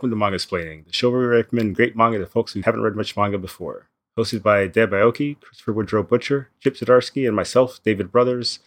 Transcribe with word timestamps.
welcome 0.00 0.18
to 0.18 0.24
Mangasplaining, 0.24 0.86
the 0.86 0.92
show 0.94 1.10
where 1.10 1.20
we 1.20 1.26
recommend 1.26 1.76
great 1.76 1.94
manga 1.94 2.16
to 2.16 2.24
folks 2.24 2.54
who 2.54 2.62
haven't 2.62 2.80
read 2.80 2.96
much 2.96 3.18
manga 3.18 3.36
before. 3.36 3.90
Hosted 4.18 4.42
by 4.42 4.66
Deb 4.66 4.92
Aoki, 4.92 5.38
Christopher 5.38 5.74
Woodrow 5.74 6.02
Butcher, 6.02 6.48
Chip 6.58 6.74
Zdarsky, 6.74 7.26
and 7.26 7.36
myself, 7.36 7.82
David 7.82 8.10
Brothers. 8.10 8.60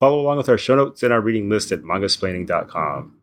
Follow 0.00 0.18
along 0.18 0.38
with 0.38 0.48
our 0.48 0.58
show 0.58 0.74
notes 0.74 1.04
and 1.04 1.12
our 1.12 1.20
reading 1.20 1.48
list 1.48 1.70
at 1.70 1.82
mangasplaining.com. 1.82 3.20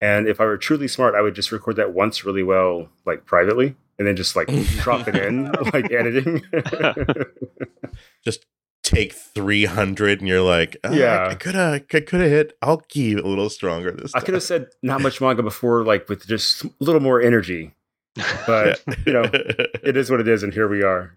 And 0.00 0.28
if 0.28 0.40
I 0.40 0.44
were 0.44 0.56
truly 0.56 0.86
smart, 0.86 1.16
I 1.16 1.20
would 1.20 1.34
just 1.34 1.50
record 1.50 1.74
that 1.76 1.92
once 1.92 2.24
really 2.24 2.44
well, 2.44 2.90
like 3.04 3.26
privately, 3.26 3.74
and 3.98 4.06
then 4.06 4.14
just 4.14 4.36
like 4.36 4.46
drop 4.78 5.08
it 5.08 5.16
in, 5.16 5.50
like 5.72 5.90
editing. 5.90 6.44
just 8.24 8.46
take 8.82 9.12
300 9.12 10.20
and 10.20 10.28
you're 10.28 10.40
like 10.42 10.76
oh, 10.84 10.92
Yeah. 10.92 11.28
i 11.28 11.34
could 11.34 11.54
have 11.54 11.74
i 11.74 11.78
could 12.00 12.20
have 12.20 12.30
hit 12.30 12.56
i'll 12.62 12.78
key 12.78 13.12
a 13.12 13.22
little 13.22 13.50
stronger 13.50 13.90
this 13.90 14.14
I 14.14 14.20
could 14.20 14.34
have 14.34 14.42
said 14.42 14.68
not 14.82 15.00
much 15.02 15.20
manga 15.20 15.42
before, 15.42 15.84
like 15.84 16.08
with 16.08 16.26
just 16.26 16.64
a 16.64 16.70
little 16.80 17.00
more 17.00 17.20
energy. 17.20 17.74
But, 18.46 18.82
you 19.06 19.12
know, 19.12 19.22
it 19.32 19.96
is 19.96 20.10
what 20.10 20.18
it 20.20 20.26
is, 20.26 20.42
and 20.42 20.52
here 20.52 20.66
we 20.68 20.82
are 20.82 21.16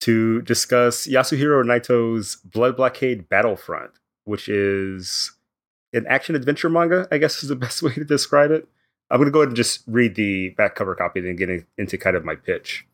to 0.00 0.42
discuss 0.42 1.06
Yasuhiro 1.06 1.64
Nightow's 1.64 2.36
Blood 2.36 2.76
Blockade 2.76 3.28
Battlefront, 3.30 3.92
which 4.24 4.46
is 4.48 5.32
an 5.94 6.06
action 6.06 6.34
adventure 6.36 6.68
manga, 6.68 7.08
I 7.10 7.16
guess 7.18 7.42
is 7.42 7.48
the 7.48 7.56
best 7.66 7.82
way 7.82 7.94
to 7.94 8.04
describe 8.04 8.50
it. 8.50 8.68
I'm 9.10 9.16
going 9.18 9.26
to 9.26 9.32
go 9.32 9.40
ahead 9.40 9.48
and 9.48 9.56
just 9.56 9.82
read 9.86 10.14
the 10.16 10.50
back 10.50 10.74
cover 10.74 10.94
copy 10.94 11.20
and 11.20 11.28
then 11.28 11.36
get 11.36 11.66
into 11.78 11.96
kind 11.96 12.16
of 12.16 12.24
my 12.24 12.34
pitch. 12.34 12.86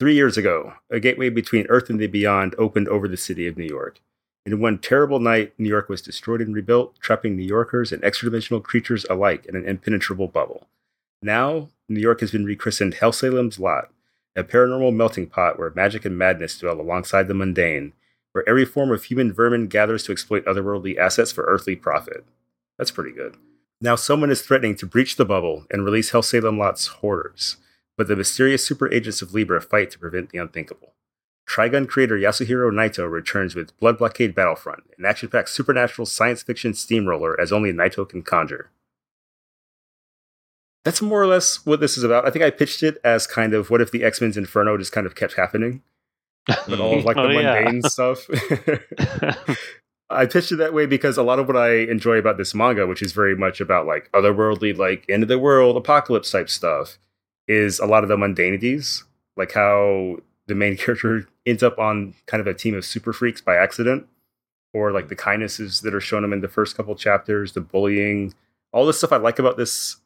Three 0.00 0.14
years 0.14 0.36
ago, 0.36 0.74
a 0.90 1.00
gateway 1.00 1.28
between 1.28 1.66
Earth 1.66 1.90
and 1.90 1.98
the 1.98 2.06
beyond 2.06 2.54
opened 2.56 2.86
over 2.86 3.08
the 3.08 3.16
city 3.16 3.48
of 3.48 3.58
New 3.58 3.66
York. 3.66 4.00
In 4.46 4.60
one 4.60 4.78
terrible 4.78 5.18
night, 5.18 5.54
New 5.58 5.68
York 5.68 5.88
was 5.88 6.00
destroyed 6.00 6.40
and 6.40 6.54
rebuilt, 6.54 6.94
trapping 7.00 7.36
New 7.36 7.42
Yorkers 7.42 7.90
and 7.90 8.02
extra 8.04 8.30
dimensional 8.30 8.60
creatures 8.60 9.04
alike 9.10 9.44
in 9.46 9.56
an 9.56 9.66
impenetrable 9.66 10.28
bubble. 10.28 10.68
Now, 11.20 11.70
New 11.88 11.98
York 11.98 12.20
has 12.20 12.30
been 12.30 12.44
rechristened 12.44 12.94
Hellsalem's 12.94 13.58
Lot, 13.58 13.90
a 14.36 14.44
paranormal 14.44 14.94
melting 14.94 15.26
pot 15.26 15.58
where 15.58 15.72
magic 15.74 16.04
and 16.04 16.16
madness 16.16 16.56
dwell 16.56 16.80
alongside 16.80 17.26
the 17.26 17.34
mundane, 17.34 17.92
where 18.30 18.48
every 18.48 18.64
form 18.64 18.92
of 18.92 19.02
human 19.02 19.32
vermin 19.32 19.66
gathers 19.66 20.04
to 20.04 20.12
exploit 20.12 20.44
otherworldly 20.44 20.96
assets 20.96 21.32
for 21.32 21.42
earthly 21.46 21.74
profit. 21.74 22.24
That's 22.78 22.92
pretty 22.92 23.10
good. 23.10 23.36
Now, 23.80 23.96
someone 23.96 24.30
is 24.30 24.42
threatening 24.42 24.76
to 24.76 24.86
breach 24.86 25.16
the 25.16 25.24
bubble 25.24 25.66
and 25.72 25.84
release 25.84 26.12
Hellsalem 26.12 26.56
Lot's 26.56 26.86
horrors, 26.86 27.56
but 27.98 28.08
the 28.08 28.16
mysterious 28.16 28.64
super 28.64 28.90
agents 28.90 29.20
of 29.20 29.34
Libra 29.34 29.60
fight 29.60 29.90
to 29.90 29.98
prevent 29.98 30.30
the 30.30 30.38
unthinkable. 30.38 30.94
Trigun 31.46 31.88
creator 31.88 32.16
Yasuhiro 32.16 32.70
Nightow 32.70 33.10
returns 33.10 33.54
with 33.54 33.76
Blood 33.78 33.98
Blockade 33.98 34.34
Battlefront, 34.34 34.84
an 34.98 35.04
action 35.04 35.28
packed 35.28 35.48
supernatural 35.48 36.06
science 36.06 36.42
fiction 36.42 36.74
steamroller 36.74 37.38
as 37.40 37.52
only 37.52 37.72
Nightow 37.72 38.08
can 38.08 38.22
conjure. 38.22 38.70
That's 40.84 41.02
more 41.02 41.20
or 41.22 41.26
less 41.26 41.66
what 41.66 41.80
this 41.80 41.98
is 41.98 42.04
about. 42.04 42.26
I 42.26 42.30
think 42.30 42.44
I 42.44 42.50
pitched 42.50 42.82
it 42.82 42.98
as 43.04 43.26
kind 43.26 43.52
of 43.52 43.68
what 43.70 43.80
if 43.80 43.90
the 43.90 44.04
X 44.04 44.20
Men's 44.20 44.36
Inferno 44.36 44.78
just 44.78 44.92
kind 44.92 45.06
of 45.06 45.14
kept 45.14 45.34
happening, 45.34 45.82
but 46.46 46.80
all 46.80 46.98
of 46.98 47.04
like 47.04 47.16
oh, 47.18 47.28
the 47.28 47.36
Oh, 47.36 47.40
yeah. 47.40 47.60
mundane 47.62 47.82
stuff. 47.82 48.26
I 50.10 50.24
pitched 50.24 50.52
it 50.52 50.56
that 50.56 50.72
way 50.72 50.86
because 50.86 51.18
a 51.18 51.22
lot 51.22 51.38
of 51.38 51.46
what 51.48 51.56
I 51.56 51.70
enjoy 51.80 52.16
about 52.16 52.38
this 52.38 52.54
manga, 52.54 52.86
which 52.86 53.02
is 53.02 53.12
very 53.12 53.36
much 53.36 53.60
about 53.60 53.86
like 53.86 54.10
otherworldly, 54.12 54.76
like 54.76 55.04
end 55.08 55.22
of 55.22 55.28
the 55.28 55.38
world, 55.38 55.76
apocalypse 55.76 56.30
type 56.30 56.48
stuff, 56.48 56.98
is 57.48 57.80
a 57.80 57.86
lot 57.86 58.02
of 58.02 58.08
the 58.08 58.16
mundanities, 58.16 59.04
like 59.36 59.52
how 59.52 60.18
the 60.46 60.54
main 60.54 60.76
character 60.78 61.26
ends 61.46 61.62
up 61.62 61.78
on 61.78 62.14
kind 62.26 62.40
of 62.40 62.46
a 62.46 62.54
team 62.54 62.74
of 62.74 62.84
super 62.84 63.12
freaks 63.12 63.40
by 63.40 63.56
accident, 63.56 64.06
or 64.74 64.92
like 64.92 65.08
the 65.08 65.16
kindnesses 65.16 65.80
that 65.80 65.94
are 65.94 66.00
shown 66.00 66.22
him 66.22 66.32
in 66.32 66.40
the 66.40 66.48
first 66.48 66.76
couple 66.76 66.94
chapters, 66.94 67.52
the 67.52 67.60
bullying, 67.60 68.34
all 68.72 68.86
the 68.86 68.92
stuff 68.92 69.12
I 69.12 69.16
like 69.16 69.38
about 69.38 69.56
this 69.56 69.96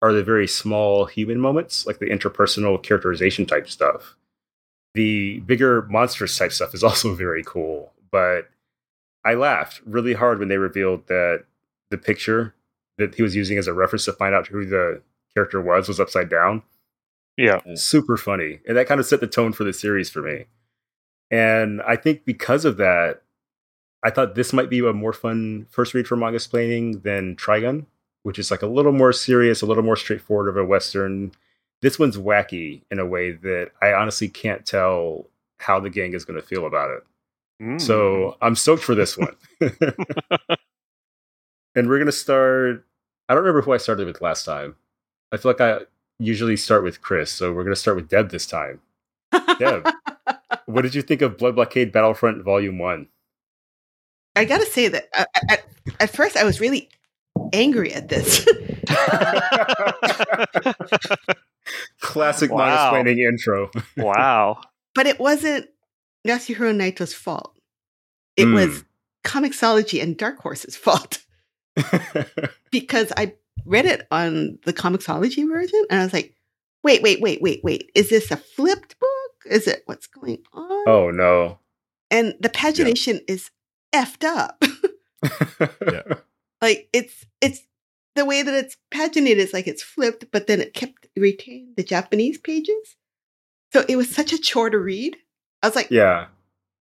are 0.00 0.12
the 0.12 0.24
very 0.24 0.46
small 0.46 1.06
human 1.06 1.40
moments, 1.40 1.86
like 1.86 1.98
the 1.98 2.06
interpersonal 2.06 2.82
characterization 2.82 3.46
type 3.46 3.68
stuff. 3.68 4.16
The 4.94 5.40
bigger 5.40 5.82
monstrous 5.82 6.36
type 6.36 6.52
stuff 6.52 6.74
is 6.74 6.84
also 6.84 7.14
very 7.14 7.42
cool, 7.44 7.92
but 8.10 8.48
I 9.24 9.34
laughed 9.34 9.82
really 9.84 10.14
hard 10.14 10.38
when 10.38 10.48
they 10.48 10.56
revealed 10.56 11.06
that 11.08 11.44
the 11.90 11.98
picture 11.98 12.54
that 12.96 13.14
he 13.14 13.22
was 13.22 13.36
using 13.36 13.58
as 13.58 13.66
a 13.66 13.72
reference 13.72 14.04
to 14.06 14.12
find 14.12 14.34
out 14.34 14.46
who 14.46 14.64
the 14.64 15.02
character 15.34 15.60
was 15.60 15.88
was 15.88 16.00
upside 16.00 16.28
down. 16.28 16.62
Yeah. 17.38 17.60
Super 17.74 18.16
funny. 18.16 18.60
And 18.66 18.76
that 18.76 18.86
kind 18.86 19.00
of 19.00 19.06
set 19.06 19.20
the 19.20 19.26
tone 19.26 19.52
for 19.52 19.64
the 19.64 19.72
series 19.72 20.10
for 20.10 20.20
me. 20.20 20.44
And 21.30 21.80
I 21.82 21.96
think 21.96 22.24
because 22.24 22.64
of 22.64 22.76
that, 22.78 23.22
I 24.04 24.10
thought 24.10 24.34
this 24.34 24.52
might 24.52 24.68
be 24.68 24.80
a 24.80 24.92
more 24.92 25.12
fun 25.12 25.66
first 25.70 25.94
read 25.94 26.06
for 26.06 26.16
Mangasplaining 26.16 27.02
than 27.04 27.36
Trigun, 27.36 27.86
which 28.24 28.38
is 28.38 28.50
like 28.50 28.62
a 28.62 28.66
little 28.66 28.92
more 28.92 29.12
serious, 29.12 29.62
a 29.62 29.66
little 29.66 29.82
more 29.82 29.96
straightforward 29.96 30.48
of 30.48 30.56
a 30.56 30.64
Western. 30.64 31.32
This 31.80 31.98
one's 31.98 32.16
wacky 32.16 32.82
in 32.90 32.98
a 32.98 33.06
way 33.06 33.32
that 33.32 33.70
I 33.80 33.92
honestly 33.92 34.28
can't 34.28 34.66
tell 34.66 35.26
how 35.58 35.80
the 35.80 35.90
gang 35.90 36.14
is 36.14 36.24
going 36.24 36.40
to 36.40 36.46
feel 36.46 36.66
about 36.66 36.90
it. 36.90 37.04
Mm. 37.62 37.80
So 37.80 38.36
I'm 38.40 38.56
stoked 38.56 38.82
for 38.82 38.94
this 38.94 39.16
one. 39.16 39.34
and 41.74 41.88
we're 41.88 41.98
gonna 41.98 42.12
start. 42.12 42.84
I 43.28 43.34
don't 43.34 43.42
remember 43.42 43.62
who 43.62 43.72
I 43.72 43.78
started 43.78 44.06
with 44.06 44.20
last 44.20 44.44
time. 44.44 44.76
I 45.32 45.36
feel 45.36 45.50
like 45.50 45.60
I 45.60 45.80
usually 46.18 46.56
start 46.56 46.82
with 46.84 47.00
Chris, 47.02 47.30
so 47.32 47.52
we're 47.52 47.64
gonna 47.64 47.76
start 47.76 47.96
with 47.96 48.08
Deb 48.08 48.30
this 48.30 48.46
time. 48.46 48.80
Deb, 49.58 49.88
what 50.66 50.82
did 50.82 50.94
you 50.94 51.02
think 51.02 51.22
of 51.22 51.36
Blood 51.38 51.54
Blockade 51.56 51.92
Battlefront 51.92 52.42
Volume 52.44 52.78
One? 52.78 53.08
I 54.36 54.44
gotta 54.44 54.66
say 54.66 54.88
that 54.88 55.08
uh, 55.16 55.24
at, 55.50 55.64
at 56.00 56.10
first 56.14 56.36
I 56.36 56.44
was 56.44 56.60
really 56.60 56.88
angry 57.52 57.92
at 57.92 58.08
this. 58.08 58.46
Classic 62.00 62.50
Wow. 62.50 62.92
Mangasplaining 62.92 63.18
intro. 63.18 63.70
wow. 63.96 64.60
but 64.94 65.06
it 65.06 65.18
wasn't 65.20 65.66
Yasuhiro 66.26 66.74
Nightow's 66.74 67.14
fault. 67.14 67.56
It 68.36 68.46
Hmm. 68.46 68.54
was 68.54 68.84
Comixology 69.24 70.02
and 70.02 70.16
Dark 70.16 70.38
Horse's 70.38 70.76
fault 70.76 71.18
because 72.70 73.12
I 73.16 73.34
read 73.64 73.86
it 73.86 74.06
on 74.10 74.58
the 74.64 74.72
Comixology 74.72 75.48
version 75.48 75.84
and 75.90 76.00
I 76.00 76.04
was 76.04 76.12
like, 76.12 76.34
wait, 76.82 77.02
wait, 77.02 77.20
wait, 77.20 77.42
wait, 77.42 77.60
wait. 77.62 77.90
Is 77.94 78.10
this 78.10 78.30
a 78.30 78.36
flipped 78.36 78.98
book? 78.98 79.10
Is 79.46 79.66
it 79.66 79.82
what's 79.86 80.06
going 80.06 80.42
on? 80.52 80.88
oh 80.88 81.10
no. 81.10 81.58
And 82.10 82.34
the 82.40 82.48
pagination 82.48 83.20
is 83.28 83.50
effed 83.94 84.24
up. 84.24 84.62
Yeah. 85.90 86.02
Like 86.60 86.88
it's 86.92 87.24
it's 87.40 87.62
the 88.16 88.24
way 88.24 88.42
that 88.42 88.52
it's 88.52 88.76
paginated 88.90 89.36
is 89.36 89.52
like 89.52 89.68
it's 89.68 89.82
flipped, 89.82 90.26
but 90.32 90.48
then 90.48 90.60
it 90.60 90.74
kept 90.74 91.06
retained 91.16 91.76
the 91.76 91.84
Japanese 91.84 92.36
pages. 92.36 92.96
So 93.72 93.84
it 93.88 93.96
was 93.96 94.10
such 94.10 94.32
a 94.32 94.38
chore 94.38 94.70
to 94.70 94.78
read. 94.78 95.16
I 95.62 95.68
was 95.68 95.76
like, 95.76 95.90
yeah. 95.90 96.26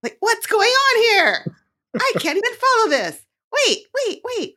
like, 0.01 0.17
what's 0.19 0.47
going 0.47 0.67
on 0.69 1.03
here? 1.03 1.55
I 1.95 2.11
can't 2.17 2.37
even 2.37 2.53
follow 2.53 2.89
this. 2.89 3.21
Wait, 3.51 3.85
wait, 3.95 4.21
wait. 4.23 4.53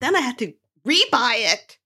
Then 0.00 0.16
I 0.16 0.20
had 0.20 0.38
to 0.38 0.52
rebuy 0.86 1.52
it 1.52 1.78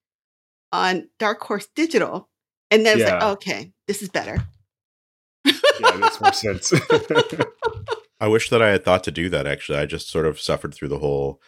on 0.73 1.09
Dark 1.19 1.41
Horse 1.43 1.69
Digital. 1.75 2.29
And 2.71 2.85
then 2.85 2.93
I 2.93 2.95
was 2.97 3.05
like, 3.13 3.21
Yeah. 3.23 3.29
okay, 3.31 3.73
this 3.87 4.03
is 4.03 4.09
better. 4.09 4.39
Yeah, 5.45 5.53
it 5.81 6.01
makes 6.01 6.21
more 6.21 6.33
sense. 6.33 6.73
I 8.21 8.29
wish 8.29 8.49
that 8.51 8.63
I 8.63 8.71
had 8.71 8.85
thought 8.85 9.05
to 9.05 9.11
do 9.11 9.29
that 9.29 9.47
actually. 9.47 9.79
I 9.79 9.87
just 9.87 10.09
sort 10.11 10.27
of 10.27 10.41
suffered 10.41 10.75
through 10.75 10.89
the 10.89 10.99
whole 10.99 11.41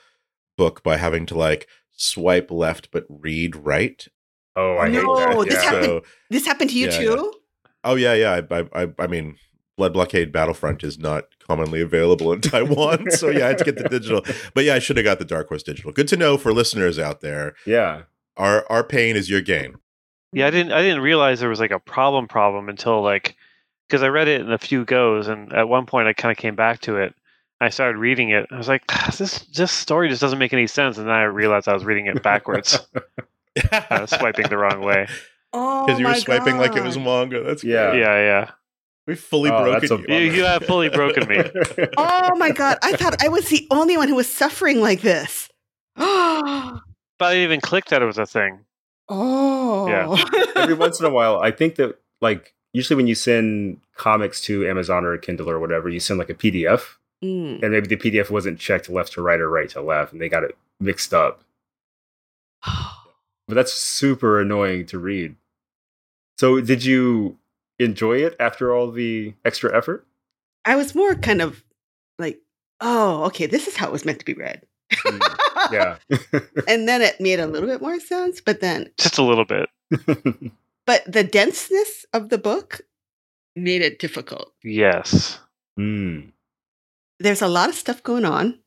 book 0.56 0.82
by 0.82 0.96
having 0.96 1.24
to 1.26 1.36
like 1.38 1.66
swipe 1.92 2.50
left 2.50 2.90
but 2.92 3.04
read 3.08 3.56
right. 3.56 4.06
oh, 4.54 4.76
I 4.78 4.88
No, 4.88 5.16
hate 5.16 5.28
that. 5.36 5.44
this 5.46 5.54
Yeah. 5.54 5.62
happened- 5.70 5.84
So 5.84 6.02
This 6.30 6.46
happened 6.46 6.70
to 6.70 6.78
you 6.78 6.86
Yeah, 6.86 6.98
too? 6.98 7.32
oh 7.84 7.94
yeah, 7.94 8.14
yeah. 8.14 8.40
I 8.50 8.58
I 8.60 8.82
I, 8.84 8.88
I 8.98 9.06
mean 9.06 9.36
Blood 9.78 9.94
Blockade 9.94 10.30
Battlefront 10.32 10.84
is 10.84 10.98
not 10.98 11.24
commonly 11.46 11.80
available 11.80 12.32
in 12.34 12.40
Taiwan. 12.42 13.10
so 13.12 13.30
yeah, 13.30 13.46
I 13.46 13.48
had 13.48 13.58
to 13.58 13.64
get 13.64 13.78
the 13.78 13.88
digital. 13.88 14.22
But 14.52 14.64
yeah, 14.64 14.74
I 14.74 14.78
should 14.80 14.98
have 14.98 15.04
got 15.04 15.18
the 15.18 15.24
Dark 15.24 15.48
Horse 15.48 15.62
digital. 15.62 15.92
Good 15.92 16.08
to 16.08 16.16
know 16.18 16.36
for 16.36 16.52
listeners 16.52 16.98
out 16.98 17.22
there. 17.22 17.54
yeah. 17.64 18.02
Our 18.36 18.64
our 18.70 18.84
pain 18.84 19.16
is 19.16 19.28
your 19.30 19.40
gain. 19.40 19.76
Yeah, 20.32 20.46
I 20.46 20.50
didn't 20.50 20.72
I 20.72 20.82
didn't 20.82 21.00
realize 21.00 21.40
there 21.40 21.48
was 21.48 21.58
like 21.60 21.70
a 21.72 21.78
problem 21.80 22.28
problem 22.28 22.68
until 22.68 23.00
like 23.02 23.34
because 23.88 24.02
I 24.02 24.08
read 24.08 24.28
it 24.28 24.40
in 24.42 24.52
a 24.52 24.58
few 24.58 24.84
goes 24.84 25.26
and 25.26 25.52
at 25.52 25.68
one 25.68 25.86
point 25.86 26.06
I 26.06 26.12
kind 26.12 26.30
of 26.30 26.38
came 26.38 26.54
back 26.54 26.80
to 26.82 26.98
it. 26.98 27.14
I 27.60 27.70
started 27.70 27.98
reading 27.98 28.30
it. 28.30 28.46
I 28.52 28.56
was 28.56 28.68
like, 28.68 28.82
ah, 28.90 29.12
this 29.18 29.40
this 29.56 29.72
story 29.72 30.08
just 30.08 30.20
doesn't 30.20 30.38
make 30.38 30.52
any 30.52 30.68
sense, 30.68 30.98
and 30.98 31.08
then 31.08 31.14
I 31.14 31.22
realized 31.24 31.66
I 31.66 31.72
was 31.72 31.84
reading 31.84 32.06
it 32.06 32.22
backwards. 32.22 32.78
I 33.72 34.00
was 34.02 34.10
swiping 34.10 34.48
the 34.48 34.56
wrong 34.58 34.82
way. 34.82 35.08
Oh, 35.52 35.84
Because 35.86 35.98
you 35.98 36.06
were 36.06 36.12
my 36.12 36.18
swiping 36.18 36.58
like 36.58 36.76
it 36.76 36.84
was 36.84 36.96
manga. 36.96 37.42
That's 37.42 37.64
Yeah. 37.64 37.90
great. 37.90 38.00
Yeah, 38.02 38.18
yeah. 38.20 38.50
We 39.08 39.14
fully 39.14 39.50
Oh, 39.50 39.64
broken 39.64 40.04
you. 40.06 40.14
You, 40.16 40.32
you 40.32 40.44
have 40.44 40.64
fully 40.66 40.90
broken 40.90 41.26
me. 41.28 41.38
Oh 41.96 42.36
my 42.36 42.50
god! 42.50 42.76
I 42.82 42.92
thought 42.92 43.22
I 43.24 43.28
was 43.28 43.48
the 43.48 43.66
only 43.70 43.96
one 43.96 44.06
who 44.08 44.14
was 44.14 44.30
suffering 44.30 44.82
like 44.82 45.00
this. 45.00 45.48
oh, 45.96 46.80
But 47.18 47.24
I 47.24 47.32
didn't 47.32 47.44
even 47.44 47.60
click 47.62 47.86
that 47.86 48.02
it 48.02 48.04
was 48.04 48.18
a 48.18 48.26
thing. 48.26 48.60
Oh. 49.08 49.88
Yeah. 49.88 50.14
Every 50.56 50.74
once 50.74 51.00
in 51.00 51.06
a 51.06 51.10
while, 51.10 51.40
I 51.40 51.50
think 51.50 51.76
that 51.76 51.98
like 52.20 52.54
usually 52.74 52.96
when 52.96 53.06
you 53.06 53.14
send 53.14 53.80
comics 53.96 54.42
to 54.42 54.68
Amazon 54.68 55.06
or 55.06 55.16
Kindle 55.16 55.48
or 55.48 55.58
whatever, 55.58 55.88
you 55.88 56.00
send 56.00 56.18
like 56.18 56.28
a 56.30 56.34
PDF, 56.34 56.96
Mm. 57.24 57.62
and 57.62 57.72
maybe 57.72 57.88
the 57.88 57.96
PDF 57.96 58.30
wasn't 58.30 58.60
checked 58.60 58.88
left 58.90 59.14
to 59.14 59.22
right 59.22 59.40
or 59.40 59.48
right 59.50 59.70
to 59.70 59.80
left, 59.80 60.12
and 60.12 60.20
they 60.20 60.28
got 60.28 60.44
it 60.44 60.56
mixed 60.78 61.12
up. 61.14 61.42
But 63.48 63.54
that's 63.54 63.72
super 63.72 64.38
annoying 64.42 64.84
to 64.86 64.98
read. 64.98 65.34
So, 66.36 66.60
did 66.60 66.84
you 66.84 67.38
enjoy 67.78 68.18
it 68.18 68.36
after 68.40 68.74
all 68.74 68.90
the 68.90 69.34
extra 69.44 69.76
effort? 69.76 70.06
I 70.64 70.76
was 70.76 70.94
more 70.94 71.14
kind 71.14 71.40
of 71.40 71.62
like, 72.18 72.40
oh, 72.80 73.24
okay, 73.24 73.46
this 73.46 73.66
is 73.66 73.76
how 73.76 73.86
it 73.86 73.92
was 73.92 74.04
meant 74.04 74.18
to 74.18 74.24
be 74.24 74.34
read. 74.34 74.62
Mm, 74.92 75.38
Yeah. 75.72 75.96
and 76.68 76.88
then 76.88 77.02
it 77.02 77.20
made 77.20 77.40
a 77.40 77.46
little 77.46 77.68
bit 77.68 77.82
more 77.82 78.00
sense, 78.00 78.40
but 78.40 78.60
then, 78.60 78.90
Just 78.98 79.18
a 79.18 79.22
little 79.22 79.44
bit. 79.44 79.68
but 80.86 81.02
the 81.06 81.24
denseness 81.24 82.04
of 82.12 82.28
the 82.28 82.38
book 82.38 82.80
made 83.56 83.82
it 83.82 83.98
difficult. 83.98 84.52
Yes. 84.62 85.38
Mm. 85.78 86.32
There's 87.20 87.42
a 87.42 87.48
lot 87.48 87.68
of 87.68 87.74
stuff 87.74 88.02
going 88.02 88.24
on. 88.24 88.58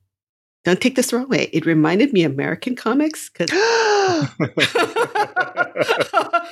Don't 0.63 0.79
take 0.79 0.95
this 0.95 1.09
the 1.09 1.17
wrong 1.17 1.29
way. 1.29 1.49
It 1.53 1.65
reminded 1.65 2.13
me 2.13 2.23
of 2.23 2.33
American 2.33 2.75
comics 2.75 3.29
because 3.29 3.49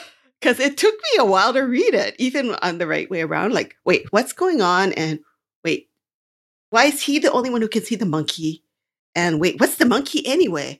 because 0.40 0.60
it 0.60 0.78
took 0.78 0.94
me 0.94 1.20
a 1.20 1.26
while 1.26 1.54
to 1.54 1.62
read 1.62 1.94
it, 1.94 2.16
even 2.18 2.56
on 2.56 2.78
the 2.78 2.88
right 2.88 3.10
way 3.10 3.22
around. 3.22 3.54
Like, 3.54 3.76
wait, 3.86 4.12
what's 4.12 4.34
going 4.34 4.62
on? 4.62 4.94
And 4.94 5.20
wait, 5.64 5.90
why 6.70 6.86
is 6.86 7.02
he 7.02 7.20
the 7.20 7.32
only 7.32 7.50
one 7.50 7.62
who 7.62 7.68
can 7.68 7.84
see 7.84 7.96
the 7.96 8.06
monkey? 8.06 8.64
And 9.16 9.40
wait, 9.40 9.60
what's 9.60 9.76
the 9.76 9.86
monkey 9.86 10.26
anyway? 10.26 10.80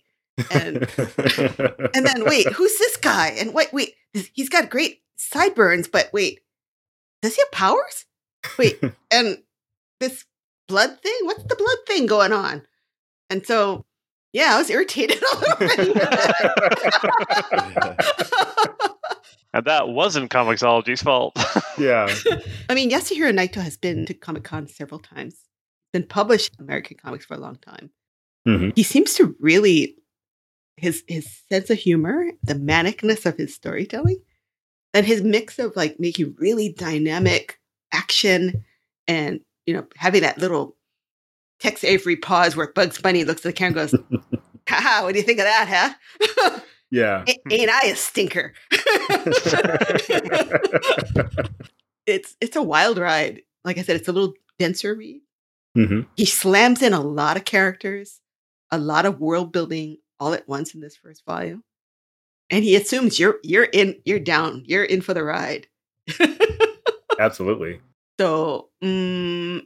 And 0.52 0.78
and 0.98 2.06
then 2.06 2.24
wait, 2.26 2.48
who's 2.54 2.78
this 2.78 2.96
guy? 2.98 3.30
And 3.40 3.54
wait, 3.54 3.74
wait, 3.74 3.96
he's 4.34 4.50
got 4.50 4.70
great 4.70 5.02
sideburns, 5.18 5.88
but 5.88 6.10
wait, 6.14 6.40
does 7.22 7.36
he 7.36 7.42
have 7.42 7.52
powers? 7.52 8.06
Wait, 8.58 8.80
and 9.12 9.38
this 10.00 10.26
blood 10.68 11.02
thing? 11.02 11.18
What's 11.24 11.44
the 11.44 11.56
blood 11.56 11.78
thing 11.88 12.06
going 12.06 12.32
on? 12.32 12.62
And 13.30 13.46
so, 13.46 13.86
yeah, 14.32 14.56
I 14.56 14.58
was 14.58 14.70
irritated 14.70 15.22
a 15.34 15.36
little 15.38 15.58
bit. 15.58 15.98
And 19.54 19.66
that 19.66 19.90
wasn't 19.90 20.30
Comixology's 20.30 21.02
fault. 21.02 21.36
yeah. 21.78 22.14
I 22.70 22.76
mean, 22.76 22.92
Yasuhiro 22.92 23.34
Nightow 23.34 23.62
has 23.62 23.78
been 23.78 24.06
to 24.06 24.14
Comic 24.14 24.44
Con 24.44 24.68
several 24.68 25.00
times, 25.00 25.36
been 25.92 26.04
published 26.06 26.56
American 26.60 26.98
comics 26.98 27.26
for 27.26 27.34
a 27.34 27.40
long 27.40 27.56
time. 27.56 27.90
Mhm. 28.48 28.74
He 28.76 28.84
seems 28.84 29.16
to 29.16 29.36
really 29.40 29.96
his 30.78 31.04
his 31.08 31.28
sense 31.50 31.70
of 31.70 31.78
humor, 31.78 32.32
the 32.44 32.54
manicness 32.54 33.26
of 33.26 33.38
his 33.38 33.54
storytelling, 33.54 34.22
and 34.94 35.06
his 35.06 35.22
mix 35.22 35.60
of 35.60 35.76
like 35.76 36.00
making 36.00 36.36
really 36.38 36.72
dynamic 36.72 37.60
action 37.92 38.64
and 39.08 39.42
you 39.66 39.74
know 39.74 39.86
having 39.98 40.22
that 40.22 40.38
little 40.38 40.78
Tex 41.60 41.84
Avery 41.84 42.16
pause 42.16 42.56
where 42.56 42.72
Bugs 42.72 43.02
Bunny 43.02 43.24
looks 43.26 43.42
at 43.42 43.50
the 43.50 43.54
camera 43.54 43.82
and 43.82 43.92
goes, 43.92 44.40
"Haha, 44.70 45.04
what 45.04 45.14
do 45.14 45.20
you 45.20 45.26
think 45.26 45.40
of 45.40 45.46
that, 45.46 45.96
huh?" 46.22 46.60
Yeah. 46.92 47.24
Ain't 47.52 47.70
I 47.70 47.88
a 47.88 47.96
stinker? 47.96 48.54
it's 52.06 52.36
it's 52.42 52.56
a 52.56 52.64
wild 52.64 52.98
ride. 52.98 53.42
Like 53.64 53.78
I 53.78 53.84
said, 53.84 53.96
it's 53.98 54.08
a 54.08 54.12
little 54.14 54.34
denser 54.58 54.96
read. 54.96 55.22
hmm 55.76 56.02
He 56.16 56.26
slams 56.26 56.82
in 56.82 56.94
a 56.94 57.02
lot 57.02 57.38
of 57.38 57.46
characters, 57.46 58.22
a 58.72 58.78
lot 58.78 59.06
of 59.06 59.20
world 59.20 59.52
building 59.52 59.98
all 60.20 60.34
at 60.34 60.48
once 60.48 60.74
in 60.74 60.82
this 60.82 60.96
first 60.96 61.24
volume. 61.26 61.64
And 62.50 62.64
he 62.64 62.76
assumes 62.76 63.20
you're 63.20 63.40
you're 63.44 63.66
in, 63.66 64.02
you're 64.06 64.20
down, 64.20 64.64
you're 64.66 64.84
in 64.84 65.02
for 65.02 65.14
the 65.14 65.24
ride. 65.24 65.68
Absolutely. 67.20 67.82
so 68.20 68.70
mm, 68.84 69.62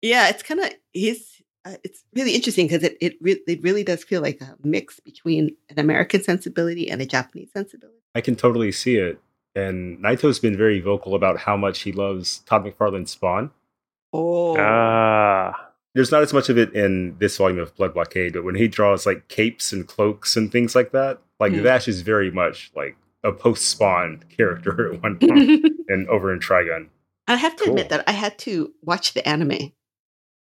yeah, 0.00 0.28
it's 0.28 0.42
kind 0.42 0.60
of 0.60 0.70
he's 0.92 1.41
uh, 1.64 1.74
it's 1.84 2.04
really 2.14 2.34
interesting 2.34 2.66
because 2.66 2.82
it 2.82 2.96
it, 3.00 3.14
re- 3.20 3.40
it 3.46 3.62
really 3.62 3.84
does 3.84 4.02
feel 4.04 4.20
like 4.22 4.40
a 4.40 4.56
mix 4.64 5.00
between 5.00 5.56
an 5.70 5.78
American 5.78 6.22
sensibility 6.22 6.90
and 6.90 7.00
a 7.00 7.06
Japanese 7.06 7.50
sensibility. 7.52 7.98
I 8.14 8.20
can 8.20 8.36
totally 8.36 8.72
see 8.72 8.96
it. 8.96 9.20
And 9.54 9.98
Nightow's 10.00 10.38
been 10.38 10.56
very 10.56 10.80
vocal 10.80 11.14
about 11.14 11.38
how 11.38 11.56
much 11.58 11.80
he 11.82 11.92
loves 11.92 12.38
Todd 12.46 12.64
McFarlane's 12.64 13.10
Spawn. 13.10 13.50
Oh, 14.12 14.56
Ah. 14.58 15.68
There's 15.94 16.10
not 16.10 16.22
as 16.22 16.32
much 16.32 16.48
of 16.48 16.56
it 16.56 16.72
in 16.74 17.16
this 17.18 17.36
volume 17.36 17.58
of 17.58 17.74
Blood 17.76 17.92
Blockade, 17.92 18.32
but 18.32 18.44
when 18.44 18.54
he 18.54 18.66
draws 18.66 19.04
like 19.04 19.28
capes 19.28 19.72
and 19.72 19.86
cloaks 19.86 20.36
and 20.38 20.50
things 20.50 20.74
like 20.74 20.92
that, 20.92 21.18
like 21.38 21.52
Hmm. 21.52 21.62
Vash 21.62 21.86
is 21.86 22.00
very 22.00 22.30
much 22.30 22.70
like 22.74 22.96
a 23.22 23.30
post 23.30 23.68
Spawn 23.68 24.24
character 24.36 24.92
at 24.94 25.02
one 25.02 25.18
point 25.18 25.66
and 25.88 26.08
over 26.08 26.32
in 26.32 26.40
Trigun. 26.40 26.88
I 27.28 27.36
have 27.36 27.54
to 27.56 27.64
admit 27.68 27.90
that 27.90 28.04
I 28.08 28.12
had 28.12 28.38
to 28.40 28.72
watch 28.82 29.12
the 29.12 29.26
anime. 29.28 29.72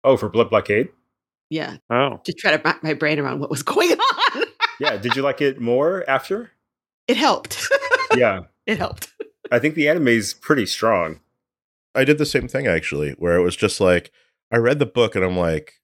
Oh, 0.02 0.16
for 0.16 0.28
Blood 0.30 0.48
Blockade? 0.50 0.88
Yeah, 1.54 1.76
Oh. 1.90 2.20
to 2.24 2.32
try 2.32 2.56
to 2.56 2.62
wrap 2.64 2.82
my 2.82 2.94
brain 2.94 3.18
around 3.20 3.38
what 3.40 3.50
was 3.50 3.62
going 3.62 3.92
on. 4.34 4.42
Yeah. 4.80 4.96
Did 4.96 5.14
you 5.14 5.22
like 5.22 5.40
it 5.40 5.60
more 5.60 6.04
after? 6.08 6.50
it 7.06 7.16
helped. 7.16 7.68
Yeah. 8.16 8.40
it 8.66 8.78
helped. 8.78 9.12
I 9.52 9.58
think 9.60 9.74
the 9.76 9.88
anime 9.88 10.08
is 10.08 10.34
pretty 10.34 10.66
strong. 10.66 11.20
I 11.94 12.04
did 12.04 12.18
the 12.18 12.26
same 12.26 12.48
thing 12.48 12.66
actually, 12.66 13.12
where 13.12 13.36
it 13.36 13.42
was 13.42 13.54
just 13.56 13.80
like 13.80 14.10
I 14.50 14.56
read 14.56 14.78
the 14.80 14.86
book 14.86 15.14
and 15.14 15.24
I'm 15.24 15.36
like, 15.36 15.74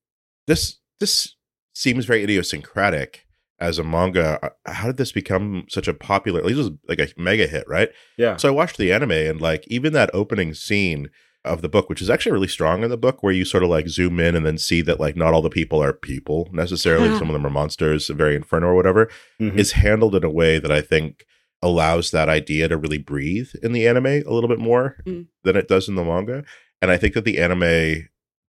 this 0.49 0.79
this 0.99 1.37
seems 1.75 2.05
very 2.05 2.23
idiosyncratic 2.25 3.27
as 3.61 3.79
a 3.79 3.85
manga. 3.85 4.39
Uh, 4.43 4.73
How 4.73 4.87
did 4.89 4.97
this 4.97 5.13
become 5.13 5.67
such 5.69 5.87
a 5.87 5.95
popular? 5.95 6.43
This 6.43 6.57
was 6.57 6.71
like 6.89 6.99
a 6.99 7.09
mega 7.17 7.47
hit, 7.47 7.65
right? 7.69 7.91
Yeah. 8.19 8.37
So 8.39 8.49
I 8.49 8.53
watched 8.53 8.77
the 8.79 8.93
anime 8.93 9.13
and 9.13 9.41
like 9.41 9.65
even 9.69 9.93
that 9.93 10.11
opening 10.15 10.53
scene 10.55 11.11
of 11.45 11.63
the 11.63 11.69
book, 11.69 11.89
which 11.89 12.03
is 12.03 12.11
actually 12.11 12.33
really 12.33 12.49
strong 12.49 12.83
in 12.83 12.91
the 12.91 12.97
book, 12.99 13.23
where 13.23 13.33
you 13.33 13.45
sort 13.45 13.63
of 13.63 13.69
like 13.71 13.89
zoom 13.89 14.21
in 14.21 14.35
and 14.37 14.45
then 14.45 14.59
see 14.59 14.83
that 14.83 15.01
like 15.01 15.17
not 15.17 15.33
all 15.33 15.41
the 15.43 15.49
people 15.51 15.83
are 15.83 15.93
people 15.93 16.49
necessarily. 16.53 17.09
Yeah. 17.09 17.19
Some 17.19 17.29
of 17.29 17.33
them 17.33 17.47
are 17.47 17.51
monsters, 17.51 18.09
very 18.09 18.37
inferno 18.37 18.67
or 18.69 18.75
whatever 18.75 19.09
Mhm. 19.41 19.57
is 19.57 19.73
handled 19.73 20.15
in 20.15 20.25
a 20.25 20.31
way 20.31 20.59
that 20.59 20.71
I 20.71 20.81
think 20.83 21.25
allows 21.63 22.11
that 22.11 22.29
idea 22.29 22.69
to 22.69 22.77
really 22.77 22.99
breathe 22.99 23.51
in 23.63 23.73
the 23.73 23.87
anime 23.87 24.07
a 24.07 24.23
little 24.33 24.49
bit 24.49 24.59
more 24.59 24.97
Mm. 25.07 25.27
than 25.45 25.57
it 25.57 25.69
does 25.69 25.89
in 25.89 25.95
the 25.95 26.05
manga. 26.05 26.45
And 26.83 26.91
I 26.91 26.97
think 26.97 27.15
that 27.15 27.25
the 27.25 27.39
anime 27.39 28.09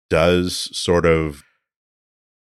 does 0.10 0.70
sort 0.78 1.06
of 1.06 1.44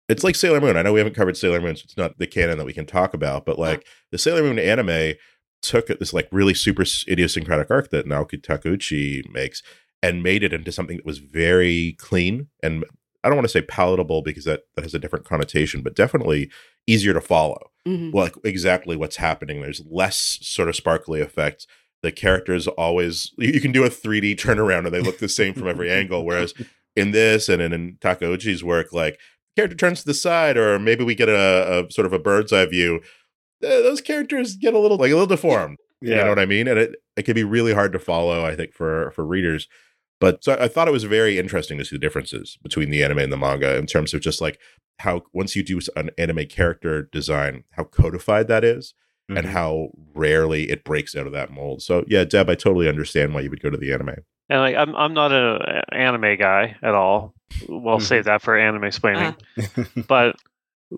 it's 0.08 0.24
like 0.24 0.36
Sailor 0.36 0.60
Moon. 0.60 0.76
I 0.76 0.82
know 0.82 0.92
we 0.94 1.00
haven't 1.00 1.14
covered 1.16 1.38
Sailor 1.38 1.62
Moon, 1.62 1.76
so 1.76 1.84
it's 1.86 1.96
not 1.98 2.18
the 2.18 2.26
canon 2.26 2.58
that 2.58 2.66
we 2.66 2.74
can 2.74 2.88
talk 2.88 3.14
about, 3.14 3.46
but 3.46 3.60
like 3.60 3.86
the 4.12 4.18
Sailor 4.18 4.42
Moon 4.42 4.58
anime 4.58 5.14
took 5.62 5.88
this 5.88 6.14
like 6.14 6.28
really 6.32 6.54
super 6.56 6.84
idiosyncratic 7.08 7.70
arc 7.70 7.90
that 7.92 8.08
Naoko 8.08 8.42
Takeuchi 8.42 9.22
makes 9.32 9.62
and 10.02 10.24
made 10.24 10.44
it 10.44 10.54
into 10.54 10.72
something 10.72 10.98
that 10.98 11.06
was 11.06 11.20
very 11.20 11.96
clean 12.00 12.48
and 12.64 12.86
I 13.22 13.28
don't 13.28 13.36
want 13.36 13.48
to 13.50 13.52
say 13.52 13.62
palatable 13.62 14.22
because 14.22 14.46
that, 14.46 14.62
that 14.76 14.84
has 14.84 14.94
a 14.94 15.00
different 15.00 15.26
connotation, 15.26 15.82
but 15.82 15.94
definitely 15.94 16.50
easier 16.88 17.14
to 17.14 17.20
follow 17.20 17.70
Mhm. 17.86 18.14
like 18.14 18.34
exactly 18.46 18.96
what's 18.96 19.18
happening. 19.18 19.62
There's 19.62 19.82
less 19.90 20.38
sort 20.42 20.70
of 20.70 20.76
sparkly 20.78 21.20
effects. 21.20 21.68
The 22.02 22.14
characters 22.14 22.66
always 22.68 23.32
you 23.38 23.52
you 23.52 23.60
can 23.62 23.74
do 23.74 23.84
a 23.84 23.90
3D 23.90 24.36
turnaround 24.38 24.86
and 24.86 24.94
they 24.96 25.02
look 25.02 25.18
the 25.20 25.28
same 25.28 25.54
from 25.54 25.68
every 25.68 25.92
angle. 25.92 26.24
Whereas 26.26 26.54
in 26.96 27.12
this 27.12 27.50
and 27.50 27.62
in, 27.62 27.74
in 27.74 27.98
Takeuchi's 28.00 28.64
work, 28.64 28.94
like 28.94 29.20
character 29.58 29.76
turns 29.76 30.00
to 30.00 30.06
the 30.06 30.14
side, 30.14 30.56
or 30.56 30.80
maybe 30.80 31.04
we 31.04 31.14
get 31.16 31.28
a, 31.28 31.86
a 31.88 31.92
sort 31.92 32.06
of 32.06 32.14
a 32.14 32.20
bird's 32.20 32.54
eye 32.54 32.66
view. 32.68 33.02
eh, 33.62 33.82
Those 33.82 34.00
characters 34.00 34.56
get 34.56 34.74
a 34.74 34.80
little 34.80 34.98
like 34.98 35.12
a 35.12 35.16
little 35.16 35.28
deformed. 35.28 35.78
Yeah. 36.02 36.10
You 36.10 36.24
know 36.24 36.30
what 36.30 36.40
I 36.40 36.46
mean? 36.46 36.70
And 36.70 36.80
it, 36.80 36.96
it 37.18 37.24
can 37.24 37.34
be 37.36 37.44
really 37.44 37.74
hard 37.74 37.92
to 37.92 38.00
follow, 38.00 38.46
I 38.46 38.56
think, 38.56 38.74
for 38.74 39.12
for 39.12 39.26
readers. 39.26 39.68
But 40.20 40.44
so 40.44 40.58
I 40.60 40.68
thought 40.68 40.88
it 40.88 40.92
was 40.92 41.04
very 41.06 41.38
interesting 41.40 41.78
to 41.78 41.86
see 41.86 41.96
the 41.96 42.00
differences 42.00 42.58
between 42.62 42.90
the 42.90 43.04
anime 43.04 43.20
and 43.20 43.32
the 43.32 43.38
manga 43.38 43.78
in 43.78 43.86
terms 43.86 44.14
of 44.14 44.22
just 44.22 44.42
like 44.42 44.60
how 45.00 45.24
once 45.34 45.56
you 45.56 45.64
do 45.64 45.80
an 45.96 46.10
anime 46.18 46.46
character 46.48 47.04
design, 47.04 47.64
how 47.72 47.86
codified 47.86 48.48
that 48.50 48.64
is, 48.66 48.94
and 49.30 49.46
Mhm. 49.46 49.52
how 49.52 49.90
rarely 50.14 50.70
it 50.72 50.84
breaks 50.84 51.16
out 51.16 51.26
of 51.28 51.32
that 51.34 51.52
mold. 51.52 51.82
So 51.82 52.04
yeah, 52.08 52.26
Deb, 52.26 52.50
I 52.50 52.56
totally 52.56 52.90
understand 52.90 53.34
why 53.34 53.42
you 53.42 53.50
would 53.50 53.62
go 53.62 53.70
to 53.70 53.78
the 53.78 53.94
anime. 53.94 54.16
And 54.50 54.60
like 54.60 54.76
I'm 54.76 54.96
I'm 54.96 55.14
not 55.14 55.32
an 55.32 55.84
anime 55.92 56.36
guy 56.38 56.76
at 56.82 56.96
all. 56.96 57.34
We'll 57.68 58.00
Mhm. 58.00 58.02
save 58.02 58.26
that 58.26 58.42
for 58.42 58.58
anime 58.58 58.84
explaining. 58.86 59.36
but 60.08 60.36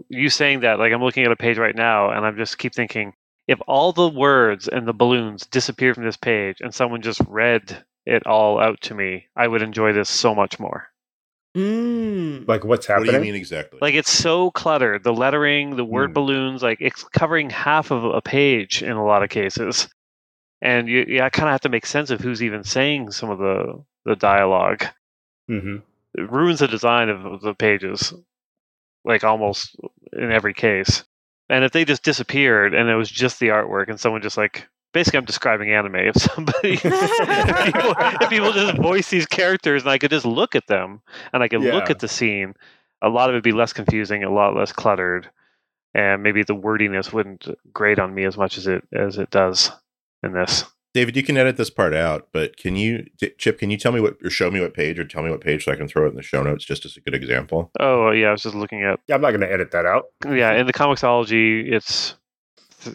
you 0.10 0.30
saying 0.30 0.62
that, 0.62 0.80
like 0.80 0.94
I'm 0.94 1.04
looking 1.04 1.26
at 1.26 1.32
a 1.32 1.36
page 1.36 1.58
right 1.58 1.76
now, 1.76 2.10
and 2.12 2.26
I'm 2.26 2.38
just 2.38 2.58
keep 2.58 2.74
thinking, 2.74 3.14
if 3.48 3.60
all 3.68 3.92
the 3.92 4.08
words 4.08 4.68
and 4.68 4.88
the 4.88 4.94
balloons 4.94 5.46
disappeared 5.46 5.96
from 5.96 6.06
this 6.06 6.18
page, 6.18 6.58
and 6.62 6.74
someone 6.74 7.02
just 7.02 7.20
read 7.28 7.84
it 8.06 8.26
all 8.26 8.60
out 8.60 8.82
to 8.82 8.94
me, 8.96 9.28
I 9.36 9.48
would 9.48 9.62
enjoy 9.62 9.94
this 9.94 10.10
so 10.10 10.34
much 10.36 10.60
more. 10.60 10.88
Mm. 11.56 12.48
like 12.48 12.64
what's 12.64 12.88
What 12.88 12.94
happening? 12.94 13.12
do 13.12 13.16
you 13.18 13.22
mean 13.22 13.36
exactly? 13.36 13.80
Like 13.82 13.94
it's 13.94 14.10
so 14.12 14.52
cluttered. 14.52 15.04
The 15.04 15.14
lettering, 15.14 15.76
the 15.76 15.84
word 15.84 16.12
Hmm. 16.12 16.14
balloons, 16.14 16.64
like 16.64 16.78
it's 16.80 17.04
covering 17.04 17.50
half 17.50 17.92
of 17.92 18.06
a 18.06 18.22
page 18.22 18.82
in 18.82 18.94
a 18.94 19.04
lot 19.06 19.22
of 19.24 19.30
cases. 19.30 19.90
And 20.62 20.88
you, 20.88 21.06
yeah, 21.08 21.26
I 21.26 21.30
kind 21.30 21.50
of 21.50 21.54
have 21.54 21.62
to 21.62 21.70
make 21.70 21.86
sense 21.86 22.10
of 22.12 22.22
who's 22.22 22.42
even 22.44 22.64
saying 22.64 23.12
some 23.12 23.30
of 23.30 23.40
the 23.40 23.84
the 24.06 24.16
dialogue. 24.16 24.86
hmm 25.48 25.78
It 26.14 26.32
ruins 26.32 26.60
the 26.60 26.68
design 26.70 27.10
of 27.10 27.42
the 27.42 27.54
pages, 27.54 28.14
like 29.04 29.24
almost 29.26 29.76
in 30.14 30.32
every 30.32 30.54
case. 30.54 31.04
And 31.50 31.66
if 31.66 31.74
they 31.74 31.84
just 31.84 32.04
disappeared 32.04 32.74
and 32.74 32.90
it 32.90 32.96
was 32.96 33.12
just 33.12 33.40
the 33.42 33.48
artwork 33.50 33.90
and 33.90 34.00
someone 34.00 34.22
just 34.22 34.38
like 34.38 34.70
basically 34.94 35.18
I'm 35.18 35.26
describing 35.26 35.72
anime. 35.72 35.96
If 35.96 36.16
somebody 36.18 36.74
if, 36.84 37.66
people, 37.66 37.94
if 38.22 38.30
people 38.30 38.52
just 38.52 38.78
voice 38.78 39.10
these 39.10 39.26
characters 39.26 39.84
and 39.84 39.92
I 39.92 39.98
could 39.98 40.12
just 40.12 40.26
look 40.26 40.56
at 40.56 40.68
them 40.68 41.02
and 41.34 41.44
I 41.44 41.48
could 41.48 41.62
look 41.62 41.90
at 41.90 42.00
the 42.00 42.08
scene, 42.08 42.54
a 43.02 43.10
lot 43.10 43.30
of 43.30 43.34
it 43.34 43.38
would 43.38 43.44
be 43.44 43.52
less 43.52 43.74
confusing, 43.74 44.24
a 44.24 44.32
lot 44.32 44.56
less 44.56 44.72
cluttered. 44.72 45.30
and 45.94 46.24
maybe 46.24 46.44
the 46.44 46.56
wordiness 46.56 47.12
wouldn't 47.12 47.48
grate 47.74 48.00
on 48.00 48.14
me 48.14 48.24
as 48.26 48.38
much 48.38 48.58
as 48.58 48.68
it 48.68 48.84
as 48.94 49.18
it 49.18 49.30
does 49.30 49.72
in 50.24 50.34
this. 50.34 50.66
David, 50.94 51.16
you 51.16 51.24
can 51.24 51.38
edit 51.38 51.56
this 51.56 51.70
part 51.70 51.94
out, 51.94 52.28
but 52.34 52.58
can 52.58 52.76
you, 52.76 53.06
Chip? 53.38 53.60
Can 53.60 53.70
you 53.70 53.78
tell 53.78 53.94
me 53.94 54.02
what, 54.02 54.18
or 54.22 54.30
show 54.30 54.52
me 54.52 54.60
what 54.60 54.74
page, 54.74 55.00
or 55.00 55.06
tell 55.06 55.24
me 55.24 55.30
what 55.32 55.40
page, 55.40 55.64
so 55.64 55.72
I 55.72 55.78
can 55.78 55.88
throw 55.88 56.06
it 56.06 56.10
in 56.10 56.16
the 56.16 56.22
show 56.22 56.44
notes, 56.44 56.66
just 56.66 56.84
as 56.84 56.98
a 56.98 57.00
good 57.00 57.16
example? 57.16 57.72
Oh 57.80 58.12
yeah, 58.12 58.28
I 58.28 58.32
was 58.32 58.44
just 58.44 58.56
looking 58.56 58.84
at. 58.84 59.00
Yeah, 59.08 59.16
I'm 59.16 59.22
not 59.22 59.32
going 59.32 59.40
to 59.42 59.52
edit 59.52 59.72
that 59.72 59.86
out. 59.86 60.08
Yeah, 60.26 60.52
in 60.54 60.68
the 60.68 60.74
Comixology, 60.74 61.72
it's 61.72 62.16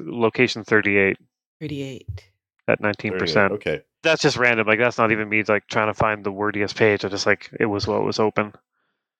location 0.00 0.62
38 0.62 1.16
38. 1.60 2.30
at 2.68 2.80
19. 2.80 3.18
percent 3.18 3.52
Okay. 3.52 3.82
That's 4.02 4.22
just 4.22 4.36
random. 4.36 4.66
Like 4.66 4.78
that's 4.78 4.98
not 4.98 5.10
even 5.12 5.28
me 5.28 5.42
like 5.44 5.66
trying 5.66 5.88
to 5.88 5.94
find 5.94 6.25
the 6.25 6.32
wordiest 6.32 6.76
page. 6.76 7.04
I 7.04 7.08
just 7.08 7.26
like 7.26 7.50
it 7.58 7.66
was 7.66 7.86
what 7.86 8.04
was 8.04 8.20
open. 8.20 8.52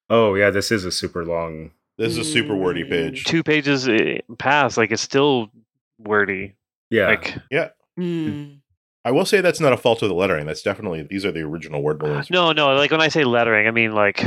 Oh 0.09 0.35
yeah, 0.35 0.51
this 0.51 0.71
is 0.71 0.85
a 0.85 0.93
super 0.93 1.25
long. 1.25 1.73
This 1.99 2.13
is 2.13 2.19
a 2.19 2.25
super 2.25 2.55
wordy 2.55 2.85
page. 2.85 3.25
Two 3.25 3.43
pages 3.43 3.89
eh, 3.89 4.19
past, 4.39 4.77
like 4.77 4.93
it's 4.93 5.03
still 5.03 5.51
wordy. 5.99 6.55
Yeah, 6.91 7.09
Like 7.09 7.35
Yeah. 7.51 7.71
Mm. 7.99 8.61
I 9.05 9.13
will 9.13 9.25
say 9.25 9.41
that's 9.41 9.61
not 9.61 9.73
a 9.73 9.77
fault 9.77 10.03
of 10.03 10.09
the 10.09 10.15
lettering. 10.15 10.47
That's 10.47 10.63
definitely 10.63 11.03
these 11.03 11.25
are 11.25 11.33
the 11.33 11.43
original 11.43 11.83
word 11.83 11.99
balloons. 11.99 12.29
no, 12.31 12.53
no. 12.53 12.75
Like 12.75 12.91
when 12.91 13.01
I 13.01 13.09
say 13.09 13.25
lettering, 13.25 13.67
I 13.67 13.71
mean 13.71 13.93
like 13.93 14.25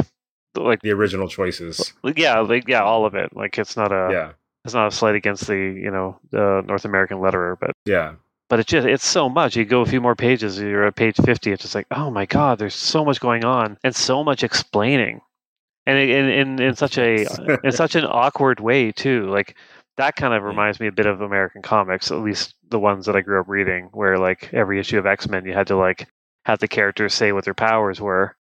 like 0.56 0.82
the 0.82 0.92
original 0.92 1.28
choices. 1.28 1.94
yeah, 2.16 2.40
like 2.40 2.68
yeah, 2.68 2.82
all 2.82 3.06
of 3.06 3.14
it. 3.14 3.36
Like 3.36 3.58
it's 3.58 3.78
not 3.78 3.92
a 3.92 4.10
Yeah, 4.12 4.32
it's 4.66 4.74
not 4.74 4.88
a 4.88 4.92
slight 4.92 5.16
against 5.16 5.48
the 5.48 5.56
you 5.56 5.92
know 5.92 6.20
the 6.32 6.62
North 6.66 6.86
American 6.86 7.18
letterer, 7.20 7.58
but 7.60 7.72
yeah, 7.86 8.16
but 8.50 8.60
it's 8.60 8.70
just 8.70 8.88
it's 8.88 9.06
so 9.06 9.30
much. 9.30 9.56
You 9.56 9.66
go 9.66 9.82
a 9.82 9.86
few 9.86 10.02
more 10.02 10.16
pages, 10.16 10.60
you're 10.60 10.86
at 10.86 10.96
page 10.96 11.16
fifty. 11.18 11.52
It's 11.52 11.62
just 11.62 11.76
like 11.76 11.88
oh 11.92 12.10
my 12.12 12.26
god, 12.26 12.60
there's 12.60 12.76
so 12.76 13.04
much 13.06 13.20
going 13.20 13.46
on 13.46 13.78
and 13.84 13.96
so 13.96 14.24
much 14.24 14.44
explaining, 14.44 15.22
and 15.86 15.98
in 15.98 16.30
in 16.30 16.62
in 16.62 16.76
such 16.76 16.98
a 16.98 17.26
in 17.64 17.72
such 17.72 17.96
an 17.96 18.06
awkward 18.06 18.60
way 18.60 18.92
too. 18.92 19.28
Like 19.30 19.56
that 19.98 20.16
kind 20.16 20.34
of 20.34 20.44
reminds 20.44 20.80
me 20.80 20.88
a 20.88 20.92
bit 20.94 21.06
of 21.08 21.20
American 21.22 21.62
comics, 21.62 22.10
at 22.12 22.20
least 22.20 22.56
the 22.70 22.80
ones 22.80 23.06
that 23.06 23.16
I 23.18 23.22
grew 23.22 23.40
up 23.42 23.50
reading, 23.50 23.90
where 23.92 24.18
like 24.18 24.54
every 24.54 24.80
issue 24.80 24.98
of 24.98 25.06
X 25.06 25.28
Men, 25.28 25.46
you 25.46 25.54
had 25.54 25.68
to 25.68 25.76
like 25.76 26.08
have 26.46 26.60
the 26.60 26.68
characters 26.70 27.14
say 27.14 27.32
what 27.34 27.44
their 27.44 27.54
powers 27.54 28.00
were, 28.00 28.36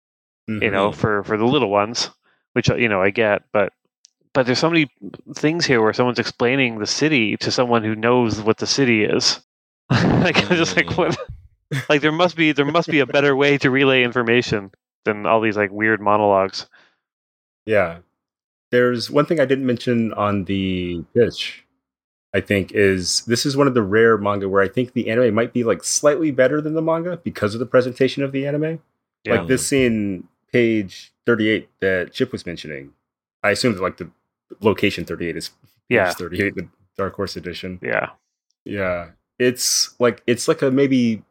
you 0.48 0.70
Mhm. 0.70 0.72
know, 0.72 0.92
for 0.92 1.24
for 1.24 1.36
the 1.38 1.46
little 1.46 1.70
ones, 1.70 2.12
which 2.54 2.70
you 2.70 2.90
know 2.90 3.02
I 3.02 3.10
get, 3.10 3.44
but 3.52 3.74
but 4.38 4.46
there's 4.46 4.60
so 4.60 4.70
many 4.70 4.88
things 5.34 5.66
here 5.66 5.82
where 5.82 5.94
someone's 5.94 6.20
explaining 6.20 6.78
the 6.78 6.86
city 6.86 7.38
to 7.38 7.50
someone 7.50 7.84
who 7.84 7.96
knows 7.96 8.40
what 8.40 8.60
the 8.60 8.68
city 8.68 9.04
is. 9.04 9.42
like 9.90 10.38
I'm 10.44 10.56
just 10.56 10.76
like 10.76 10.96
what? 10.96 11.18
Mm. 11.74 11.90
Like 11.90 12.02
there 12.02 12.12
must 12.12 12.36
be 12.36 12.52
there 12.52 12.64
must 12.64 12.88
be 12.88 13.00
a 13.00 13.08
better 13.08 13.36
way 13.36 13.58
to 13.58 13.72
relay 13.72 14.04
information 14.04 14.70
than 15.06 15.26
all 15.26 15.42
these 15.42 15.58
like 15.58 15.72
weird 15.72 16.02
monologues. 16.02 16.68
yeah. 17.66 17.98
There's 18.70 19.10
one 19.10 19.26
thing 19.26 19.40
I 19.40 19.46
didn't 19.46 19.66
mention 19.66 20.14
on 20.14 20.44
the 20.44 21.04
pitch. 21.16 21.66
I 22.32 22.40
think 22.40 22.74
is 22.74 23.22
this 23.22 23.44
is 23.44 23.58
one 23.58 23.66
of 23.66 23.74
the 23.74 23.82
rare 23.82 24.20
manga 24.20 24.48
where 24.48 24.62
I 24.62 24.68
think 24.68 24.94
the 24.94 25.10
anime 25.10 25.34
might 25.34 25.52
be 25.52 25.64
like 25.64 25.84
slightly 25.84 26.30
better 26.30 26.62
than 26.62 26.76
the 26.76 26.82
manga 26.84 27.18
because 27.18 27.56
of 27.56 27.60
the 27.60 27.66
presentation 27.66 28.22
of 28.22 28.32
the 28.34 28.46
anime. 28.46 28.82
Yeah. 29.24 29.40
Like 29.40 29.48
this 29.48 29.66
scene, 29.66 30.28
page 30.54 31.12
38 31.26 31.70
that 31.80 32.14
Chip 32.14 32.32
was 32.32 32.46
mentioning. 32.46 32.94
I 33.44 33.52
assume 33.52 33.74
that 33.74 33.82
like 33.82 33.98
the 33.98 34.12
location 34.62 35.06
38 35.06 35.36
is 35.38 35.50
page 35.50 35.58
Yeah, 35.90 36.12
38, 36.12 36.56
the 36.56 36.68
Dark 36.98 37.16
Horse 37.16 37.36
edition. 37.36 37.80
yeah, 37.82 38.10
Yeah. 38.66 39.12
It's 39.40 39.94
like 40.00 40.24
it's 40.26 40.48
like 40.48 40.62
a 40.64 40.72
maybe 40.72 41.22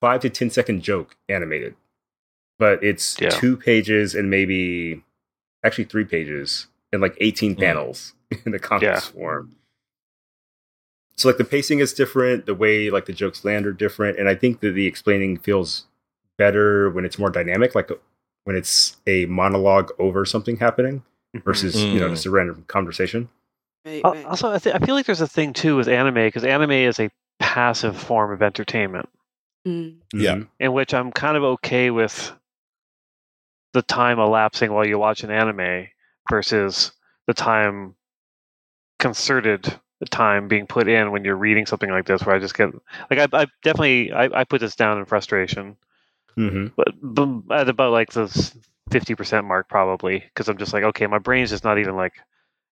five 0.00 0.20
to 0.20 0.30
ten 0.30 0.50
second 0.50 0.82
joke 0.82 1.16
animated. 1.28 1.74
But 2.58 2.82
it's 2.84 3.20
Yeah. 3.20 3.30
two 3.30 3.56
pages 3.56 4.14
and 4.14 4.30
maybe 4.30 5.02
actually 5.64 5.84
three 5.84 6.04
pages 6.04 6.68
and 6.92 7.02
like 7.02 7.16
18 7.20 7.56
Mm. 7.56 7.58
panels 7.60 8.14
in 8.46 8.52
the 8.52 8.58
comics 8.60 8.84
Yeah. 8.84 9.00
form. 9.00 9.56
So 11.16 11.28
like 11.28 11.38
the 11.38 11.44
pacing 11.44 11.78
is 11.80 11.92
different, 11.92 12.46
the 12.46 12.54
way 12.54 12.90
like 12.90 13.06
the 13.06 13.12
jokes 13.12 13.44
land 13.44 13.66
are 13.66 13.72
different, 13.72 14.18
and 14.18 14.28
I 14.28 14.34
think 14.34 14.60
that 14.60 14.72
the 14.72 14.86
explaining 14.86 15.38
feels 15.38 15.86
better 16.38 16.90
when 16.90 17.04
it's 17.04 17.18
more 17.18 17.30
dynamic, 17.30 17.74
like 17.74 17.90
when 18.44 18.54
it's 18.54 18.96
a 19.06 19.26
monologue 19.26 19.90
over 19.98 20.24
something 20.24 20.58
happening 20.58 21.02
Mm-hmm. 21.34 21.44
versus 21.44 21.76
mm. 21.76 21.92
you 21.94 22.00
know 22.00 22.08
just 22.08 22.24
mm. 22.24 22.28
a 22.28 22.30
random 22.30 22.64
conversation. 22.68 23.28
Right, 23.84 24.02
right. 24.02 24.24
Also, 24.24 24.52
I, 24.52 24.58
th- 24.58 24.74
I, 24.74 24.84
feel 24.84 24.96
like 24.96 25.06
there's 25.06 25.20
a 25.20 25.28
thing 25.28 25.52
too 25.52 25.76
with 25.76 25.86
anime 25.86 26.14
because 26.14 26.44
anime 26.44 26.72
is 26.72 26.98
a 26.98 27.08
passive 27.38 27.96
form 27.96 28.32
of 28.32 28.42
entertainment. 28.42 29.08
Mm. 29.66 29.96
Yeah, 30.12 30.34
mm-hmm. 30.34 30.42
in 30.60 30.72
which 30.72 30.94
I'm 30.94 31.12
kind 31.12 31.36
of 31.36 31.44
okay 31.44 31.90
with 31.90 32.32
the 33.72 33.82
time 33.82 34.18
elapsing 34.18 34.72
while 34.72 34.86
you 34.86 34.98
watch 34.98 35.22
an 35.22 35.30
anime 35.30 35.88
versus 36.30 36.92
the 37.26 37.34
time 37.34 37.94
concerted 38.98 39.78
the 40.00 40.06
time 40.06 40.48
being 40.48 40.66
put 40.66 40.88
in 40.88 41.10
when 41.10 41.24
you're 41.24 41.36
reading 41.36 41.66
something 41.66 41.90
like 41.90 42.06
this 42.06 42.24
where 42.24 42.34
i 42.34 42.38
just 42.38 42.56
get 42.56 42.70
like 43.10 43.18
i, 43.18 43.42
I 43.42 43.46
definitely 43.62 44.12
I, 44.12 44.40
I, 44.40 44.44
put 44.44 44.60
this 44.60 44.76
down 44.76 44.98
in 44.98 45.04
frustration 45.04 45.76
mm-hmm. 46.38 46.68
but, 46.76 46.88
but, 47.02 47.54
uh, 47.54 47.66
about 47.66 47.92
like 47.92 48.12
this 48.12 48.56
50% 48.90 49.44
mark 49.44 49.68
probably 49.68 50.18
because 50.20 50.48
I'm 50.48 50.58
just 50.58 50.72
like, 50.72 50.84
okay, 50.84 51.06
my 51.06 51.18
brain's 51.18 51.50
just 51.50 51.64
not 51.64 51.78
even 51.78 51.96
like, 51.96 52.14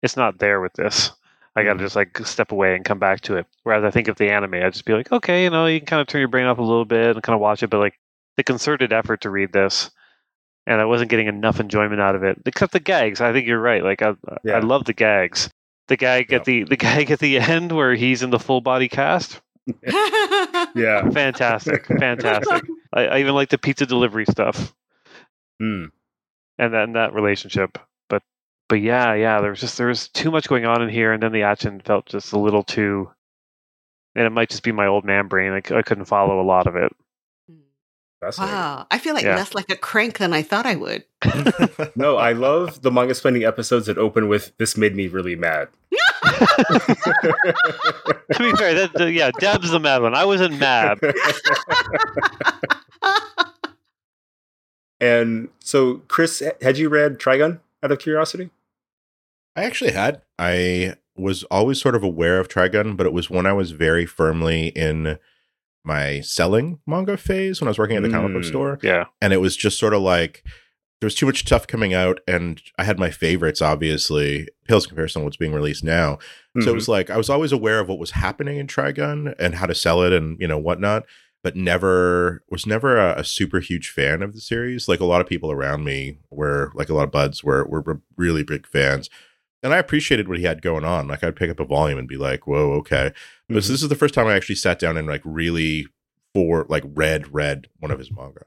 it's 0.03 0.17
not 0.17 0.39
there 0.39 0.61
with 0.61 0.73
this. 0.75 1.13
I 1.55 1.65
got 1.65 1.75
to 1.75 1.79
mm. 1.79 1.83
just 1.83 1.97
like 1.97 2.17
step 2.27 2.53
away 2.53 2.75
and 2.75 2.85
come 2.85 2.99
back 2.99 3.21
to 3.23 3.37
it. 3.37 3.47
Whereas 3.63 3.85
I 3.85 3.91
think 3.91 4.09
of 4.09 4.17
the 4.17 4.31
anime, 4.31 4.55
I'd 4.55 4.73
just 4.73 4.85
be 4.85 4.95
like, 4.95 5.13
okay, 5.13 5.45
you 5.45 5.51
know, 5.51 5.67
you 5.67 5.81
can 5.81 5.87
kind 5.87 6.01
of 6.01 6.07
turn 6.07 6.21
your 6.21 6.29
brain 6.29 6.47
off 6.47 6.59
a 6.59 6.63
little 6.63 6.85
bit 6.85 7.15
and 7.15 7.23
kind 7.23 7.35
of 7.35 7.41
watch 7.41 7.63
it, 7.63 7.71
but 7.71 7.79
like 7.79 7.99
the 8.37 8.43
concerted 8.43 8.93
effort 8.93 9.23
to 9.23 9.31
read 9.31 9.53
this, 9.53 9.91
and 10.67 10.81
I 10.81 10.85
wasn't 10.85 11.11
getting 11.11 11.27
enough 11.27 11.61
enjoyment 11.61 12.01
out 12.01 12.15
of 12.15 12.23
it, 12.23 12.39
except 12.47 12.73
the 12.73 12.81
gags. 12.81 13.21
I 13.21 13.33
think 13.33 13.47
you're 13.47 13.61
right. 13.61 13.83
Like 13.83 14.03
I, 14.03 14.15
yeah. 14.45 14.55
I 14.55 14.61
love 14.61 14.85
the 14.85 14.93
gags. 14.93 15.51
The 15.89 15.97
gag 15.97 16.33
at 16.33 16.45
the 16.45 16.65
the 16.65 16.77
gag 16.79 17.11
at 17.11 17.19
the 17.19 17.39
end 17.39 17.73
where 17.73 17.95
he's 17.95 18.23
in 18.23 18.31
the 18.31 18.39
full 18.39 18.61
body 18.61 18.89
cast. 18.89 19.41
yeah, 20.75 21.09
fantastic, 21.11 21.87
fantastic. 21.87 22.65
I, 22.93 23.07
I 23.07 23.19
even 23.19 23.35
like 23.35 23.51
the 23.51 23.59
pizza 23.59 23.87
delivery 23.87 24.25
stuff. 24.27 24.75
Mm 25.61 25.91
and 26.59 26.73
that 26.75 26.85
and 26.85 26.95
that 26.97 27.15
relationship. 27.15 27.79
But 28.09 28.23
but 28.69 28.81
yeah, 28.81 29.15
yeah, 29.15 29.41
there 29.41 29.51
was 29.51 29.61
just 29.61 29.79
there 29.79 29.87
was 29.89 30.09
too 30.09 30.31
much 30.31 30.49
going 30.49 30.65
on 30.67 30.83
in 30.83 30.89
here, 30.89 31.13
and 31.13 31.23
then 31.23 31.33
the 31.33 31.43
action 31.43 31.81
felt 31.85 32.07
just 32.07 32.33
a 32.33 32.39
little 32.39 32.63
too. 32.63 33.11
And 34.15 34.27
it 34.27 34.31
might 34.31 34.51
just 34.51 34.63
be 34.63 34.73
my 34.73 34.87
old 34.87 35.05
man 35.07 35.27
brain. 35.29 35.53
i 35.53 35.61
couldn't 35.61 36.05
follow 36.05 36.39
a 36.41 36.45
lot 36.45 36.67
of 36.67 36.77
it. 36.77 36.93
Hmm. 37.49 37.57
Wow. 38.39 38.87
I 38.91 38.99
feel 38.99 39.15
like 39.15 39.25
Yeah. 39.25 39.37
less 39.37 39.55
like 39.55 39.71
a 39.71 39.77
crank 39.77 40.19
than 40.19 40.35
I 40.35 40.43
thought 40.43 40.67
I 40.67 40.77
would. 40.77 41.05
No, 41.97 42.17
I 42.17 42.33
love 42.33 42.83
the 42.83 42.91
Mangasplaining 42.91 43.47
episodes 43.47 43.87
that 43.87 43.99
open 43.99 44.29
with 44.29 44.53
"This 44.59 44.77
made 44.77 44.95
me 44.95 45.09
really 45.09 45.35
mad." 45.37 45.69
To 45.93 45.99
be 48.39 48.53
fair, 48.53 48.75
that, 48.75 48.91
that- 48.95 49.13
yeah, 49.13 49.31
Deb's 49.41 49.71
the 49.71 49.81
mad 49.81 50.03
one. 50.03 50.15
I 50.15 50.25
wasn't 50.25 50.59
mad. 50.59 50.99
and 55.03 55.49
so, 55.59 55.97
Chris, 56.09 56.43
had 56.63 56.79
you 56.79 56.89
read 56.89 57.19
Trigun 57.19 57.61
out 57.83 57.91
of 57.93 57.99
curiosity? 57.99 58.49
I 59.57 59.65
actually 59.65 59.93
had. 59.93 60.23
I 60.39 60.95
was 61.17 61.43
always 61.45 61.79
sort 61.81 61.95
of 61.95 62.03
aware 62.03 62.39
of 62.41 62.49
Trigun, 62.49 62.97
but 62.97 63.05
it 63.05 63.13
was 63.13 63.29
when 63.29 63.45
I 63.45 63.53
was 63.53 63.73
very 63.73 64.07
firmly 64.07 64.69
in 64.69 65.19
my 65.85 66.21
selling 66.21 66.79
manga 66.87 67.17
phase 67.17 67.61
when 67.61 67.69
I 67.69 67.71
was 67.73 67.79
working 67.79 67.97
at 67.97 68.03
the 68.03 68.09
comic 68.09 68.33
book 68.33 68.45
Mm. 68.45 68.49
store. 68.49 68.79
Yeah, 68.83 69.07
And 69.21 69.33
it 69.33 69.39
was 69.39 69.57
just 69.57 69.79
sort 69.79 69.93
of 69.95 70.01
like 70.01 70.43
there 71.01 71.07
was 71.07 71.17
too 71.17 71.27
much 71.27 71.41
stuff 71.41 71.67
coming 71.67 71.93
out, 71.93 72.21
and 72.29 72.63
I 72.79 72.85
had 72.85 72.99
my 72.99 73.11
favorites, 73.11 73.61
obviously. 73.61 74.47
Pales 74.69 74.85
in 74.85 74.91
comparison 74.91 75.21
to 75.21 75.25
what's 75.25 75.37
being 75.37 75.53
released 75.53 75.83
now. 75.83 76.19
So 76.61 76.71
it 76.71 76.75
was 76.75 76.87
like 76.89 77.11
I 77.11 77.17
was 77.17 77.29
always 77.29 77.51
aware 77.51 77.81
of 77.81 77.89
what 77.89 77.99
was 77.99 78.13
happening 78.13 78.59
in 78.59 78.69
Trigun 78.69 79.35
and 79.39 79.57
how 79.57 79.67
to 79.67 79.75
sell 79.75 80.03
it 80.03 80.13
and 80.13 80.39
you 80.41 80.47
know 80.47 80.59
whatnot, 80.59 81.05
but 81.43 81.57
never 81.57 82.43
was 82.49 82.67
never 82.67 82.97
a, 82.99 83.21
a 83.21 83.25
super 83.25 83.61
huge 83.61 83.91
fan 83.91 84.23
of 84.23 84.33
the 84.33 84.41
series. 84.41 84.89
Like 84.89 85.01
a 85.01 85.05
lot 85.05 85.21
of 85.21 85.27
people 85.27 85.51
around 85.51 85.85
me 85.85 86.19
were 86.31 86.71
like 86.75 86.89
a 86.89 86.95
lot 86.95 87.05
of 87.05 87.11
buds 87.11 87.43
were 87.43 87.65
were 87.67 88.01
really 88.17 88.43
big 88.45 88.67
fans. 88.67 89.11
And 89.65 89.73
I 89.73 89.79
appreciated 89.79 90.29
what 90.29 90.39
he 90.39 90.45
had 90.45 90.61
going 90.63 90.85
on. 90.85 91.07
Like 91.09 91.23
I'd 91.23 91.37
pick 91.37 91.51
up 91.51 91.61
a 91.61 91.65
volume 91.65 91.99
and 91.99 92.09
be 92.09 92.17
like, 92.17 92.47
"Whoa, 92.47 92.73
okay." 92.75 93.13
But 93.49 93.55
Mhm. 93.55 93.57
this 93.57 93.71
is 93.71 93.89
the 93.89 93.95
first 93.95 94.15
time 94.15 94.27
I 94.27 94.35
actually 94.35 94.57
sat 94.57 94.79
down 94.79 94.97
and 94.97 95.07
like 95.07 95.23
really 95.25 95.87
for 96.35 96.67
like 96.69 96.85
read 96.87 97.33
read 97.33 97.69
one 97.79 97.91
of 97.91 97.99
his 97.99 98.11
manga. 98.11 98.45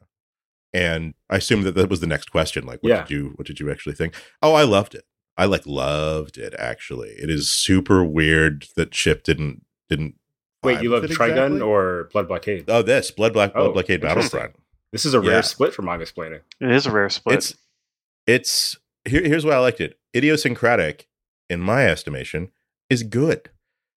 And 0.74 1.14
I 1.30 1.38
assume 1.38 1.62
that 1.64 1.76
that 1.76 1.90
was 1.90 2.02
the 2.02 2.08
next 2.08 2.32
question. 2.32 2.66
Like, 2.66 2.84
what 2.84 2.90
Yeah. 2.90 3.02
did 3.04 3.12
you 3.12 3.34
what 3.36 3.48
did 3.48 3.60
you 3.60 3.72
actually 3.72 3.96
think? 3.96 4.14
Oh, 4.42 4.54
I 4.54 4.64
loved 4.64 4.94
it. 4.96 5.06
I 5.38 5.46
like 5.46 5.66
loved 5.66 6.38
it 6.38 6.54
actually. 6.58 7.10
It 7.12 7.30
is 7.30 7.50
super 7.50 8.04
weird 8.04 8.68
that 8.76 8.92
Chip 8.92 9.24
didn't 9.24 9.64
didn't. 9.90 10.16
Wait, 10.66 10.82
you 10.82 10.90
love 10.90 11.04
it 11.04 11.12
Trigun 11.12 11.30
exactly. 11.30 11.62
or 11.62 12.10
Blood 12.14 12.28
Blockade? 12.28 12.66
oh 12.70 12.82
this 12.82 13.12
Blood 13.12 13.34
Black 13.34 13.54
Blood 13.54 13.68
Oh, 13.70 13.74
Blockade. 13.74 14.02
Battlefront. 14.02 14.56
This 14.92 15.04
is 15.06 15.14
a 15.14 15.20
rare 15.20 15.32
yeah. 15.36 15.42
split 15.42 15.74
for 15.74 15.82
Mangasplaining. 15.84 16.40
it 16.62 16.72
is 16.72 16.86
a 16.86 16.92
rare 16.92 17.10
split. 17.10 17.36
It's 17.36 17.56
it's 18.26 18.78
here, 19.04 19.22
here's 19.24 19.44
why 19.46 19.54
I 19.54 19.58
liked 19.58 19.82
it. 19.82 20.00
Idiosyncratic, 20.16 21.08
in 21.50 21.60
my 21.60 21.86
estimation, 21.86 22.50
is 22.90 23.04
good. 23.04 23.50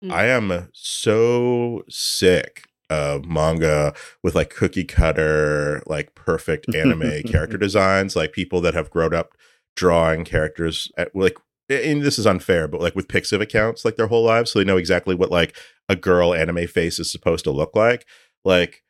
Mm. 0.04 0.12
I 0.12 0.26
am 0.28 0.70
so 0.74 1.84
sick 1.88 2.64
of 2.90 3.26
manga 3.26 3.94
with 4.24 4.34
like 4.34 4.50
cookie 4.50 4.86
cutter, 4.86 5.84
like 5.86 6.16
perfect 6.16 6.66
anime 6.76 7.22
character 7.24 7.58
designs, 7.58 8.16
like 8.16 8.32
people 8.32 8.60
that 8.62 8.74
have 8.74 8.90
grown 8.90 9.14
up 9.14 9.34
drawing 9.76 10.24
characters 10.26 10.92
at, 10.98 11.16
like 11.16 11.38
and 11.70 12.02
this 12.02 12.18
is 12.18 12.26
unfair, 12.26 12.68
but 12.68 12.82
like 12.82 12.96
with 12.96 13.08
Pixiv 13.08 13.42
accounts, 13.42 13.84
like 13.86 13.98
their 13.98 14.08
whole 14.08 14.24
lives, 14.24 14.52
so 14.52 14.58
they 14.60 14.66
know 14.66 14.78
exactly 14.78 15.14
what 15.14 15.30
like 15.30 15.56
a 15.90 15.96
girl 15.96 16.34
anime 16.34 16.68
face 16.68 17.00
is 17.00 17.12
supposed 17.12 17.44
to 17.46 17.52
look 17.52 17.76
like. 17.76 18.06
Like 18.46 18.84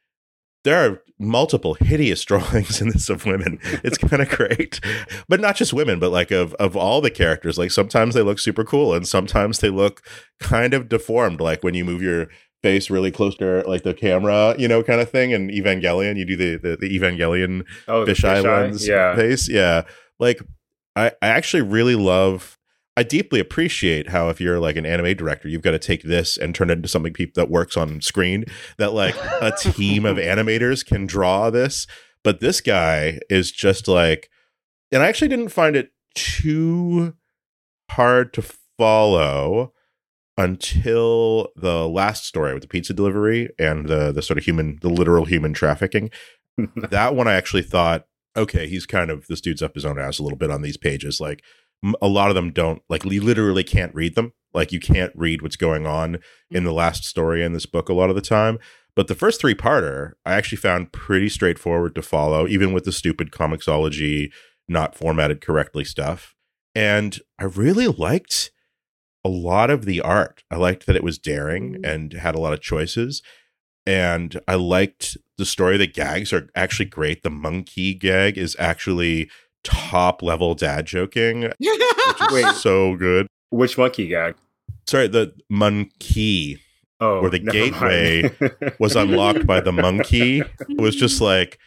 there 0.63 0.77
are 0.92 1.01
multiple 1.20 1.75
hideous 1.75 2.24
drawings 2.25 2.82
in 2.82 2.89
this 2.89 3.10
of 3.10 3.25
women. 3.25 3.60
It's 3.84 3.98
kind 3.98 4.22
of 4.22 4.30
great, 4.38 4.80
but 5.30 5.39
not 5.39 5.56
just 5.56 5.74
women, 5.74 6.00
but 6.00 6.12
like 6.12 6.32
of 6.32 6.54
of 6.56 6.75
all 6.75 7.01
the 7.01 7.12
characters. 7.12 7.58
Like 7.58 7.72
sometimes 7.72 8.13
they 8.16 8.22
look 8.22 8.39
super 8.39 8.63
cool, 8.63 8.94
and 8.94 9.08
sometimes 9.08 9.60
they 9.60 9.70
look 9.70 10.01
kind 10.39 10.74
of 10.74 10.89
deformed. 10.89 11.39
Like 11.42 11.63
when 11.63 11.74
you 11.74 11.86
move 11.86 12.01
your 12.01 12.27
face 12.63 12.89
really 12.89 13.12
close 13.12 13.36
to 13.38 13.63
like 13.68 13.84
the 13.84 13.94
camera, 13.94 14.56
you 14.58 14.68
know, 14.68 14.82
kind 14.84 15.00
of 15.00 15.10
thing. 15.10 15.32
And 15.34 15.50
Evangelion, 15.51 16.18
you 16.18 16.25
do 16.25 16.36
the 16.36 16.58
the, 16.58 16.75
the 16.77 17.00
Evangelion 17.00 17.63
Oh, 17.88 18.04
fisheye 18.06 18.42
fisheye? 18.42 18.44
lens 18.44 18.88
Yeah. 18.88 19.16
face. 19.16 19.48
Yeah, 19.48 19.84
like 20.20 20.42
I 20.96 21.12
I 21.22 21.27
actually 21.27 21.62
really 21.62 21.96
love. 21.96 22.57
I 22.98 23.04
deeply 23.04 23.39
appreciate 23.39 24.10
how 24.10 24.30
if 24.30 24.42
you're 24.42 24.60
like 24.60 24.75
an 24.75 24.86
anime 24.88 25.16
director, 25.16 25.48
you've 25.48 25.62
got 25.62 25.72
to 25.72 25.80
take 25.80 26.01
this 26.01 26.36
and 26.36 26.56
turn 26.56 26.72
it 26.72 26.74
into 26.74 26.88
something 26.88 27.13
peop 27.13 27.36
that 27.36 27.48
works 27.48 27.77
on 27.77 28.01
screen. 28.01 28.46
That 28.80 28.92
like 28.92 29.16
a 29.39 29.51
team 29.56 30.04
of 30.04 30.18
animators 30.18 30.84
can 30.84 31.06
draw 31.06 31.51
this, 31.51 31.86
but 32.24 32.39
this 32.39 32.60
guy 32.60 33.20
is 33.30 33.51
just 33.51 33.88
like, 33.88 34.32
and 34.92 35.04
I 35.04 35.08
actually 35.10 35.27
didn't 35.27 35.50
find 35.50 35.75
it 35.75 35.92
too 36.16 37.13
hard 37.92 38.34
to 38.34 38.42
follow 38.80 39.74
until 40.36 41.50
the 41.56 41.88
last 41.88 42.25
story 42.25 42.54
with 42.54 42.63
the 42.63 42.68
pizza 42.68 42.96
delivery 42.96 43.51
and 43.60 43.88
the 43.88 44.12
the 44.12 44.24
sort 44.24 44.39
of 44.39 44.46
human, 44.46 44.80
the 44.82 44.89
literal 44.89 45.25
human 45.25 45.54
trafficking. 45.54 46.10
that 46.89 47.13
one 47.13 47.27
I 47.27 47.36
actually 47.36 47.62
thought, 47.62 48.08
okay, 48.36 48.68
he's 48.68 48.88
kind 48.88 49.12
of 49.12 49.27
this 49.27 49.42
dude's 49.42 49.62
up 49.62 49.75
his 49.75 49.86
own 49.86 50.00
ass 50.00 50.18
a 50.18 50.24
little 50.24 50.38
bit 50.38 50.50
on 50.50 50.63
these 50.63 50.77
pages. 50.77 51.22
Like 51.22 51.44
a 52.01 52.07
lot 52.07 52.29
of 52.29 52.36
them 52.36 52.51
don't 52.51 52.81
like 52.89 53.05
you 53.05 53.22
literally 53.22 53.63
can't 53.63 53.93
read 53.93 54.15
them. 54.15 54.34
Like 54.53 54.72
you 54.72 54.79
can't 54.79 55.12
read 55.15 55.41
what's 55.41 55.55
going 55.55 55.86
on 55.86 56.19
in 56.50 56.63
the 56.63 56.74
last 56.74 57.03
story 57.03 57.43
in 57.43 57.53
this 57.53 57.65
book 57.65 57.89
a 57.89 57.93
lot 57.93 58.10
of 58.10 58.15
the 58.15 58.22
time. 58.22 58.57
But 58.96 59.07
the 59.07 59.15
first 59.15 59.39
three 59.39 59.53
parter, 59.53 60.13
I 60.25 60.34
actually 60.34 60.57
found 60.57 60.91
pretty 60.91 61.29
straightforward 61.29 61.93
to 61.96 62.01
follow, 62.01 62.48
even 62.48 62.74
with 62.74 62.84
the 62.84 62.91
stupid 62.91 63.31
Comixology, 63.31 64.31
not 64.67 64.96
formatted 64.96 65.39
correctly 65.41 65.84
stuff. 65.84 66.34
And 66.74 67.19
I 67.39 67.43
really 67.43 67.88
liked 67.88 68.51
a 69.24 69.29
lot 69.29 69.69
of 69.69 69.86
the 69.86 70.01
art. 70.01 70.43
I 70.50 70.55
liked 70.55 70.86
that 70.88 70.96
it 70.96 71.03
was 71.03 71.19
daring 71.19 71.75
Mhm. 71.75 71.86
and 71.88 72.13
had 72.13 72.34
a 72.34 72.39
lot 72.39 72.53
of 72.53 72.62
choices. 72.62 73.22
And 73.86 74.39
I 74.48 74.55
liked 74.55 75.15
the 75.38 75.46
story. 75.46 75.77
The 75.77 75.88
gags 75.88 76.34
are 76.34 76.50
actually 76.55 76.86
great. 76.86 77.24
The 77.24 77.29
monkey 77.29 77.93
gag 77.93 78.38
is 78.38 78.55
actually 78.60 79.29
top 79.68 80.22
level 80.24 80.56
dad 80.56 80.86
joking, 80.86 81.52
Wait. 82.32 82.56
so 82.56 82.96
good. 82.96 83.28
Which 83.50 83.78
monkey 83.78 84.08
gag? 84.08 84.36
Sorry, 84.88 85.08
the 85.08 85.34
monkey 85.50 86.60
Oh, 87.00 87.20
Or 87.20 87.30
the 87.30 87.38
gateway 87.38 88.24
was 88.80 88.96
unlocked 88.96 89.46
by 89.46 89.60
the 89.60 89.72
monkey. 89.72 90.40
It 90.40 90.82
was 90.82 90.96
just 90.96 91.22
like 91.22 91.60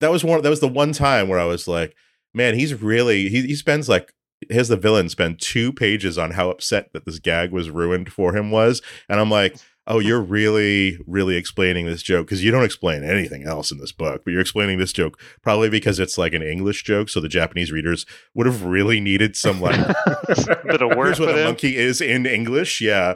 that 0.00 0.10
was 0.10 0.24
one 0.24 0.42
that 0.42 0.50
was 0.50 0.58
the 0.60 0.66
one 0.66 0.92
time 0.92 1.28
where 1.28 1.38
I 1.38 1.44
was 1.44 1.68
like, 1.68 1.94
man, 2.34 2.54
he's 2.56 2.74
really 2.74 3.28
he 3.28 3.42
he 3.46 3.54
spends 3.54 3.88
like 3.88 4.12
here's 4.50 4.66
the 4.66 4.76
villain 4.76 5.08
spend 5.08 5.38
two 5.40 5.72
pages 5.72 6.18
on 6.18 6.32
how 6.32 6.50
upset 6.50 6.92
that 6.92 7.04
this 7.06 7.20
gag 7.20 7.52
was 7.52 7.70
ruined 7.70 8.12
for 8.12 8.36
him 8.36 8.50
was. 8.50 8.82
And 9.08 9.20
I'm 9.20 9.30
like, 9.30 9.56
oh, 9.86 9.98
you're 10.00 10.20
really, 10.20 10.98
really 11.06 11.36
explaining 11.36 11.86
this 11.86 12.02
joke 12.02 12.26
because 12.26 12.42
you 12.42 12.50
don't 12.50 12.64
explain 12.64 13.04
anything 13.04 13.44
else 13.44 13.70
in 13.70 13.78
this 13.78 13.92
book, 13.92 14.22
but 14.24 14.32
you're 14.32 14.40
explaining 14.40 14.78
this 14.78 14.92
joke 14.92 15.18
probably 15.42 15.68
because 15.68 16.00
it's 16.00 16.18
like 16.18 16.32
an 16.32 16.42
English 16.42 16.82
joke. 16.82 17.08
So 17.08 17.20
the 17.20 17.28
Japanese 17.28 17.70
readers 17.70 18.04
would 18.34 18.46
have 18.46 18.64
really 18.64 19.00
needed 19.00 19.36
some 19.36 19.60
like 19.60 19.76
Bit 20.26 20.82
of 20.82 20.96
work 20.96 21.06
Here's 21.06 21.20
what 21.20 21.28
a 21.30 21.38
in. 21.38 21.44
monkey 21.44 21.76
is 21.76 22.00
in 22.00 22.26
English. 22.26 22.80
Yeah. 22.80 23.14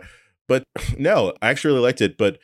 But 0.49 0.65
no, 0.99 1.33
I 1.43 1.51
actually 1.51 1.75
really 1.75 1.85
liked 1.85 2.01
it. 2.01 2.17
But 2.17 2.39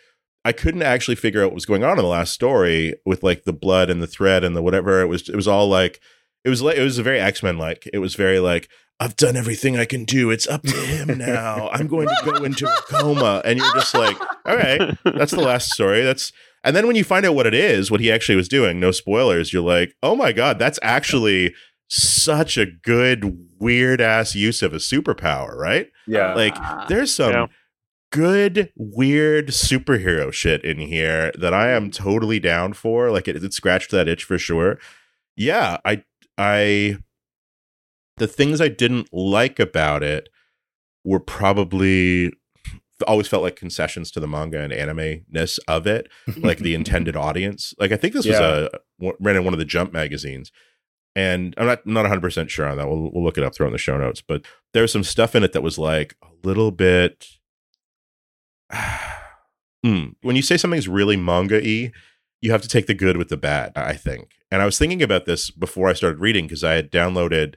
I 0.45 0.53
couldn't 0.53 0.83
actually 0.83 1.17
figure 1.17 1.43
out 1.43 1.47
what 1.47 1.55
was 1.55 1.67
going 1.67 1.85
on 1.85 1.99
in 1.99 2.05
the 2.05 2.11
last 2.11 2.33
story 2.33 2.95
with 3.05 3.23
like 3.23 3.45
the 3.45 3.53
blood 3.53 3.91
and 3.91 4.03
the 4.03 4.07
thread 4.07 4.45
and 4.45 4.57
the 4.57 4.63
whatever. 4.63 5.01
It 5.01 5.07
was 5.07 5.29
it 5.29 5.37
was 5.37 5.49
all 5.49 5.69
like 5.69 6.01
it 6.45 6.49
was 6.49 6.63
like 6.63 6.77
it 6.77 6.83
was 6.83 6.99
very 6.99 7.19
X-Men 7.19 7.59
like. 7.59 7.89
It 7.93 7.99
was 7.99 8.15
very 8.15 8.39
like, 8.39 8.69
I've 8.99 9.17
done 9.17 9.37
everything 9.37 9.77
I 9.77 9.85
can 9.85 10.05
do. 10.05 10.31
It's 10.31 10.47
up 10.49 10.63
to 10.63 10.75
him 10.77 11.19
now. 11.19 11.69
I'm 11.71 11.87
going 11.87 12.09
to 12.09 12.17
go 12.25 12.45
into 12.45 12.67
a 12.67 12.75
coma. 12.89 13.43
And 13.45 13.59
you're 13.59 13.75
just 13.75 13.95
like, 13.95 14.17
all 14.47 14.57
right, 14.57 14.97
that's 15.05 15.33
the 15.33 15.41
last 15.43 15.73
story. 15.73 16.03
That's 16.03 16.33
and 16.65 16.75
then 16.75 16.87
when 16.87 16.97
you 16.97 17.05
find 17.05 17.25
out 17.27 17.35
what 17.35 17.47
it 17.47 17.55
is, 17.55 17.91
what 17.91 18.01
he 18.01 18.11
actually 18.11 18.37
was 18.37 18.49
doing, 18.49 18.81
no 18.81 18.91
spoilers, 18.91 19.53
you're 19.53 19.63
like, 19.63 19.95
oh 20.03 20.17
my 20.17 20.33
God, 20.33 20.59
that's 20.59 20.79
actually 20.83 21.55
such 21.89 22.57
a 22.57 22.67
good, 22.67 23.39
weird 23.61 24.01
ass 24.01 24.35
use 24.35 24.63
of 24.63 24.73
a 24.73 24.79
superpower, 24.79 25.55
right? 25.57 25.89
yeah. 26.07 26.35
Like 26.35 26.57
there's 26.89 27.15
some 27.15 27.33
Yeah. 27.33 27.47
good, 28.11 28.73
weird 28.77 29.49
superhero 29.49 30.33
shit 30.33 30.65
in 30.65 30.79
here 30.79 31.33
that 31.39 31.53
I 31.55 31.71
am 31.71 31.91
totally 31.91 32.41
down 32.41 32.73
for. 32.73 33.11
Like 33.13 33.29
it, 33.29 33.37
it 33.45 33.53
scratched 33.53 33.91
that 33.93 34.09
itch 34.09 34.25
for 34.25 34.39
sure. 34.39 34.79
Yeah, 35.37 35.77
I 35.85 36.03
I 36.39 36.97
the 38.17 38.27
things 38.27 38.61
I 38.61 38.69
didn't 38.69 39.09
like 39.13 39.59
about 39.59 40.03
it 40.03 40.29
were 41.05 41.21
probably 41.21 42.33
always 43.07 43.29
felt 43.29 43.43
like 43.43 43.57
concessions 43.57 44.11
to 44.11 44.21
the 44.21 44.27
manga 44.27 44.61
and 44.61 44.73
anime 44.73 45.25
ness 45.31 45.59
of 45.69 45.87
it, 45.87 46.09
like 46.39 46.59
the 46.59 46.75
intended 46.75 47.17
audience. 47.17 47.75
Like 47.79 47.93
I 47.93 47.97
think 47.97 48.15
this 48.15 48.27
was 48.27 48.37
a 48.37 48.71
ran 49.21 49.37
in 49.37 49.45
one 49.45 49.53
of 49.55 49.59
the 49.59 49.65
Jump 49.65 49.93
magazines, 49.93 50.51
and 51.15 51.55
I'm 51.59 51.67
not 51.67 51.87
not 51.87 52.03
100 52.03 52.21
percent 52.21 52.51
sure 52.51 52.67
on 52.67 52.77
that. 52.79 52.89
We'll 52.89 53.11
we'll 53.13 53.25
look 53.25 53.39
it 53.39 53.45
up, 53.45 53.55
throw 53.55 53.67
it 53.67 53.69
in 53.69 53.73
the 53.73 53.79
show 53.79 53.99
notes. 53.99 54.23
But 54.23 54.45
there's 54.73 54.93
some 54.93 55.05
stuff 55.05 55.35
in 55.35 55.45
it 55.45 55.53
that 55.53 55.63
was 55.63 55.79
like 55.79 56.17
a 56.23 56.29
little 56.47 56.71
bit. 56.71 57.27
Hmm. 59.85 60.15
When 60.23 60.35
you 60.35 60.43
say 60.43 60.57
something's 60.57 60.89
really 60.89 61.17
manga 61.17 61.61
y, 61.63 61.93
you 62.41 62.51
have 62.51 62.63
to 62.63 62.69
take 62.69 62.89
the 62.89 62.95
good 62.95 63.17
with 63.17 63.29
the 63.29 63.37
bad. 63.37 63.71
I 63.77 63.93
think, 63.93 64.31
and 64.51 64.61
I 64.61 64.65
was 64.65 64.79
thinking 64.79 65.01
about 65.01 65.27
this 65.27 65.51
before 65.51 65.89
I 65.89 65.93
started 65.93 66.19
reading 66.19 66.47
because 66.47 66.65
I 66.65 66.73
had 66.73 66.91
downloaded. 66.91 67.55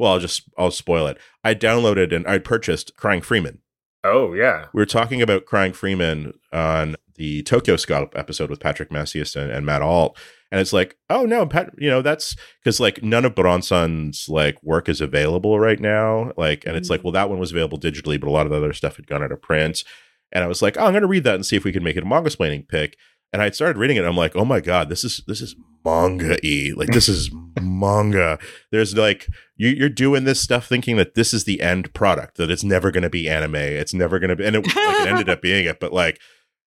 Well, 0.00 0.12
I'll 0.12 0.18
just 0.18 0.48
I'll 0.56 0.70
spoil 0.70 1.06
it. 1.08 1.18
I 1.44 1.54
downloaded 1.54 2.16
and 2.16 2.26
I 2.26 2.38
purchased 2.38 2.96
Crying 2.96 3.20
Freeman. 3.20 3.58
oh 4.02 4.32
yeah. 4.32 4.68
We 4.72 4.80
were 4.80 4.86
talking 4.86 5.20
about 5.20 5.44
Crying 5.44 5.74
Freeman 5.74 6.32
on 6.54 6.96
the 7.16 7.42
Tokyo 7.42 7.76
Scout 7.76 8.10
episode 8.16 8.48
with 8.48 8.60
Patrick 8.60 8.90
Macias 8.90 9.36
and, 9.36 9.52
and 9.52 9.66
Matt 9.66 9.82
Alt. 9.82 10.18
And 10.50 10.58
it's 10.58 10.72
like, 10.72 10.96
oh 11.10 11.26
no, 11.26 11.44
Pat, 11.44 11.72
you 11.76 11.90
know, 11.90 12.00
that's 12.00 12.34
because 12.64 12.80
like 12.80 13.02
none 13.02 13.26
of 13.26 13.34
Bronson's 13.34 14.26
like 14.26 14.56
work 14.62 14.88
is 14.88 15.02
available 15.02 15.60
right 15.60 15.78
now. 15.78 16.32
Like, 16.34 16.64
and 16.66 16.78
it's 16.78 16.88
like, 16.88 17.02
mm. 17.02 17.04
well, 17.04 17.12
that 17.12 17.28
one 17.28 17.38
was 17.38 17.52
available 17.52 17.78
digitally, 17.78 18.18
but 18.18 18.28
a 18.28 18.32
lot 18.32 18.46
of 18.46 18.52
the 18.52 18.56
other 18.56 18.72
stuff 18.72 18.96
had 18.96 19.06
gone 19.06 19.22
out 19.22 19.32
of 19.32 19.42
print. 19.42 19.84
And 20.32 20.42
I 20.42 20.46
was 20.46 20.62
like, 20.62 20.78
oh, 20.78 20.86
I'm 20.86 20.94
gonna 20.94 21.06
read 21.06 21.24
that 21.24 21.34
and 21.34 21.44
see 21.44 21.56
if 21.56 21.64
we 21.64 21.72
can 21.72 21.84
make 21.84 21.98
it 21.98 22.04
a 22.04 22.06
Mangasplaining 22.06 22.68
pick. 22.68 22.96
And 23.32 23.40
I 23.40 23.50
started 23.50 23.78
reading 23.78 23.96
it. 23.96 24.04
I'm 24.04 24.16
like, 24.16 24.34
oh 24.34 24.44
my 24.44 24.60
god, 24.60 24.88
this 24.88 25.04
is 25.04 25.22
this 25.26 25.40
is 25.40 25.54
manga 25.84 26.44
e 26.44 26.72
Like 26.74 26.90
this 26.90 27.08
is 27.08 27.30
manga. 27.60 28.38
There's 28.70 28.96
like 28.96 29.28
you, 29.56 29.68
you're 29.68 29.88
doing 29.88 30.24
this 30.24 30.40
stuff 30.40 30.66
thinking 30.66 30.96
that 30.96 31.14
this 31.14 31.32
is 31.32 31.44
the 31.44 31.60
end 31.60 31.92
product, 31.94 32.36
that 32.38 32.50
it's 32.50 32.64
never 32.64 32.90
going 32.90 33.02
to 33.02 33.10
be 33.10 33.28
anime. 33.28 33.54
It's 33.54 33.94
never 33.94 34.18
going 34.18 34.30
to 34.30 34.36
be, 34.36 34.44
and 34.44 34.56
it, 34.56 34.66
like, 34.66 34.76
it 34.76 35.08
ended 35.08 35.28
up 35.28 35.42
being 35.42 35.66
it. 35.66 35.78
But 35.78 35.92
like, 35.92 36.20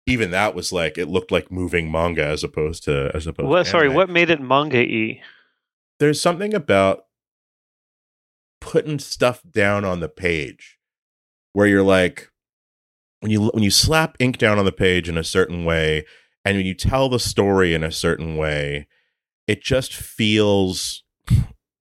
even 0.06 0.30
that 0.32 0.54
was 0.54 0.72
like, 0.72 0.98
it 0.98 1.08
looked 1.08 1.30
like 1.30 1.52
moving 1.52 1.92
manga 1.92 2.24
as 2.24 2.42
opposed 2.42 2.84
to 2.84 3.10
as 3.14 3.26
opposed. 3.26 3.66
To 3.66 3.70
Sorry, 3.70 3.88
what 3.88 4.10
made 4.10 4.30
it 4.30 4.40
manga 4.40 4.80
e? 4.80 5.20
There's 6.00 6.20
something 6.20 6.54
about 6.54 7.04
putting 8.60 8.98
stuff 8.98 9.42
down 9.48 9.84
on 9.84 10.00
the 10.00 10.08
page 10.08 10.78
where 11.52 11.66
you're 11.66 11.82
like, 11.82 12.30
when 13.20 13.30
you 13.30 13.48
when 13.48 13.62
you 13.62 13.70
slap 13.70 14.16
ink 14.18 14.38
down 14.38 14.58
on 14.58 14.64
the 14.64 14.72
page 14.72 15.08
in 15.08 15.18
a 15.18 15.24
certain 15.24 15.64
way, 15.64 16.04
and 16.48 16.56
when 16.56 16.64
you 16.64 16.72
tell 16.72 17.10
the 17.10 17.20
story 17.20 17.74
in 17.74 17.84
a 17.84 17.92
certain 17.92 18.38
way, 18.38 18.88
it 19.46 19.62
just 19.62 19.94
feels 19.94 21.02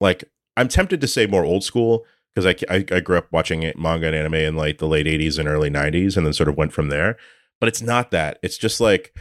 like 0.02 0.26
I'm 0.58 0.68
tempted 0.68 1.00
to 1.00 1.08
say 1.08 1.26
more 1.26 1.46
old 1.46 1.64
school 1.64 2.06
because 2.36 2.46
I, 2.46 2.74
I 2.76 2.84
I 2.92 3.00
grew 3.00 3.18
up 3.18 3.32
watching 3.32 3.62
manga 3.78 4.08
and 4.08 4.16
anime 4.16 4.34
in 4.34 4.56
like 4.58 4.80
the 4.80 4.88
late 4.88 5.06
80s 5.06 5.40
and 5.40 5.48
early 5.48 5.70
90s 5.70 6.18
and 6.18 6.26
then 6.26 6.34
sort 6.34 6.50
of 6.50 6.58
went 6.58 6.74
from 6.74 6.90
there. 6.90 7.16
But 7.62 7.70
it's 7.70 7.82
not 7.82 8.12
that. 8.12 8.40
It's 8.44 8.58
just 8.58 8.82
like 8.82 9.16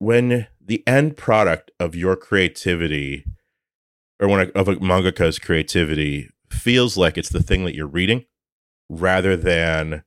when 0.00 0.48
the 0.60 0.82
end 0.84 1.16
product 1.16 1.70
of 1.78 1.94
your 1.94 2.16
creativity 2.16 3.24
or 4.18 4.26
when 4.26 4.48
a, 4.48 4.58
of 4.58 4.66
a 4.66 4.74
mangaka's 4.76 5.38
creativity 5.38 6.28
feels 6.50 6.96
like 6.96 7.16
it's 7.16 7.30
the 7.30 7.42
thing 7.42 7.64
that 7.66 7.76
you're 7.76 7.86
reading 7.86 8.24
rather 8.90 9.36
than 9.36 10.02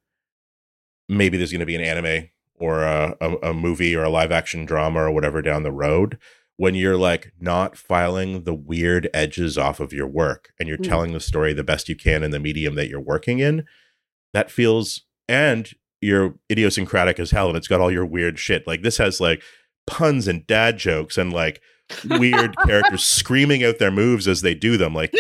maybe 1.08 1.38
there's 1.38 1.54
going 1.54 1.62
to 1.62 1.66
be 1.66 1.76
an 1.76 1.82
anime 1.82 2.28
or 2.60 2.84
a, 2.84 3.16
a, 3.22 3.36
a 3.50 3.54
movie 3.54 3.96
or 3.96 4.04
a 4.04 4.10
live 4.10 4.32
action 4.32 4.66
drama 4.66 5.00
or 5.00 5.12
whatever 5.12 5.42
down 5.42 5.64
the 5.64 5.72
road 5.72 6.18
when 6.58 6.76
you're 6.76 6.98
like 6.98 7.32
not 7.40 7.78
filing 7.78 8.44
the 8.44 8.54
weird 8.54 9.10
edges 9.14 9.58
off 9.58 9.80
of 9.80 9.94
your 9.94 10.08
work 10.08 10.52
and 10.60 10.68
you're 10.68 10.78
Mm. 10.78 10.88
telling 10.90 11.14
the 11.14 11.20
story 11.20 11.54
the 11.54 11.64
best 11.64 11.88
you 11.90 11.96
can 11.96 12.22
in 12.24 12.32
the 12.32 12.40
medium 12.40 12.76
that 12.76 12.90
you're 12.90 13.00
working 13.00 13.40
in 13.40 13.66
that 14.34 14.52
feels 14.52 15.02
and 15.28 15.72
you're 16.02 16.36
idiosyncratic 16.52 17.20
as 17.20 17.32
hell 17.32 17.48
and 17.48 17.58
it's 17.58 17.68
got 17.68 17.80
all 17.82 17.92
your 17.92 18.06
weird 18.06 18.38
shit 18.40 18.66
like 18.68 18.82
this 18.82 18.98
has 18.98 19.20
like 19.22 19.42
puns 19.88 20.28
and 20.28 20.46
dad 20.48 20.78
jokes 20.78 21.18
and 21.18 21.32
like 21.34 21.62
weird 22.10 22.56
characters 22.66 23.04
screaming 23.04 23.64
out 23.64 23.80
their 23.80 23.90
moves 23.92 24.28
as 24.28 24.42
they 24.42 24.54
do 24.54 24.76
them 24.78 24.94
like 24.94 25.14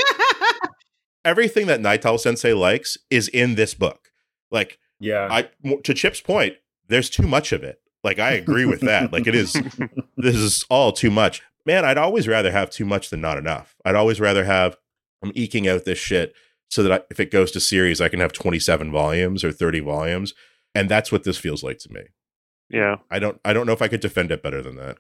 everything 1.25 1.67
that 1.67 1.79
Nightow 1.81 2.19
Sensei 2.19 2.53
likes 2.53 2.97
is 3.09 3.27
in 3.27 3.55
this 3.55 3.73
book. 3.73 4.09
Like 4.51 4.79
Yeah. 4.99 5.27
I 5.31 5.49
to 5.83 5.93
Chip's 5.93 6.21
point, 6.21 6.55
there's 6.89 7.09
too 7.09 7.27
much 7.27 7.51
of 7.51 7.63
it. 7.63 7.81
Like 8.03 8.19
I 8.19 8.31
agree 8.31 8.65
with 8.65 8.81
that. 8.81 9.13
Like 9.13 9.27
it 9.27 9.35
is 9.35 9.53
this 10.17 10.35
is 10.35 10.65
all 10.69 10.91
too 10.91 11.11
much. 11.11 11.41
Man, 11.65 11.85
I'd 11.85 11.97
always 11.97 12.27
rather 12.27 12.51
have 12.51 12.69
too 12.69 12.85
much 12.85 13.09
than 13.09 13.21
not 13.21 13.37
enough. 13.37 13.75
I'd 13.85 13.95
always 13.95 14.19
rather 14.19 14.45
have 14.45 14.77
I'm 15.23 15.31
eking 15.35 15.67
out 15.67 15.85
this 15.85 15.99
shit 15.99 16.33
so 16.69 16.83
that 16.83 16.91
I, 16.91 17.01
if 17.09 17.19
it 17.19 17.31
goes 17.31 17.51
to 17.51 17.59
series, 17.59 17.99
I 17.99 18.09
can 18.09 18.19
have 18.19 18.31
27 18.31 18.91
volumes 18.91 19.43
or 19.43 19.51
30 19.51 19.79
volumes, 19.81 20.33
and 20.73 20.87
that's 20.87 21.11
what 21.11 21.23
this 21.23 21.37
feels 21.37 21.63
like 21.63 21.79
to 21.79 21.91
me. 21.91 22.01
Yeah. 22.69 22.97
I 23.09 23.19
don't 23.19 23.39
I 23.43 23.53
don't 23.53 23.65
know 23.65 23.73
if 23.73 23.81
I 23.81 23.87
could 23.87 23.99
defend 23.99 24.31
it 24.31 24.43
better 24.43 24.61
than 24.61 24.75
that. 24.77 24.97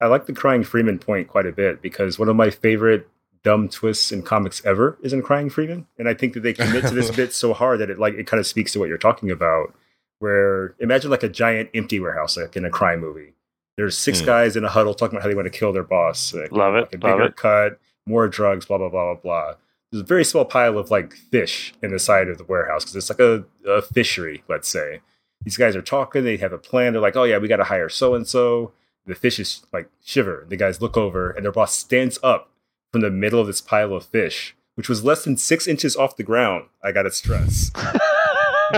I 0.00 0.06
like 0.06 0.26
the 0.26 0.32
Crying 0.32 0.62
Freeman 0.62 0.98
point 0.98 1.28
quite 1.28 1.46
a 1.46 1.52
bit 1.52 1.82
because 1.82 2.18
one 2.18 2.28
of 2.28 2.36
my 2.36 2.50
favorite 2.50 3.08
dumb 3.42 3.68
twists 3.68 4.12
in 4.12 4.22
comics 4.22 4.64
ever 4.64 4.98
is 5.02 5.12
in 5.12 5.22
Crying 5.22 5.50
Freeman, 5.50 5.86
and 5.98 6.08
I 6.08 6.14
think 6.14 6.34
that 6.34 6.40
they 6.40 6.52
commit 6.52 6.86
to 6.86 6.94
this 6.94 7.10
bit 7.16 7.32
so 7.32 7.52
hard 7.52 7.80
that 7.80 7.90
it 7.90 7.98
like 7.98 8.14
it 8.14 8.26
kind 8.26 8.40
of 8.40 8.46
speaks 8.46 8.72
to 8.72 8.78
what 8.78 8.88
you're 8.88 8.98
talking 8.98 9.30
about. 9.30 9.74
Where 10.20 10.74
imagine 10.80 11.10
like 11.10 11.22
a 11.22 11.28
giant 11.28 11.70
empty 11.74 12.00
warehouse, 12.00 12.36
like 12.36 12.56
in 12.56 12.64
a 12.64 12.70
crime 12.70 13.00
movie. 13.00 13.34
There's 13.76 13.96
six 13.96 14.20
Hmm. 14.20 14.26
guys 14.26 14.56
in 14.56 14.64
a 14.64 14.68
huddle 14.68 14.94
talking 14.94 15.14
about 15.16 15.22
how 15.22 15.28
they 15.28 15.34
want 15.36 15.50
to 15.52 15.56
kill 15.56 15.72
their 15.72 15.84
boss. 15.84 16.34
Like, 16.34 16.50
Love 16.50 16.74
it, 16.74 16.88
Like 16.92 16.94
a 17.02 17.06
love 17.06 17.18
bigger 17.18 17.24
it. 17.28 17.36
cut, 17.36 17.78
more 18.06 18.26
drugs, 18.28 18.66
blah 18.66 18.78
blah 18.78 18.88
blah 18.88 19.14
blah 19.14 19.22
blah. 19.22 19.54
There's 19.92 20.02
a 20.02 20.06
very 20.06 20.24
small 20.24 20.44
pile 20.44 20.76
of 20.76 20.90
like 20.90 21.14
fish 21.14 21.72
in 21.82 21.92
the 21.92 21.98
side 21.98 22.28
of 22.28 22.38
the 22.38 22.44
warehouse 22.44 22.82
because 22.84 22.96
it's 22.96 23.08
like 23.10 23.20
a, 23.20 23.44
a 23.66 23.80
fishery, 23.82 24.42
let's 24.48 24.68
say. 24.68 25.00
These 25.44 25.56
guys 25.56 25.76
are 25.76 25.82
talking. 25.82 26.24
They 26.24 26.36
have 26.38 26.52
a 26.52 26.58
plan. 26.58 26.92
They're 26.92 27.00
like, 27.00 27.16
"Oh 27.16 27.22
yeah, 27.24 27.38
we 27.38 27.46
got 27.48 27.56
to 27.58 27.64
hire 27.64 27.88
so 27.88 28.14
and 28.14 28.26
so." 28.26 28.72
The 29.06 29.14
fishes 29.14 29.64
like 29.72 29.88
shiver. 30.04 30.44
The 30.48 30.56
guys 30.56 30.82
look 30.82 30.96
over, 30.96 31.30
and 31.30 31.44
their 31.44 31.52
boss 31.52 31.74
stands 31.74 32.18
up 32.22 32.50
from 32.92 33.00
the 33.02 33.10
middle 33.10 33.40
of 33.40 33.46
this 33.46 33.60
pile 33.62 33.94
of 33.94 34.04
fish, 34.04 34.54
which 34.74 34.88
was 34.88 35.04
less 35.04 35.24
than 35.24 35.36
six 35.36 35.66
inches 35.68 35.96
off 35.96 36.16
the 36.16 36.24
ground. 36.24 36.66
I 36.82 36.90
got 36.92 37.04
to 37.04 37.10
stress. 37.12 37.70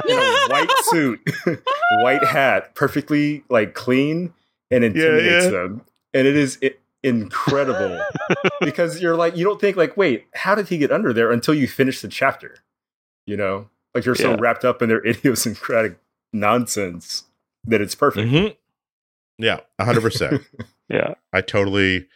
In 0.09 0.19
a 0.19 0.47
white 0.49 0.71
suit, 0.85 1.21
white 2.03 2.25
hat, 2.25 2.75
perfectly 2.75 3.45
like 3.49 3.75
clean, 3.75 4.33
and 4.71 4.85
intimidates 4.85 5.47
yeah. 5.47 5.51
them. 5.51 5.83
And 6.15 6.27
it 6.27 6.37
is 6.37 6.59
i 6.63 6.73
incredible 7.03 7.99
because 8.61 9.01
you're 9.01 9.17
like, 9.17 9.35
you 9.37 9.43
don't 9.45 9.61
think 9.61 9.77
like, 9.77 9.97
wait, 9.97 10.27
how 10.35 10.55
did 10.55 10.69
he 10.69 10.77
get 10.77 10.93
under 10.93 11.13
there 11.15 11.33
until 11.33 11.55
you 11.55 11.67
finish 11.67 12.01
the 12.03 12.09
chapter? 12.09 12.57
You 13.27 13.37
know, 13.39 13.71
like 13.95 14.05
you're 14.05 14.15
so 14.15 14.37
wrapped 14.37 14.65
up 14.65 14.83
in 14.83 14.89
their 14.91 15.05
idiosyncratic 15.07 15.99
nonsense 16.33 17.25
that 17.65 17.81
it's 17.81 17.95
perfect. 17.95 18.29
Mhm. 18.31 18.57
Yeah, 19.39 19.61
100%. 19.81 20.45
yeah. 20.91 21.15
I 21.33 21.41
totally 21.41 22.07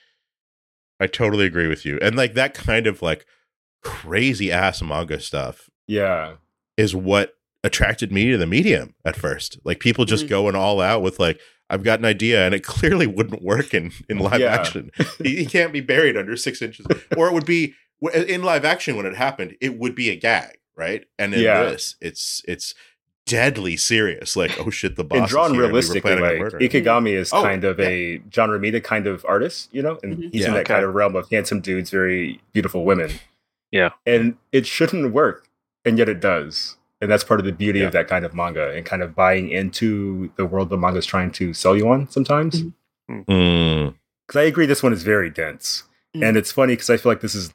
I 1.01 1.07
totally 1.07 1.47
agree 1.47 1.67
with 1.67 1.85
you. 1.87 1.99
And 2.03 2.15
like 2.17 2.35
that 2.35 2.53
kind 2.55 2.87
of 2.87 3.01
like 3.03 3.27
crazy 3.83 4.53
ass 4.53 4.83
manga 4.83 5.21
stuff 5.21 5.71
Yeah. 5.87 6.35
is 6.77 6.95
what 6.95 7.37
attracted 7.64 8.12
me 8.12 8.31
to 8.31 8.38
the 8.38 8.46
medium 8.46 8.94
at 9.05 9.16
first. 9.16 9.59
Like 9.64 9.81
people 9.81 10.05
just 10.05 10.27
Mm. 10.27 10.29
going 10.29 10.55
all 10.55 10.81
out 10.81 11.03
with 11.03 11.18
like 11.18 11.40
I've 11.70 11.83
got 11.83 11.98
an 11.98 12.05
idea 12.05 12.44
and 12.46 12.55
it 12.55 12.62
clearly 12.74 13.07
wouldn't 13.09 13.42
work 13.42 13.74
in 13.74 13.90
in 14.09 14.18
live 14.18 14.40
Yeah. 14.40 14.55
action. 14.55 14.90
he, 15.22 15.37
he 15.37 15.46
can't 15.46 15.72
be 15.72 15.81
buried 15.81 16.16
under 16.16 16.37
6 16.37 16.62
inches 16.62 16.87
or 17.16 17.27
it 17.29 17.33
would 17.33 17.46
be 17.46 17.74
in 18.14 18.42
live 18.42 18.64
action 18.64 18.96
when 18.96 19.07
it 19.07 19.16
happened 19.16 19.57
it 19.61 19.79
would 19.79 19.94
be 19.96 20.11
a 20.11 20.16
gag, 20.16 20.59
right? 20.77 21.05
And 21.18 21.35
in 21.35 21.40
Yeah. 21.40 21.64
this 21.64 21.96
it's 22.00 22.42
it's 22.46 22.74
deadly 23.27 23.74
serious 23.74 24.37
like 24.37 24.53
oh 24.61 24.68
shit 24.68 24.96
the 24.96 25.05
boss 25.05 25.16
and 25.16 25.24
is 25.24 25.31
drawn 25.31 25.50
here, 25.53 25.61
we 25.61 25.62
were 25.62 25.68
realistically, 25.68 26.00
planning 26.03 26.22
like 26.24 26.38
murdering 26.38 26.62
him. 26.70 26.83
Ikegami 26.85 27.14
is 27.14 27.33
Oh, 27.33 27.42
kind 27.42 27.64
of 27.64 27.79
yeah. 27.79 27.87
a 27.88 28.18
John 28.29 28.50
Romita 28.50 28.85
kind 28.85 29.07
of 29.07 29.24
artist, 29.27 29.70
you 29.72 29.81
know, 29.81 29.98
and 30.03 30.18
Mhm. 30.18 30.33
he's 30.33 30.42
Yeah. 30.42 30.48
in 30.48 30.53
that 30.55 30.61
Okay. 30.61 30.74
kind 30.74 30.85
of 30.85 30.94
realm 30.94 31.16
of 31.16 31.31
handsome 31.31 31.61
dudes, 31.61 31.88
very 31.90 32.40
beautiful 32.53 32.85
women. 32.85 33.12
Yeah. 33.72 33.90
And 34.05 34.37
it 34.53 34.66
shouldn't 34.66 35.12
work, 35.14 35.48
and 35.87 35.96
yet 35.96 36.09
it 36.11 36.20
does. 36.20 36.77
And 37.05 37.12
that's 37.12 37.23
part 37.23 37.38
of 37.38 37.45
the 37.45 37.53
beauty 37.53 37.81
Yeah. 37.81 37.87
of 37.88 37.93
that 37.93 38.09
kind 38.09 38.25
of 38.25 38.33
manga 38.35 38.71
and 38.71 38.87
kind 38.87 39.03
of 39.03 39.14
buying 39.14 39.51
into 39.51 40.31
the 40.37 40.47
world 40.47 40.71
the 40.71 40.79
manga 40.79 40.99
is 41.01 41.05
trying 41.05 41.31
to 41.33 41.53
sell 41.53 41.77
you 41.77 41.87
on 41.88 42.09
sometimes. 42.09 42.62
Mhm. 43.11 43.25
Mm. 43.27 43.95
Because 44.27 44.40
I 44.40 44.45
agree, 44.45 44.64
this 44.64 44.83
one 44.83 44.95
is 44.95 45.03
very 45.03 45.29
dense, 45.29 45.83
Mm. 46.17 46.27
and 46.29 46.37
it's 46.38 46.51
funny 46.51 46.73
because 46.73 46.88
I 46.88 46.97
feel 46.97 47.12
like 47.12 47.21
this 47.21 47.35
is 47.35 47.53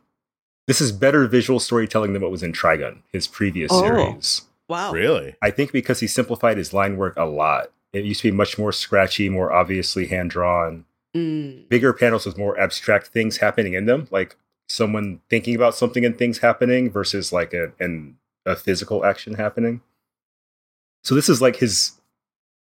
this 0.68 0.82
is 0.82 0.92
better 0.92 1.26
visual 1.26 1.60
storytelling 1.60 2.14
than 2.14 2.22
what 2.22 2.30
was 2.30 2.44
in 2.44 2.52
Trigun, 2.54 2.98
his 3.12 3.26
previous 3.26 3.72
Oh. 3.74 3.82
series. 3.82 4.44
wow. 4.68 4.92
Really? 4.94 5.34
I 5.42 5.50
think 5.50 5.72
because 5.72 6.00
he 6.00 6.06
simplified 6.06 6.58
his 6.58 6.72
line 6.76 6.96
work 6.96 7.16
a 7.18 7.26
lot. 7.26 7.72
It 7.92 8.04
used 8.06 8.22
to 8.22 8.30
be 8.30 8.38
much 8.38 8.60
more 8.60 8.72
scratchy, 8.72 9.30
more 9.30 9.52
obviously 9.52 10.06
hand 10.06 10.30
drawn, 10.30 10.86
Mm. 11.18 11.68
bigger 11.70 11.92
panels 11.92 12.28
with 12.28 12.38
more 12.38 12.56
abstract 12.60 13.08
things 13.08 13.38
happening 13.38 13.74
in 13.74 13.86
them, 13.88 14.08
like 14.12 14.36
someone 14.68 15.22
thinking 15.28 15.56
about 15.56 15.74
something 15.74 16.06
and 16.06 16.20
things 16.20 16.38
happening 16.38 16.92
versus 16.92 17.34
like 17.34 17.52
a 17.56 17.72
an, 17.80 18.18
a 18.46 18.56
physical 18.56 19.06
action 19.06 19.36
happening. 19.36 19.82
So 21.04 21.16
this 21.16 21.30
is 21.30 21.42
like 21.42 21.58
his 21.58 21.94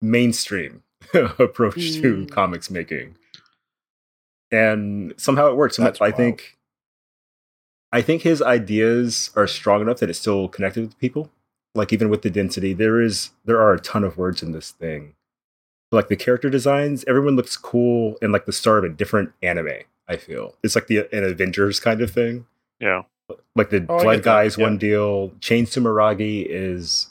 mainstream 0.00 0.82
approach 1.14 1.74
to 1.94 2.26
Mm. 2.26 2.30
comics 2.30 2.70
making, 2.70 3.16
and 4.50 5.14
somehow 5.16 5.48
it 5.48 5.56
works. 5.56 5.78
And 5.78 5.86
That's 5.86 6.00
I 6.00 6.04
wild. 6.06 6.16
think, 6.16 6.58
I 7.92 8.02
think 8.02 8.22
his 8.22 8.40
ideas 8.42 9.30
are 9.36 9.46
strong 9.46 9.80
enough 9.80 9.98
that 9.98 10.10
it's 10.10 10.18
still 10.18 10.48
connected 10.48 10.82
with 10.82 10.98
people. 10.98 11.30
Like 11.74 11.92
even 11.92 12.08
with 12.08 12.22
the 12.22 12.30
density, 12.30 12.72
there 12.72 13.00
is 13.00 13.30
there 13.44 13.60
are 13.60 13.72
a 13.72 13.80
ton 13.80 14.04
of 14.04 14.16
words 14.16 14.42
in 14.42 14.52
this 14.52 14.70
thing. 14.72 15.14
Like 15.92 16.08
the 16.08 16.16
character 16.16 16.50
designs, 16.50 17.04
everyone 17.08 17.36
looks 17.36 17.56
cool 17.56 18.16
and 18.22 18.32
like 18.32 18.46
the 18.46 18.52
start 18.52 18.84
of 18.84 18.90
a 18.92 18.94
different 18.94 19.32
anime. 19.42 19.70
I 20.08 20.16
feel 20.16 20.56
it's 20.62 20.74
like 20.74 20.86
the 20.88 21.08
an 21.16 21.24
Avengers 21.24 21.78
kind 21.80 22.00
of 22.00 22.10
thing. 22.10 22.46
Yeah. 22.80 23.02
Like 23.56 23.70
the 23.70 23.84
Oh, 23.88 24.02
Blood 24.02 24.22
Guys 24.22 24.56
yeah. 24.58 24.64
one 24.64 24.78
deal. 24.78 25.32
Chain 25.40 25.64
Sumeragi 25.66 26.46
is 26.48 27.08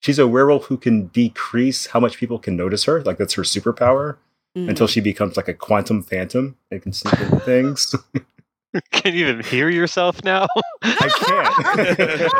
she's 0.00 0.18
a 0.18 0.26
werewolf 0.26 0.64
who 0.66 0.76
can 0.76 1.06
decrease 1.08 1.86
how 1.86 2.00
much 2.00 2.18
people 2.18 2.38
can 2.38 2.56
notice 2.56 2.84
her. 2.84 3.02
Like 3.02 3.18
that's 3.18 3.34
her 3.34 3.42
superpower 3.42 4.16
Mm. 4.58 4.68
until 4.68 4.88
she 4.88 5.00
becomes 5.00 5.36
like 5.36 5.46
a 5.46 5.54
quantum 5.54 6.02
phantom 6.02 6.56
and 6.72 6.82
can 6.82 6.92
sneak 6.92 7.20
into 7.20 7.38
things. 7.40 7.94
Can 8.92 9.14
you 9.14 9.26
even 9.26 9.42
hear 9.44 9.68
yourself 9.68 10.22
now? 10.24 10.46
I 10.84 11.80
can't. 11.88 12.30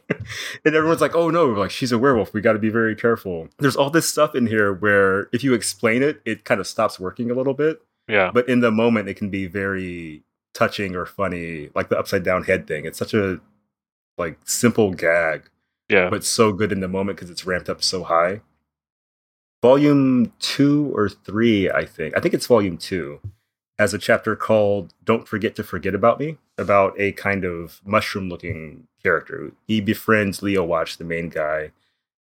and 0.64 0.74
everyone's 0.74 1.00
like, 1.02 1.14
"Oh 1.14 1.30
no, 1.30 1.46
like 1.46 1.70
she's 1.70 1.92
a 1.92 1.98
werewolf. 1.98 2.32
We 2.32 2.40
got 2.40 2.54
to 2.54 2.58
be 2.58 2.70
very 2.70 2.96
careful." 2.96 3.48
There's 3.58 3.76
all 3.76 3.90
this 3.90 4.08
stuff 4.08 4.34
in 4.34 4.46
here 4.46 4.72
where 4.72 5.28
if 5.32 5.44
you 5.44 5.54
explain 5.54 6.02
it, 6.02 6.20
it 6.24 6.44
kind 6.44 6.60
of 6.60 6.66
stops 6.66 6.98
working 6.98 7.30
a 7.30 7.34
little 7.34 7.54
bit. 7.54 7.80
yeah. 8.08 8.30
But 8.32 8.48
in 8.48 8.60
the 8.60 8.70
moment, 8.70 9.08
it 9.08 9.14
can 9.14 9.30
be 9.30 9.46
very 9.46 10.22
touching 10.56 10.96
or 10.96 11.04
funny, 11.06 11.70
like 11.74 11.88
the 11.90 11.98
upside 11.98 12.24
down 12.24 12.44
head 12.44 12.66
thing. 12.66 12.84
It's 12.86 12.98
such 12.98 13.14
a 13.14 13.40
like 14.18 14.38
simple 14.44 14.92
gag, 14.94 15.50
Yeah. 15.88 16.08
but 16.08 16.24
so 16.24 16.52
good 16.52 16.72
in 16.72 16.80
the 16.80 16.88
moment 16.88 17.16
because 17.18 17.30
it's 17.30 17.44
ramped 17.46 17.68
up 17.68 17.82
so 17.82 18.02
high. 18.04 18.40
Volume 19.62 20.32
two 20.38 20.92
or 20.94 21.08
three, 21.08 21.70
I 21.70 21.84
think. 21.84 22.16
I 22.16 22.20
think 22.20 22.34
it's 22.34 22.46
volume 22.46 22.76
two. 22.78 23.20
Has 23.78 23.92
a 23.92 23.98
chapter 23.98 24.34
called 24.36 24.94
"Don't 25.04 25.28
Forget 25.28 25.54
to 25.56 25.62
Forget 25.64 25.94
About 25.94 26.18
Me," 26.18 26.38
about 26.56 26.98
a 26.98 27.12
kind 27.12 27.44
of 27.44 27.80
mushroom-looking 27.84 28.86
character. 29.02 29.52
He 29.66 29.80
befriends 29.82 30.42
Leo 30.42 30.64
Watch, 30.64 30.96
the 30.96 31.04
main 31.04 31.28
guy, 31.28 31.72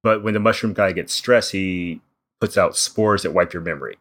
but 0.03 0.23
when 0.23 0.33
the 0.33 0.39
mushroom 0.39 0.73
guy 0.73 0.91
gets 0.93 1.13
stressed, 1.13 1.51
he 1.51 2.01
puts 2.41 2.57
out 2.57 2.75
spores 2.77 3.21
that 3.23 3.31
wipe 3.33 3.53
your 3.53 3.61
memory. 3.61 3.97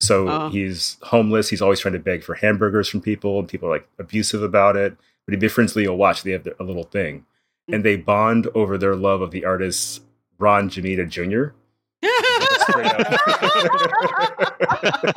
So 0.00 0.28
Oh. 0.28 0.48
he's 0.50 0.98
homeless. 1.02 1.48
He's 1.48 1.62
always 1.62 1.80
trying 1.80 1.94
to 1.94 1.98
beg 1.98 2.22
for 2.22 2.34
hamburgers 2.34 2.88
from 2.88 3.00
people, 3.00 3.38
and 3.38 3.48
people 3.48 3.68
are 3.68 3.72
like 3.72 3.88
abusive 3.98 4.42
about 4.42 4.76
it. 4.76 4.96
But 5.26 5.32
he 5.32 5.38
befriends 5.38 5.74
Leo 5.74 5.94
Watch. 5.94 6.22
They 6.22 6.32
have 6.32 6.44
their- 6.44 6.54
a 6.60 6.64
little 6.64 6.84
thing, 6.84 7.24
and 7.72 7.82
they 7.84 7.96
bond 7.96 8.46
over 8.54 8.76
their 8.78 8.94
love 8.94 9.22
of 9.22 9.30
the 9.30 9.44
artist 9.44 10.02
Ron 10.38 10.68
Jamita 10.70 11.08
Jr. 11.08 11.54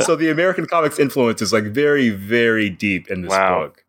So 0.00 0.16
the 0.16 0.30
American 0.30 0.66
comics 0.66 0.98
influence 0.98 1.42
is 1.42 1.52
like 1.52 1.64
very, 1.64 2.10
very 2.10 2.70
deep 2.70 3.08
in 3.10 3.22
this 3.22 3.30
Wow. 3.30 3.64
book, 3.64 3.84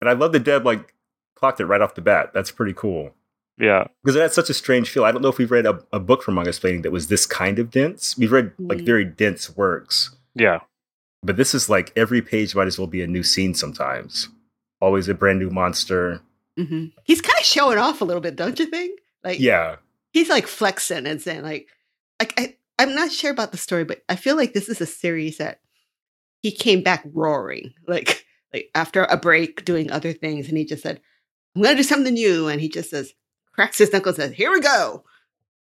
and 0.00 0.10
I 0.10 0.12
love 0.12 0.32
that 0.32 0.44
Deb 0.44 0.64
like 0.66 0.94
clocked 1.34 1.60
it 1.60 1.66
right 1.66 1.80
off 1.80 1.94
the 1.94 2.02
bat. 2.02 2.32
That's 2.34 2.50
pretty 2.50 2.74
cool 2.74 3.14
yeah. 3.58 3.84
because 4.02 4.16
it 4.16 4.20
had 4.22 4.32
such 4.32 4.50
a 4.50 4.54
strange 4.54 4.90
feel. 4.90 5.04
I 5.04 5.12
don't 5.12 5.22
know 5.22 5.28
if 5.28 5.38
we've 5.38 5.50
read 5.50 5.66
a, 5.66 5.80
a 5.92 6.00
book 6.00 6.22
from 6.22 6.34
Mangasplaining 6.36 6.82
that 6.82 6.92
was 6.92 7.08
this 7.08 7.26
kind 7.26 7.58
of 7.58 7.70
dense. 7.70 8.16
We've 8.18 8.32
read 8.32 8.52
like 8.58 8.78
Mm. 8.78 8.86
very 8.86 9.04
dense 9.04 9.56
works, 9.56 10.14
Yeah. 10.34 10.60
but 11.22 11.36
this 11.36 11.54
is 11.54 11.68
like 11.68 11.92
every 11.96 12.22
page 12.22 12.54
might 12.54 12.66
as 12.66 12.78
well 12.78 12.86
be 12.88 13.02
a 13.02 13.06
new 13.06 13.22
scene. 13.22 13.54
Sometimes, 13.54 14.28
always 14.80 15.08
a 15.08 15.14
brand 15.14 15.38
new 15.38 15.50
monster. 15.50 16.20
Mhm. 16.58 16.92
He's 17.04 17.20
kind 17.20 17.38
of 17.38 17.44
showing 17.44 17.78
off 17.78 18.00
a 18.00 18.04
little 18.04 18.20
bit, 18.22 18.36
don't 18.36 18.58
you 18.58 18.66
think? 18.66 19.00
Like, 19.24 19.40
Yeah, 19.40 19.76
he's 20.12 20.28
like 20.28 20.46
flexing 20.46 21.06
and 21.06 21.20
saying, 21.20 21.42
like, 21.42 21.68
like 22.20 22.34
I, 22.38 22.56
I'm 22.78 22.94
not 22.94 23.10
sure 23.12 23.30
about 23.30 23.50
the 23.52 23.58
story, 23.58 23.84
but 23.84 24.02
I 24.08 24.16
feel 24.16 24.36
like 24.36 24.52
this 24.52 24.68
is 24.68 24.80
a 24.80 24.86
series 24.86 25.38
that 25.38 25.60
he 26.42 26.50
came 26.52 26.82
back 26.82 27.02
roaring, 27.12 27.72
like, 27.88 28.24
like 28.52 28.68
after 28.74 29.04
a 29.04 29.16
break 29.16 29.64
doing 29.64 29.90
other 29.90 30.12
things, 30.12 30.48
and 30.48 30.58
he 30.58 30.64
just 30.64 30.82
said, 30.82 31.00
"I'm 31.56 31.62
gonna 31.62 31.74
do 31.76 31.82
something 31.82 32.12
new," 32.14 32.46
and 32.48 32.60
he 32.60 32.68
just 32.68 32.90
says, 32.90 33.12
cracks 33.54 33.78
his 33.78 33.92
knuckles, 33.92 34.18
and 34.18 34.30
says, 34.30 34.36
"Here 34.36 34.50
we 34.50 34.60
go." 34.60 35.04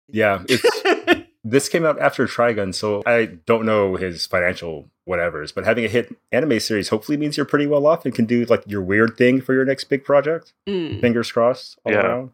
yeah. 0.09 0.43
It's 0.49 1.25
this 1.47 1.69
came 1.69 1.85
out 1.85 1.99
after 2.01 2.25
Trigun, 2.25 2.73
so 2.73 3.03
I 3.05 3.25
don't 3.45 3.65
know 3.67 3.95
his 3.97 4.25
financial 4.25 4.89
whatevers, 5.07 5.53
but 5.53 5.63
having 5.63 5.85
a 5.85 5.87
hit 5.87 6.15
anime 6.31 6.59
series 6.59 6.89
hopefully 6.89 7.17
means 7.19 7.37
you're 7.37 7.45
pretty 7.45 7.67
well 7.67 7.85
off 7.85 8.03
and 8.03 8.15
can 8.15 8.25
do 8.25 8.45
like 8.45 8.63
your 8.65 8.81
weird 8.81 9.15
thing 9.15 9.41
for 9.41 9.53
your 9.53 9.63
next 9.63 9.83
big 9.83 10.03
project. 10.03 10.53
Mm. 10.67 10.99
Fingers 11.01 11.31
crossed 11.31 11.77
all 11.85 11.91
Yeah. 11.93 11.99
around. 11.99 12.31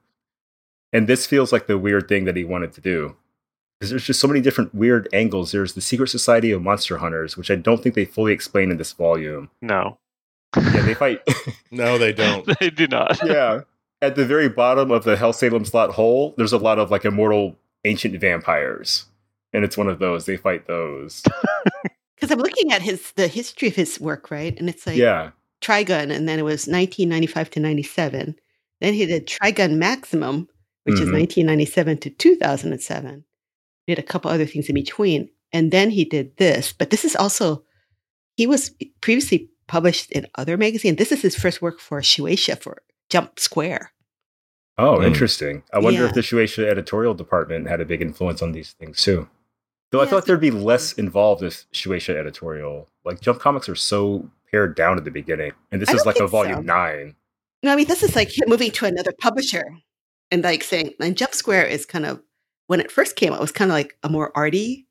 And 0.93 1.07
this 1.09 1.25
feels 1.27 1.51
like 1.51 1.67
the 1.67 1.77
weird 1.77 2.07
thing 2.07 2.23
that 2.23 2.37
he 2.37 2.45
wanted 2.45 2.71
to 2.73 2.79
do. 2.81 3.17
Because 3.79 3.89
there's 3.89 4.05
just 4.05 4.21
so 4.21 4.29
many 4.29 4.39
different 4.39 4.73
weird 4.73 5.09
angles. 5.11 5.51
There's 5.51 5.73
the 5.73 5.81
Secret 5.81 6.07
Society 6.07 6.51
of 6.53 6.61
Monster 6.61 6.99
Hunters, 6.99 7.35
which 7.35 7.51
I 7.51 7.55
don't 7.55 7.83
think 7.83 7.95
they 7.95 8.05
fully 8.05 8.31
explain 8.31 8.71
in 8.71 8.77
this 8.77 8.93
volume. 8.93 9.49
No, 9.61 9.97
Yeah, 10.55 10.83
they 10.83 10.93
fight. 10.93 11.19
No, 11.69 11.97
they 11.97 12.13
don't. 12.23 12.47
they 12.61 12.69
do 12.69 12.87
not. 12.87 13.19
yeah. 13.25 13.61
At 14.01 14.15
the 14.15 14.25
very 14.25 14.49
bottom 14.49 14.89
of 14.91 15.03
the 15.03 15.15
Hellsalem's 15.15 15.73
Lot 15.73 15.91
hole, 15.91 16.33
there's 16.37 16.53
a 16.53 16.57
lot 16.57 16.79
of 16.79 16.89
like 16.89 17.05
immortal 17.05 17.55
ancient 17.85 18.19
vampires. 18.19 19.05
And 19.53 19.63
it's 19.63 19.77
one 19.77 19.87
of 19.87 19.99
those. 19.99 20.25
They 20.25 20.37
fight 20.37 20.67
those. 20.67 21.23
Because 22.15 22.33
I'm 22.33 22.39
looking 22.39 22.71
at 22.71 22.83
his 22.83 23.13
the 23.13 23.27
history 23.27 23.67
of 23.67 23.75
his 23.75 23.99
work, 23.99 24.29
right? 24.29 24.55
And 24.59 24.69
it's 24.69 24.85
like 24.85 24.95
yeah. 24.95 25.31
Trigun, 25.59 26.11
and 26.11 26.29
then 26.29 26.37
it 26.37 26.43
was 26.43 26.67
1995 26.67 27.49
to 27.49 27.59
97. 27.59 28.35
Then 28.79 28.93
he 28.93 29.07
did 29.07 29.25
Trigun 29.25 29.77
Maximum, 29.77 30.47
which 30.83 30.99
is 30.99 31.09
Mhm. 31.09 31.13
1997 31.13 31.97
to 31.97 32.09
2007. 32.11 33.23
Did 33.87 33.97
a 33.97 34.03
couple 34.03 34.29
other 34.29 34.45
things 34.45 34.69
in 34.69 34.75
between, 34.75 35.29
and 35.51 35.71
then 35.71 35.89
he 35.89 36.05
did 36.05 36.37
this. 36.37 36.71
But 36.77 36.91
this 36.91 37.05
is 37.05 37.15
also 37.15 37.63
he 38.37 38.45
was 38.45 38.69
previously 39.01 39.49
published 39.67 40.11
in 40.11 40.27
other 40.35 40.57
magazines. 40.57 40.97
This 40.97 41.11
is 41.11 41.23
his 41.23 41.35
first 41.35 41.59
work 41.59 41.79
for 41.79 42.01
Shueisha 42.01 42.61
for 42.61 42.83
Jump 43.11 43.39
Square. 43.39 43.91
Oh, 44.77 44.97
Hmm. 44.99 45.03
interesting. 45.05 45.63
I 45.73 45.79
wonder 45.79 45.99
Yeah. 46.01 46.07
if 46.07 46.13
the 46.15 46.21
Shueisha 46.21 46.65
editorial 46.65 47.13
department 47.13 47.67
had 47.67 47.81
a 47.81 47.85
big 47.85 48.01
influence 48.01 48.41
on 48.41 48.53
these 48.53 48.71
things 48.73 49.03
too. 49.03 49.29
Though 49.91 49.99
I 49.99 50.05
Yeah, 50.05 50.09
thought 50.09 50.25
there'd 50.25 50.39
be 50.39 50.49
less 50.51 50.93
involved 50.93 51.41
with 51.43 51.65
Shueisha 51.73 52.15
editorial. 52.15 52.87
Like 53.03 53.19
Jump 53.19 53.39
Comics 53.41 53.67
are 53.69 53.75
so 53.75 54.31
pared 54.49 54.75
down 54.75 54.97
at 54.97 55.03
the 55.03 55.11
beginning, 55.11 55.51
and 55.71 55.81
this 55.81 55.89
I 55.89 55.93
is 55.93 56.05
like 56.05 56.19
a 56.19 56.27
volume 56.27 56.55
so. 56.59 56.61
nine. 56.61 57.15
No, 57.61 57.73
I 57.73 57.75
mean 57.75 57.87
this 57.87 58.01
is 58.01 58.15
like 58.15 58.31
moving 58.47 58.71
to 58.71 58.85
another 58.85 59.11
publisher 59.19 59.65
and 60.31 60.43
like 60.43 60.63
saying, 60.63 60.93
and 60.99 61.15
Jump 61.17 61.33
Square 61.35 61.67
is 61.67 61.85
kind 61.85 62.05
of 62.05 62.23
when 62.67 62.79
it 62.79 62.89
first 62.91 63.17
came 63.17 63.33
out, 63.33 63.39
it 63.39 63.41
was 63.41 63.51
kind 63.51 63.69
of 63.69 63.73
like 63.75 63.97
a 64.03 64.09
more 64.09 64.31
arty 64.35 64.87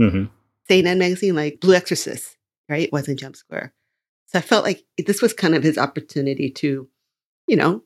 Mm-hmm. 0.00 0.24
seinen 0.70 0.98
magazine 0.98 1.34
like 1.34 1.60
Blue 1.60 1.74
Exorcist, 1.74 2.36
right? 2.68 2.84
It 2.84 2.92
wasn't 2.92 3.18
Jump 3.20 3.36
Square. 3.36 3.74
So 4.26 4.38
I 4.38 4.42
felt 4.42 4.64
like 4.64 4.84
this 5.06 5.20
was 5.20 5.32
kind 5.34 5.54
of 5.54 5.62
his 5.62 5.76
opportunity 5.78 6.50
to, 6.52 6.88
you 7.48 7.56
know, 7.56 7.82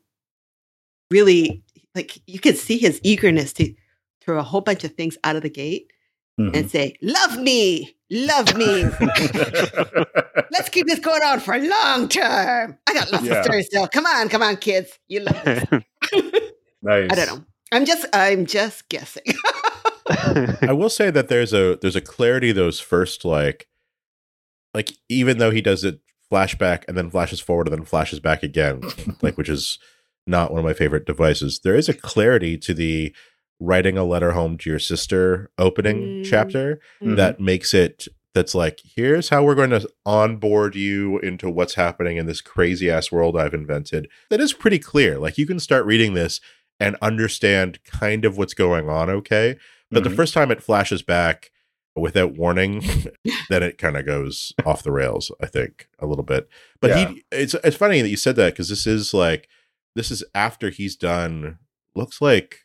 really 1.11 1.63
like 1.95 2.19
you 2.27 2.39
could 2.41 2.57
see 2.59 2.79
his 2.79 3.01
eagerness 3.03 3.53
to 3.55 3.75
throw 4.21 4.39
a 4.39 4.43
whole 4.43 4.61
bunch 4.61 4.85
of 4.85 4.93
things 4.95 5.17
out 5.25 5.37
of 5.37 5.43
the 5.43 5.51
gate 5.51 5.89
Mm-hmm. 6.41 6.55
and 6.57 6.71
say, 6.71 6.97
Love 7.03 7.39
me, 7.39 7.95
love 8.11 8.57
me. 8.57 8.85
Let's 10.51 10.71
keep 10.71 10.87
this 10.87 10.99
going 10.99 11.23
on 11.23 11.41
for 11.41 11.53
a 11.53 11.59
long 11.59 12.09
term. 12.09 12.79
I 12.89 12.95
got 12.95 13.13
lots 13.13 13.25
Yeah. 13.27 13.35
of 13.35 13.45
stories 13.45 13.67
still. 13.67 13.87
Come 13.87 14.07
on, 14.07 14.31
come 14.31 14.41
on, 14.43 14.57
kids. 14.57 14.99
You 15.09 15.21
love 15.21 15.45
this. 15.45 15.65
nice. 15.71 15.83
I 17.11 17.15
don't 17.15 17.27
know. 17.27 17.45
I'm 17.71 17.85
just 17.85 18.07
I'm 18.15 18.47
just 18.47 18.89
guessing. 18.89 19.25
I 20.09 20.73
will 20.73 20.89
say 20.89 21.11
that 21.11 21.29
there's 21.29 21.53
a 21.53 21.77
there's 21.83 21.97
a 21.97 22.01
clarity 22.01 22.51
those 22.51 22.81
first 22.81 23.27
like 23.27 23.69
like 24.73 24.93
even 25.11 25.37
though 25.37 25.51
he 25.51 25.61
does 25.61 25.85
it 25.85 26.01
flashback 26.37 26.85
and 26.89 26.97
then 26.97 27.11
flashes 27.11 27.41
forward 27.41 27.69
and 27.69 27.77
then 27.77 27.85
flashes 27.85 28.21
back 28.21 28.43
again, 28.43 28.81
like 29.21 29.37
which 29.37 29.49
is 29.49 29.79
not 30.27 30.51
one 30.51 30.61
of 30.61 30.65
my 30.65 30.73
favorite 30.73 31.05
devices. 31.05 31.61
There 31.63 31.75
is 31.75 31.89
a 31.89 31.95
clarity 31.95 32.57
to 32.59 32.73
the 32.75 33.15
writing 33.61 33.97
a 33.99 34.05
letter 34.05 34.33
home 34.33 34.57
to 34.59 34.71
your 34.71 34.79
sister 34.79 35.51
opening 35.59 36.23
Mm. 36.23 36.25
chapter 36.25 36.81
Mhm. 37.03 37.17
that 37.17 37.39
makes 37.41 37.75
it 37.75 38.09
that's 38.35 38.55
like 38.55 38.81
here's 38.97 39.29
how 39.29 39.45
we're 39.45 39.55
going 39.55 39.69
to 39.79 39.87
onboard 40.07 40.75
you 40.75 41.19
into 41.19 41.51
what's 41.51 41.75
happening 41.75 42.17
in 42.17 42.25
this 42.27 42.41
crazy 42.41 42.91
ass 42.91 43.13
world 43.13 43.37
I've 43.37 43.53
invented. 43.53 44.09
That 44.31 44.41
is 44.41 44.55
pretty 44.55 44.79
clear. 44.79 45.19
Like 45.19 45.37
you 45.37 45.47
can 45.47 45.61
start 45.61 45.85
reading 45.85 46.15
this 46.15 46.41
and 46.81 46.97
understand 47.03 47.79
kind 47.85 48.25
of 48.25 48.39
what's 48.39 48.55
going 48.55 48.89
on 48.89 49.11
okay. 49.11 49.57
But 49.91 50.03
the 50.03 50.09
Mhm. 50.11 50.17
first 50.17 50.33
time 50.33 50.51
it 50.51 50.63
flashes 50.63 51.03
back 51.03 51.51
without 51.97 52.35
warning, 52.37 52.83
then 53.49 53.63
it 53.63 53.79
kind 53.79 53.97
of 53.97 54.07
goes 54.07 54.53
off 54.65 54.83
the 54.83 54.93
rails, 54.93 55.31
I 55.41 55.47
think, 55.47 55.89
a 55.99 56.07
little 56.07 56.25
bit. 56.25 56.49
But 56.81 56.91
Yeah. 56.91 57.09
he 57.09 57.25
it's 57.31 57.55
it's 57.55 57.77
funny 57.77 58.03
that 58.03 58.09
you 58.09 58.17
said 58.17 58.37
that 58.37 58.53
because 58.55 58.69
this 58.69 58.87
is 58.87 59.13
like 59.15 59.49
this 59.95 60.11
is 60.11 60.25
after 60.35 60.71
he's 60.71 60.97
done 60.97 61.59
looks 61.95 62.21
like 62.23 62.61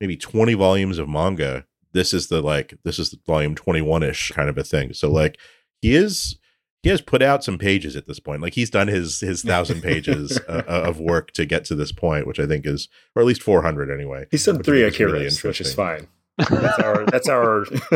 maybe 0.00 0.16
20 0.16 0.54
volumes 0.54 0.98
of 0.98 1.08
manga. 1.08 1.64
This 1.92 2.14
is 2.14 2.28
the 2.28 2.40
like 2.40 2.74
this 2.84 2.98
is 2.98 3.10
the 3.10 3.18
volume 3.26 3.54
21ish 3.54 4.32
kind 4.32 4.48
of 4.48 4.56
a 4.58 4.62
thing. 4.64 4.92
So 4.92 5.10
like 5.10 5.38
he 5.80 5.94
is 5.94 6.38
he 6.84 6.90
has 6.90 7.00
put 7.00 7.22
out 7.22 7.42
some 7.42 7.58
pages 7.58 7.96
at 7.96 8.06
this 8.06 8.20
point. 8.20 8.40
Like 8.40 8.54
he's 8.54 8.70
done 8.70 8.86
his 8.86 9.20
his 9.20 9.42
thousand 9.42 9.82
pages 9.82 10.38
uh, 10.48 10.62
of 10.66 11.00
work 11.00 11.32
to 11.32 11.44
get 11.44 11.64
to 11.66 11.74
this 11.74 11.90
point, 11.90 12.26
which 12.26 12.38
I 12.38 12.46
think 12.46 12.66
is, 12.66 12.88
or 13.16 13.22
at 13.22 13.26
least 13.26 13.42
four 13.42 13.62
hundred 13.62 13.90
anyway. 13.90 14.26
He's 14.30 14.44
done 14.44 14.58
which 14.58 14.68
I 14.68 14.70
three 14.70 14.82
think 14.82 14.94
is 14.94 15.00
really 15.00 15.26
Akiras, 15.26 15.44
which 15.44 15.60
is 15.60 15.74
fine. 15.74 16.06
That's 16.38 16.78
our. 16.78 17.04
That's 17.06 17.28
our. 17.28 17.64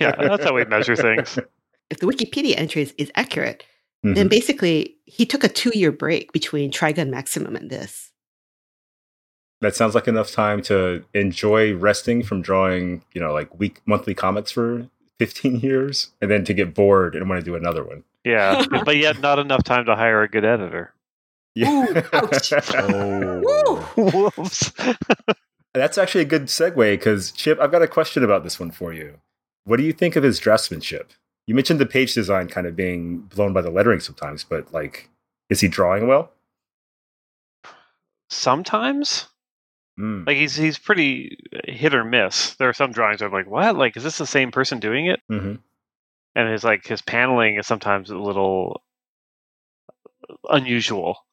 yeah, 0.00 0.14
that's 0.18 0.44
how 0.44 0.54
we 0.54 0.64
measure 0.66 0.96
things. 0.96 1.38
if 1.90 1.98
the 1.98 2.06
Wikipedia 2.06 2.54
entry 2.56 2.82
is, 2.82 2.94
is 2.98 3.10
accurate, 3.16 3.64
Mhm. 4.04 4.14
then 4.14 4.28
basically 4.28 4.96
he 5.04 5.26
took 5.26 5.44
a 5.44 5.48
two 5.48 5.72
year 5.74 5.92
break 5.92 6.32
between 6.32 6.70
Trigun 6.72 7.10
Maximum 7.10 7.54
and 7.56 7.70
this. 7.70 8.12
That 9.60 9.76
sounds 9.76 9.94
like 9.94 10.08
enough 10.08 10.30
time 10.30 10.62
to 10.62 11.04
enjoy 11.12 11.74
resting 11.74 12.22
from 12.22 12.40
drawing, 12.40 13.02
you 13.12 13.20
know, 13.20 13.32
like 13.34 13.58
week 13.58 13.82
monthly 13.84 14.14
comics 14.14 14.50
for 14.50 14.86
15 15.18 15.60
years, 15.60 16.12
and 16.22 16.30
then 16.30 16.44
to 16.44 16.54
get 16.54 16.72
bored 16.74 17.14
and 17.14 17.28
want 17.28 17.40
to 17.40 17.44
do 17.44 17.54
another 17.56 17.84
one. 17.84 18.04
Yeah, 18.24 18.64
but 18.86 18.96
yet 18.96 19.20
not 19.20 19.38
enough 19.38 19.64
time 19.64 19.84
to 19.84 19.94
hire 19.94 20.22
a 20.22 20.28
good 20.28 20.46
editor. 20.46 20.94
Ooh, 21.58 22.02
ouch. 22.14 22.52
Oh. 22.74 23.76
Whoops. 23.96 24.72
That's 25.74 25.98
actually 25.98 26.22
a 26.22 26.26
good 26.26 26.44
segue 26.46 26.74
because 26.92 27.30
Chip, 27.32 27.58
I've 27.60 27.70
got 27.72 27.82
a 27.82 27.88
question 27.88 28.24
about 28.24 28.42
this 28.42 28.58
one 28.58 28.70
for 28.70 28.92
you. 28.92 29.18
What 29.64 29.76
do 29.76 29.82
you 29.84 29.92
think 29.92 30.16
of 30.16 30.24
his 30.24 30.40
draftsmanship? 30.40 31.10
You 31.46 31.54
mentioned 31.54 31.80
the 31.80 31.86
page 31.86 32.14
design 32.14 32.48
kind 32.48 32.66
of 32.66 32.74
being 32.76 33.18
blown 33.20 33.52
by 33.52 33.60
the 33.62 33.70
lettering 33.70 34.00
sometimes, 34.00 34.42
but 34.44 34.72
like, 34.72 35.08
is 35.48 35.60
he 35.60 35.68
drawing 35.68 36.06
well? 36.06 36.32
Sometimes, 38.28 39.26
Mm. 39.98 40.26
like 40.26 40.36
he's 40.36 40.54
he's 40.54 40.78
pretty 40.78 41.36
hit 41.64 41.94
or 41.94 42.04
miss. 42.04 42.54
There 42.54 42.68
are 42.68 42.72
some 42.72 42.92
drawings 42.92 43.20
where 43.20 43.28
I'm 43.28 43.34
like, 43.34 43.48
what? 43.50 43.76
Like, 43.76 43.96
is 43.96 44.02
this 44.04 44.18
the 44.18 44.26
same 44.26 44.50
person 44.50 44.78
doing 44.80 45.06
it? 45.06 45.20
hmm 45.28 45.56
And 46.34 46.48
his 46.48 46.64
like 46.64 46.86
his 46.86 47.02
paneling 47.02 47.58
is 47.58 47.66
sometimes 47.66 48.08
a 48.10 48.16
little 48.16 48.82
unusual, 50.48 51.24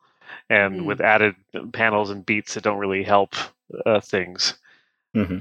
and 0.50 0.82
Mm. 0.82 0.86
with 0.86 1.02
added 1.02 1.36
panels 1.72 2.10
and 2.10 2.26
beats 2.26 2.56
that 2.56 2.64
don't 2.64 2.80
really 2.80 3.04
help 3.04 3.36
uh, 3.86 4.00
things. 4.02 4.56
hmm 5.14 5.40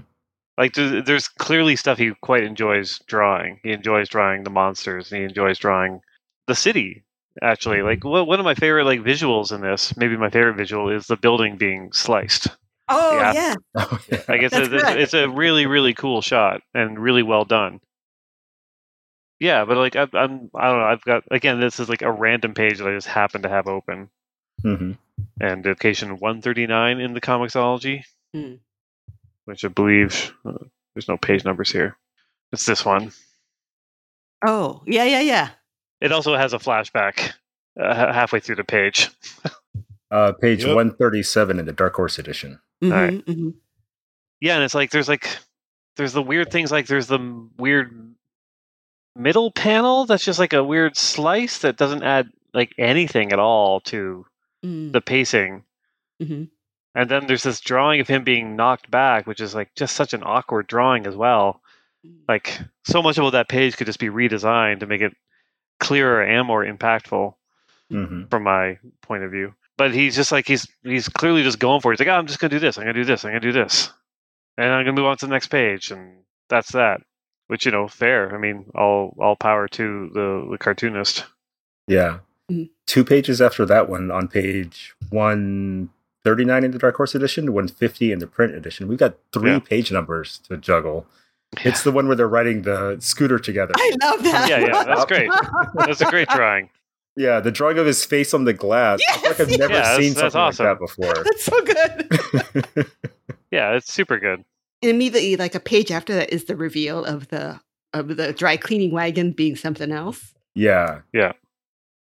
Like 0.58 0.74
there's, 0.74 1.04
there's 1.04 1.28
clearly 1.28 1.76
stuff 1.76 1.98
he 1.98 2.12
quite 2.20 2.44
enjoys 2.44 2.98
drawing. 3.06 3.60
He 3.62 3.72
enjoys 3.72 4.08
drawing 4.08 4.44
the 4.44 4.50
monsters, 4.50 5.12
and 5.12 5.18
he 5.20 5.24
enjoys 5.24 5.58
drawing 5.58 6.00
the 6.46 6.54
city. 6.54 7.04
Actually, 7.42 7.82
like 7.82 8.04
one 8.04 8.26
one 8.26 8.38
of 8.40 8.44
my 8.44 8.54
favorite 8.54 8.84
like 8.84 9.00
visuals 9.00 9.52
in 9.52 9.60
this, 9.60 9.96
maybe 9.96 10.16
my 10.16 10.30
favorite 10.30 10.56
visual 10.56 10.88
is 10.90 11.06
the 11.06 11.16
building 11.16 11.56
being 11.56 11.92
sliced. 11.92 12.48
Oh, 12.88 13.10
Yeah. 13.12 13.32
yeah. 13.32 13.54
Oh, 13.76 13.98
yeah. 14.10 14.22
Like 14.28 14.42
it's 14.42 14.54
That's 14.54 14.68
a, 14.68 14.76
it's, 14.76 14.90
it's 14.90 15.14
a 15.14 15.28
really 15.28 15.66
really 15.66 15.92
cool 15.94 16.22
shot 16.22 16.62
and 16.74 16.98
really 16.98 17.22
well 17.22 17.44
done. 17.44 17.80
Yeah, 19.38 19.64
but 19.64 19.76
like 19.76 19.96
I, 19.96 20.02
I'm 20.14 20.50
I 20.54 20.68
don't 20.68 20.78
know. 20.80 20.86
I've 20.86 21.04
got 21.04 21.24
again. 21.30 21.60
This 21.60 21.78
is 21.78 21.88
like 21.88 22.02
a 22.02 22.10
random 22.10 22.54
page 22.54 22.78
that 22.78 22.88
I 22.88 22.94
just 22.94 23.06
happen 23.08 23.42
to 23.42 23.48
have 23.48 23.66
open, 23.66 24.08
hmm 24.62 24.92
and 25.40 25.64
location 25.64 26.18
139 26.18 27.00
in 27.00 27.14
the 27.14 27.20
Comixology, 27.20 28.02
Hmm. 28.37 28.55
which 29.46 29.64
I 29.64 29.68
believe 29.68 30.33
uh, 30.44 30.53
there's 30.94 31.09
no 31.09 31.16
page 31.16 31.44
numbers 31.44 31.70
here. 31.72 31.96
It's 32.53 32.66
this 32.66 32.85
one. 32.85 33.12
Oh, 34.46 34.83
yeah, 34.87 35.05
yeah, 35.05 35.20
yeah. 35.20 35.49
It 36.01 36.12
also 36.12 36.37
has 36.37 36.53
a 36.53 36.59
flashback 36.59 37.33
uh, 37.81 38.12
halfway 38.12 38.40
through 38.40 38.57
the 38.57 38.64
page. 38.64 39.11
Uh, 40.09 40.31
page 40.40 40.61
Yep. 40.64 40.77
137 40.77 41.59
in 41.59 41.66
the 41.66 41.72
Dark 41.72 41.94
Horse 41.96 42.20
edition. 42.20 42.61
Mhm, 42.81 42.92
right. 42.92 43.27
mhm. 43.27 43.55
Yeah, 44.40 44.55
and 44.55 44.62
it's 44.62 44.72
like 44.75 44.92
there's 44.92 45.09
like 45.09 45.37
there's 45.96 46.12
the 46.12 46.22
weird 46.22 46.53
things 46.53 46.70
like 46.70 46.87
there's 46.87 47.09
the 47.09 47.49
weird 47.59 48.14
middle 49.16 49.51
panel 49.51 50.07
that's 50.07 50.25
just 50.25 50.38
like 50.38 50.53
a 50.53 50.62
weird 50.62 50.96
slice 50.96 51.59
that 51.59 51.77
doesn't 51.77 52.05
add 52.05 52.31
like 52.55 52.72
anything 52.79 53.33
at 53.33 53.40
all 53.40 53.81
to 53.81 54.25
Mm, 54.64 54.92
the 54.92 55.01
pacing. 55.01 55.64
mhm. 56.22 56.51
And 56.96 57.09
then 57.11 57.28
there's 57.28 57.44
this 57.44 57.61
drawing 57.61 58.00
of 58.00 58.09
him 58.09 58.24
being 58.24 58.56
knocked 58.56 58.90
back, 58.90 59.28
which 59.28 59.40
is 59.40 59.54
like 59.54 59.74
just 59.76 59.96
such 59.96 60.14
an 60.14 60.24
awkward 60.24 60.66
drawing 60.66 61.06
as 61.06 61.16
well. 61.16 61.62
Like 62.28 62.59
so 62.85 63.02
much 63.02 63.18
about 63.18 63.30
that 63.32 63.48
page 63.50 63.76
could 63.76 63.87
just 63.87 64.00
be 64.00 64.09
redesigned 64.11 64.80
to 64.80 64.87
make 64.88 65.02
it 65.02 65.14
clearer 65.80 66.22
and 66.24 66.46
more 66.46 66.64
impactful 66.64 67.35
hmm 67.90 68.24
from 68.30 68.42
my 68.44 68.78
point 69.02 69.24
of 69.24 69.30
view. 69.30 69.54
But 69.78 69.94
he's 69.94 70.16
just 70.16 70.32
like 70.32 70.48
he's 70.48 70.66
he's 70.85 71.09
clearly 71.09 71.44
just 71.44 71.61
going 71.61 71.82
for 71.82 71.92
it. 71.92 71.98
He's 71.98 72.06
like, 72.06 72.14
oh, 72.14 72.18
I'm 72.18 72.26
just 72.26 72.40
gonna 72.40 72.50
do 72.50 72.59
this. 72.61 72.78
I'm 72.78 72.85
gonna 72.85 72.94
do 72.94 73.04
this. 73.04 73.24
I'm 73.24 73.30
gonna 73.30 73.40
do 73.40 73.52
this, 73.52 73.90
and 74.59 74.72
I'm 74.72 74.85
gonna 74.85 74.96
move 74.96 75.06
on 75.06 75.18
to 75.18 75.26
the 75.26 75.32
next 75.32 75.48
page, 75.48 75.90
and 75.92 76.24
that's 76.48 76.72
that. 76.72 77.02
which 77.48 77.66
you 77.66 77.72
know, 77.72 77.88
fair. 77.88 78.35
I 78.35 78.38
mean, 78.38 78.66
all 78.74 79.14
all 79.20 79.37
power 79.37 79.68
to 79.68 80.11
the 80.14 80.48
the 80.50 80.59
cartoonist. 80.59 81.24
Yeah. 81.88 82.20
Mhm. 82.50 82.70
Two 82.87 83.04
pages 83.04 83.40
after 83.40 83.66
that 83.66 83.88
one, 83.88 84.11
on 84.11 84.28
page 84.28 84.94
139 86.26 86.64
in 86.64 86.70
the 86.72 86.78
Dark 86.78 86.96
Horse 86.96 87.14
edition, 87.14 87.52
150 87.52 88.10
in 88.12 88.18
the 88.18 88.26
print 88.26 88.54
edition, 88.54 88.88
we've 88.88 88.98
got 88.98 89.16
three 89.32 89.52
Yeah. 89.52 89.58
page 89.60 89.92
numbers 89.92 90.38
to 90.48 90.56
juggle. 90.56 91.06
It's 91.64 91.84
the 91.84 91.92
one 91.92 92.08
where 92.08 92.16
they're 92.16 92.26
riding 92.28 92.62
the 92.62 92.96
scooter 92.98 93.38
together. 93.38 93.72
I 93.76 93.92
love 94.02 94.22
that. 94.24 94.48
Yeah, 94.50 94.58
yeah, 94.58 94.84
that's 94.84 95.04
great. 95.04 95.30
That's 95.74 96.00
a 96.00 96.10
great 96.10 96.28
drawing. 96.28 96.70
Yeah, 97.14 97.38
the 97.40 97.52
drawing 97.52 97.78
of 97.78 97.86
his 97.86 98.04
face 98.04 98.34
on 98.34 98.44
the 98.44 98.52
glass. 98.52 99.00
I 99.08 99.16
feel 99.18 99.30
like 99.30 99.40
I've 99.40 99.48
Yes, 99.50 99.58
never 99.58 99.72
yeah, 99.74 99.96
seen 99.96 100.14
something 100.14 100.40
awesome. 100.40 100.66
like 100.66 100.78
that 100.78 100.80
before. 100.80 101.14
That's 101.24 101.44
so 101.44 101.62
good. 102.74 102.90
Yeah, 103.52 103.74
it's 103.74 103.90
super 103.90 104.18
good. 104.18 104.44
And 104.82 104.90
immediately, 104.90 105.36
like 105.36 105.54
a 105.54 105.60
page 105.60 105.90
after 105.92 106.12
that, 106.14 106.30
is 106.32 106.44
the 106.44 106.56
reveal 106.56 107.04
of 107.04 107.28
the 107.28 107.60
of 107.94 108.16
the 108.16 108.32
dry 108.32 108.56
cleaning 108.56 108.90
wagon 108.90 109.30
being 109.32 109.54
something 109.56 109.92
else. 109.92 110.34
yeah. 110.54 111.02
Yeah, 111.14 111.32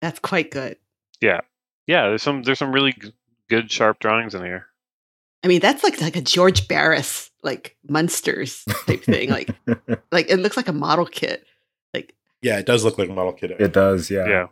that's 0.02 0.18
quite 0.18 0.50
good. 0.50 0.76
Yeah, 1.20 1.40
yeah. 1.86 2.08
there's 2.08 2.22
some 2.24 2.42
there's 2.42 2.58
some 2.58 2.72
really 2.72 2.92
g- 2.92 3.12
good 3.48 3.70
sharp 3.70 3.98
drawings 3.98 4.34
in 4.34 4.44
here. 4.44 4.66
I 5.44 5.48
mean, 5.48 5.60
that's 5.60 5.84
like 5.84 6.00
like 6.00 6.16
a 6.16 6.20
George 6.20 6.68
Barris 6.68 7.30
like 7.42 7.76
Munsters 7.88 8.64
type 8.86 9.02
thing. 9.04 9.30
Like 9.30 9.50
like 10.12 10.28
it 10.28 10.38
looks 10.38 10.56
like 10.56 10.68
a 10.68 10.72
model 10.72 11.06
kit. 11.06 11.44
Like 11.94 12.14
Yeah, 12.42 12.58
it 12.58 12.66
does 12.66 12.84
look 12.84 12.98
like 12.98 13.08
a 13.08 13.14
model 13.14 13.32
kit. 13.32 13.52
It 13.52 13.72
does, 13.72 14.10
yeah. 14.10 14.26
Yeah, 14.26 14.46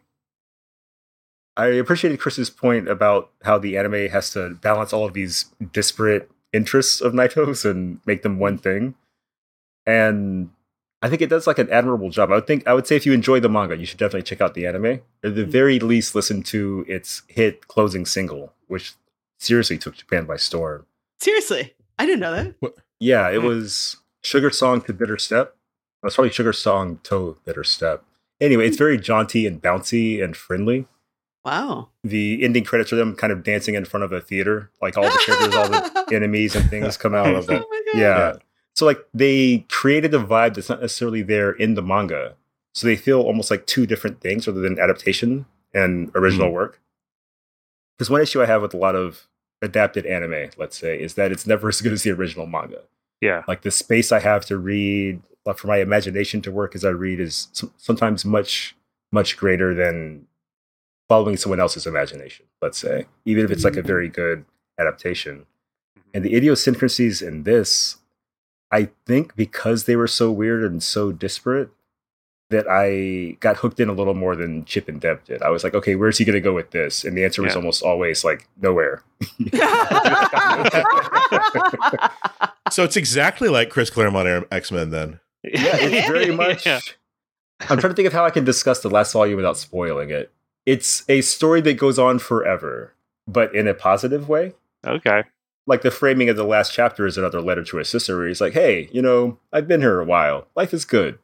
I 1.56 1.66
appreciated 1.68 2.20
Chris's 2.20 2.50
point 2.50 2.88
about 2.88 3.30
how 3.42 3.59
the 3.59 3.78
anime 3.78 4.09
has 4.09 4.30
to 4.32 4.50
balance 4.56 4.92
all 4.92 5.06
of 5.06 5.14
these 5.14 5.46
disparate 5.72 6.30
interests 6.52 7.00
of 7.00 7.14
Nightow's 7.14 7.64
and 7.64 8.00
make 8.04 8.22
them 8.22 8.38
one 8.38 8.59
thing. 8.59 8.94
And 9.87 10.50
I 11.02 11.09
think 11.09 11.20
it 11.22 11.28
does 11.28 11.46
like 11.46 11.59
an 11.59 11.70
admirable 11.70 12.11
job. 12.11 12.30
I 12.30 12.37
would 12.37 12.46
think 12.46 12.66
I 12.66 12.74
would 12.74 12.87
say 12.87 12.96
if 12.96 13.04
you 13.06 13.12
enjoy 13.12 13.38
the 13.40 13.48
manga, 13.48 13.76
you 13.76 13.87
should 13.87 13.98
definitely 13.98 14.22
check 14.24 14.40
out 14.40 14.54
the 14.54 14.66
anime. 14.66 15.00
At 15.22 15.35
the 15.35 15.44
very 15.44 15.78
least, 15.78 16.14
listen 16.14 16.42
to 16.44 16.85
its 16.88 17.22
hit 17.28 17.68
closing 17.68 18.06
single, 18.06 18.52
which 18.66 18.94
seriously 19.38 19.76
took 19.78 19.94
Japan 19.96 20.24
by 20.24 20.37
storm. 20.37 20.87
seriously, 21.20 21.74
I 21.98 22.06
didn't 22.06 22.20
know 22.20 22.32
that. 22.32 22.74
Yeah, 22.98 23.28
it 23.30 23.40
Hmm. 23.40 23.46
was 23.46 23.96
Sugar 24.22 24.50
Song 24.50 24.80
to 24.82 24.92
Bitter 24.92 25.18
Step. 25.18 25.54
It 26.02 26.06
was 26.06 26.14
probably 26.14 26.30
Sugar 26.32 26.52
Song 26.52 27.00
to 27.04 27.37
Bitter 27.44 27.64
Step. 27.64 28.02
Anyway, 28.40 28.66
it's 28.66 28.76
very 28.76 28.98
jaunty 28.98 29.46
and 29.46 29.61
bouncy 29.62 30.22
and 30.22 30.37
friendly. 30.37 30.87
Wow. 31.44 31.88
The 32.02 32.42
ending 32.42 32.64
credits 32.64 32.92
are 32.92 32.96
them 32.96 33.14
kind 33.16 33.32
of 33.32 33.42
dancing 33.44 33.74
in 33.76 33.85
front 33.85 34.04
of 34.04 34.12
a 34.12 34.20
theater, 34.20 34.70
like 34.82 34.96
all 34.96 35.04
the 35.04 35.22
characters, 35.24 35.54
all 35.54 35.68
the 35.68 36.06
enemies 36.14 36.54
and 36.56 36.68
things 36.68 36.96
come 36.96 37.14
out. 37.14 37.35
of 37.35 37.48
it. 37.48 37.62
Oh 37.64 37.68
my 37.70 37.82
God. 37.92 37.98
Yeah. 38.00 38.32
So 38.77 38.85
like 38.85 39.05
they 39.15 39.65
created 39.71 40.15
a 40.15 40.19
vibe 40.19 40.55
that's 40.55 40.69
not 40.69 40.83
necessarily 40.83 41.23
there 41.23 41.51
in 41.51 41.75
the 41.75 41.83
manga. 41.83 42.35
So 42.75 42.87
they 42.87 42.97
feel 42.97 43.23
almost 43.23 43.51
like 43.51 43.67
two 43.67 43.87
different 43.87 44.21
things 44.21 44.47
rather 44.47 44.61
than 44.61 44.79
adaptation 44.79 45.47
and 45.73 46.11
original 46.15 46.49
hmm. 46.49 46.55
work. 46.55 46.81
Because 47.97 48.11
one 48.11 48.21
issue 48.21 48.43
I 48.43 48.47
have 48.47 48.61
with 48.61 48.75
a 48.75 48.77
lot 48.77 48.95
of 48.95 49.29
adapted 49.62 50.05
anime, 50.05 50.51
let's 50.59 50.77
say, 50.77 51.01
is 51.01 51.15
that 51.15 51.33
it's 51.33 51.47
never 51.47 51.69
as 51.71 51.81
good 51.81 51.93
as 51.93 52.03
the 52.03 52.11
original 52.11 52.47
manga. 52.47 52.83
yeah, 53.23 53.43
Like 53.49 53.62
the 53.62 53.71
space 53.71 54.12
I 54.12 54.21
have 54.21 54.45
to 54.47 54.59
read, 54.59 55.23
like 55.47 55.57
for 55.57 55.69
my 55.69 55.79
imagination 55.79 56.43
to 56.43 56.53
work 56.53 56.75
as 56.75 56.85
I 56.85 56.91
read, 56.91 57.19
is 57.19 57.49
sometimes 57.79 58.27
much, 58.27 58.77
much 59.11 59.39
greater 59.39 59.75
than 59.75 60.27
following 61.09 61.39
someone 61.39 61.61
else's 61.61 61.87
imagination, 61.87 62.45
let's 62.61 62.77
say, 62.77 63.07
even 63.25 63.43
if 63.43 63.51
it's 63.51 63.65
like 63.65 63.77
a 63.77 63.81
hmm. 63.81 63.87
very 63.87 64.11
good 64.11 64.45
adaptation. 64.79 65.47
Hmm. 65.95 66.01
And 66.12 66.25
the 66.27 66.35
idiosyncrasies 66.35 67.23
in 67.23 67.45
this, 67.45 67.97
I 68.70 68.90
think 69.07 69.37
because 69.37 69.85
they 69.85 69.96
were 69.96 70.09
so 70.09 70.33
weird 70.33 70.64
and 70.64 70.83
so 70.83 71.12
disparate, 71.12 71.70
that 72.50 72.66
I 72.70 73.37
got 73.40 73.57
hooked 73.57 73.81
in 73.81 73.88
a 73.88 73.92
little 73.92 74.14
more 74.14 74.37
than 74.37 74.64
Chip 74.64 74.88
and 74.88 75.00
Deb 75.00 75.24
did. 75.24 75.42
I 75.42 75.50
was 75.50 75.64
like, 75.64 75.74
okay, 75.74 75.96
where's 75.96 76.18
he 76.18 76.24
going 76.24 76.35
to 76.35 76.40
go 76.40 76.55
with 76.55 76.70
this? 76.70 77.05
And 77.05 77.16
the 77.16 77.24
answer 77.24 77.42
was 77.42 77.57
almost 77.57 77.83
always 77.83 78.24
like 78.24 78.48
nowhere. 78.61 79.02
So 82.70 82.83
it's 82.83 82.96
exactly 82.96 83.48
like 83.48 83.70
Chris 83.70 83.90
Claremont 83.90 84.46
X 84.50 84.72
Men 84.72 84.90
then. 84.90 85.20
Yeah, 85.44 85.76
it's 85.76 86.09
very 86.09 86.31
much. 86.35 86.66
Yeah. 86.66 86.81
I'm 87.61 87.79
trying 87.79 87.92
to 87.92 87.94
think 87.94 88.07
of 88.07 88.12
how 88.12 88.24
I 88.24 88.31
can 88.31 88.44
discuss 88.44 88.81
the 88.81 88.90
last 88.90 89.12
volume 89.12 89.37
without 89.37 89.57
spoiling 89.57 90.11
it. 90.11 90.31
It's 90.66 91.09
a 91.09 91.20
story 91.20 91.61
that 91.62 91.74
goes 91.74 91.98
on 91.98 92.18
forever, 92.18 92.92
but 93.26 93.55
in 93.55 93.68
a 93.68 93.72
positive 93.72 94.29
way. 94.29 94.55
Okay. 94.85 95.24
Like 95.66 95.83
the 95.83 95.90
framing 95.90 96.29
of 96.29 96.37
the 96.37 96.44
last 96.44 96.72
chapter 96.72 97.07
is 97.07 97.18
another 97.18 97.40
letter 97.40 97.64
to 97.64 97.76
his 97.79 97.88
sister 97.88 98.16
where 98.16 98.29
he's 98.29 98.40
like, 98.40 98.52
hey, 98.52 98.88
you 98.92 99.02
know, 99.02 99.38
I've 99.52 99.66
been 99.66 99.81
here 99.81 99.98
a 100.00 100.05
while. 100.05 100.46
Life 100.55 100.72
is 100.72 100.85
good. 100.85 101.18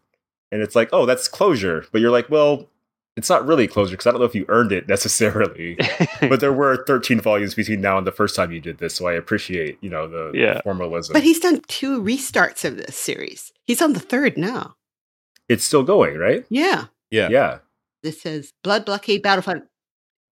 And 0.51 0.61
it's 0.63 0.75
like, 0.77 0.89
oh, 0.93 1.07
that's 1.07 1.29
closure. 1.29 1.87
But 1.93 2.01
you're 2.01 2.11
like, 2.11 2.29
well, 2.29 2.69
it's 3.17 3.31
not 3.31 3.47
really 3.47 3.69
closure 3.69 3.93
because 3.93 4.07
I 4.07 4.11
don't 4.11 4.21
know 4.21 4.27
if 4.27 4.35
you 4.35 4.45
earned 4.49 4.73
it 4.73 4.89
necessarily. 4.89 5.79
but 6.23 6.41
there 6.41 6.53
were 6.53 6.85
13 6.87 7.21
volumes 7.21 7.55
between 7.55 7.81
now 7.81 7.99
and 7.99 8.07
the 8.07 8.11
first 8.13 8.35
time 8.35 8.51
you 8.53 8.59
did 8.61 8.79
this. 8.79 8.95
So 8.97 9.07
I 9.07 9.13
appreciate, 9.13 9.79
you 9.81 9.89
know, 9.91 10.09
the, 10.09 10.31
the 10.33 10.39
Yeah. 10.39 10.61
formalism. 10.63 11.13
but 11.13 11.23
he's 11.23 11.39
done 11.41 11.61
two 11.69 12.03
restarts 12.03 12.65
of 12.65 12.77
this 12.79 12.97
series. 12.97 13.53
He's 13.65 13.81
on 13.81 13.93
the 13.93 14.01
third 14.01 14.37
now. 14.37 14.75
it's 15.49 15.63
still 15.65 15.85
going, 15.85 16.19
right? 16.19 16.45
Yeah. 16.51 16.87
Yeah. 17.11 17.29
yeah. 17.31 17.59
This 18.03 18.21
says 18.21 18.53
Blood 18.65 18.85
Blockade 18.87 19.23
Battlefront 19.23 19.65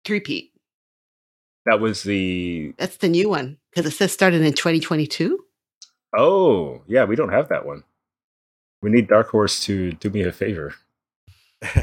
Repeat. 0.09 0.53
That 1.65 1.81
was 1.81 2.05
the 2.05 2.73
That's 2.79 2.99
the 2.99 3.09
new 3.09 3.29
one 3.29 3.59
because 3.77 3.93
it 3.93 3.95
says 3.97 4.11
started 4.13 4.41
in 4.41 4.55
2022. 4.55 5.39
Oh, 6.17 6.81
yeah, 6.87 7.05
we 7.05 7.15
don't 7.15 7.29
have 7.33 7.51
that 7.51 7.67
one. 7.67 7.85
We 8.81 8.89
need 8.91 9.07
Dark 9.09 9.29
Horse 9.29 9.61
to 9.65 9.93
do 9.93 10.09
me 10.09 10.23
a 10.23 10.33
favor. 10.33 10.75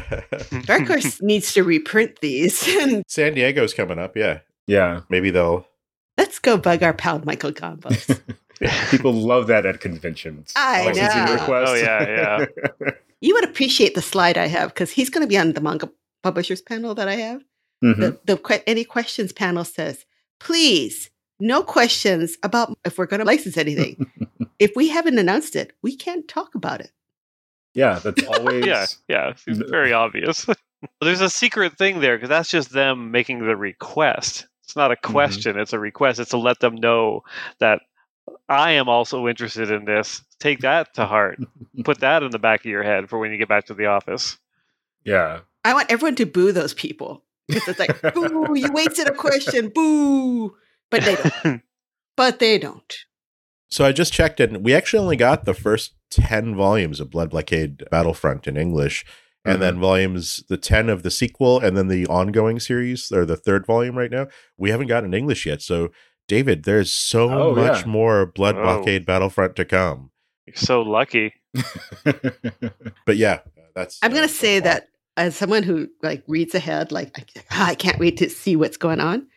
Dark 0.65 0.87
Horse 0.87 1.21
needs 1.21 1.53
to 1.53 1.63
reprint 1.63 2.19
these. 2.21 2.67
And 2.67 3.03
San 3.07 3.35
Diego's 3.35 3.73
coming 3.75 3.99
up. 3.99 4.15
Yeah, 4.17 4.39
Yeah, 4.65 5.01
maybe 5.09 5.29
they'll. 5.29 5.67
let's 6.17 6.39
go 6.39 6.57
bug 6.57 6.81
our 6.81 6.93
pal 6.93 7.19
Michael 7.25 7.51
Gombos. 7.51 8.19
people 8.89 9.13
love 9.13 9.45
that 9.47 9.65
at 9.67 9.79
conventions. 9.79 10.51
I 10.55 10.85
Licensing 10.87 11.25
know. 11.25 11.33
requests. 11.33 11.69
Oh, 11.69 11.73
yeah, 11.75 12.45
yeah. 12.81 12.91
you 13.21 13.35
would 13.35 13.43
appreciate 13.43 13.93
the 13.93 14.01
slide 14.01 14.37
I 14.37 14.47
have 14.47 14.69
because 14.73 14.89
he's 14.91 15.11
going 15.11 15.23
to 15.23 15.29
be 15.29 15.37
on 15.37 15.53
the 15.53 15.61
manga 15.61 15.91
publishers 16.23 16.61
panel 16.61 16.95
that 16.95 17.07
I 17.07 17.15
have. 17.17 17.43
Mhm. 17.83 17.97
The, 17.99 18.19
the 18.25 18.37
que- 18.37 18.63
any 18.65 18.83
questions 18.83 19.31
panel 19.31 19.63
says, 19.65 20.05
please, 20.39 21.09
no 21.39 21.63
questions 21.63 22.37
about 22.43 22.77
if 22.85 22.97
we're 22.97 23.05
going 23.05 23.19
to 23.19 23.25
license 23.25 23.57
anything. 23.57 24.11
if 24.59 24.71
we 24.75 24.89
haven't 24.89 25.17
announced 25.19 25.55
it, 25.55 25.73
we 25.81 25.95
can't 25.95 26.27
talk 26.27 26.55
about 26.55 26.79
it. 26.81 26.91
Yeah, 27.73 27.99
that's 27.99 28.23
always. 28.27 28.65
yeah, 28.65 28.85
yeah. 29.07 29.33
It's 29.47 29.69
very 29.69 29.93
obvious. 29.93 30.45
There's 31.01 31.21
a 31.21 31.29
secret 31.29 31.77
thing 31.77 31.99
there 32.01 32.17
because 32.17 32.29
that's 32.29 32.49
just 32.49 32.71
them 32.71 33.11
making 33.11 33.39
the 33.45 33.55
request. 33.55 34.47
It's 34.63 34.75
not 34.75 34.91
a 34.91 34.95
Mm-hmm. 34.95 35.11
question; 35.11 35.57
it's 35.59 35.73
a 35.73 35.79
request. 35.79 36.19
It's 36.19 36.31
to 36.31 36.37
let 36.37 36.59
them 36.59 36.75
know 36.75 37.23
that 37.59 37.81
I 38.47 38.71
am 38.71 38.87
also 38.89 39.27
interested 39.27 39.71
in 39.71 39.85
this. 39.85 40.21
Take 40.39 40.59
that 40.59 40.93
to 40.95 41.05
heart. 41.05 41.39
Put 41.83 41.99
that 42.01 42.21
in 42.23 42.31
the 42.31 42.39
back 42.39 42.61
of 42.61 42.65
your 42.65 42.83
head 42.83 43.09
for 43.09 43.17
when 43.19 43.31
you 43.31 43.37
get 43.37 43.47
back 43.49 43.65
to 43.67 43.73
the 43.73 43.87
office. 43.87 44.37
Yeah. 45.03 45.39
I 45.65 45.73
want 45.73 45.91
everyone 45.91 46.15
to 46.15 46.25
boo 46.25 46.51
those 46.51 46.73
people. 46.73 47.23
'Cause 47.51 47.67
It's 47.67 47.79
like, 47.79 48.01
boo, 48.13 48.53
you 48.55 48.71
wasted 48.71 49.07
a 49.07 49.11
question, 49.13 49.69
boo. 49.69 50.55
But 50.93 51.03
they 51.05 51.15
don't. 51.15 51.61
But 52.15 52.37
they 52.39 52.59
don't. 52.59 52.93
So 53.71 53.83
I 53.85 53.91
just 53.91 54.13
checked 54.13 54.39
it. 54.39 54.51
and 54.51 54.63
We 54.63 54.75
actually 54.75 54.99
only 54.99 55.15
got 55.15 55.45
the 55.45 55.53
first 55.55 55.95
ten 56.11 56.55
volumes 56.55 56.99
of 56.99 57.09
Blood 57.09 57.31
Blockade 57.31 57.83
Battlefront 57.89 58.47
in 58.47 58.55
English, 58.55 59.03
and 59.43 59.59
then 59.61 59.79
volumes 59.79 60.43
the 60.47 60.57
ten 60.57 60.89
of 60.89 61.01
the 61.01 61.09
sequel, 61.09 61.59
and 61.59 61.75
then 61.75 61.87
the 61.87 62.05
ongoing 62.05 62.59
series 62.59 63.11
or 63.11 63.25
the 63.25 63.35
third 63.35 63.65
volume 63.65 63.97
right 63.97 64.11
now. 64.11 64.27
We 64.57 64.69
haven't 64.69 64.87
gotten 64.87 65.13
English 65.15 65.47
yet. 65.47 65.63
So 65.63 65.89
David, 66.27 66.63
there's 66.65 66.93
so 66.93 67.29
Oh, 67.31 67.55
much 67.55 67.81
yeah. 67.81 67.87
more 67.87 68.25
Blood 68.27 68.55
Oh. 68.57 68.61
Blockade 68.63 69.05
Battlefront 69.07 69.55
to 69.55 69.65
come. 69.65 70.11
You're 70.45 70.55
so 70.55 70.81
lucky. 70.83 71.33
But 73.05 73.17
yeah, 73.17 73.39
that's. 73.75 73.99
I'm 74.01 74.11
going 74.11 74.23
uh, 74.23 74.27
to 74.27 74.33
say 74.33 74.59
that 74.59 74.87
as 75.17 75.35
someone 75.35 75.63
who 75.63 75.89
like 76.01 76.23
reads 76.27 76.55
ahead, 76.55 76.91
like 76.91 77.17
I- 77.49 77.71
I 77.71 77.75
can't 77.75 77.99
wait 77.99 78.17
to 78.17 78.29
see 78.29 78.55
what's 78.55 78.77
going 78.77 78.99
on. 78.99 79.27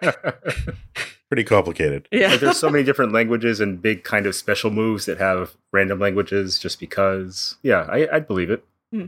it's 0.00 0.66
pretty 1.28 1.44
complicated. 1.44 2.08
Yeah. 2.10 2.28
like 2.28 2.40
there's 2.40 2.56
so 2.56 2.70
many 2.70 2.82
different 2.82 3.12
languages 3.12 3.60
and 3.60 3.80
big 3.82 4.04
kind 4.04 4.24
of 4.24 4.34
special 4.34 4.70
moves 4.70 5.04
that 5.04 5.18
have 5.18 5.54
random 5.70 5.98
languages 5.98 6.58
just 6.58 6.80
because. 6.80 7.56
Yeah, 7.62 7.86
I, 7.90 8.08
I'd 8.10 8.26
believe 8.26 8.48
it. 8.50 8.64
Hmm. 8.90 9.06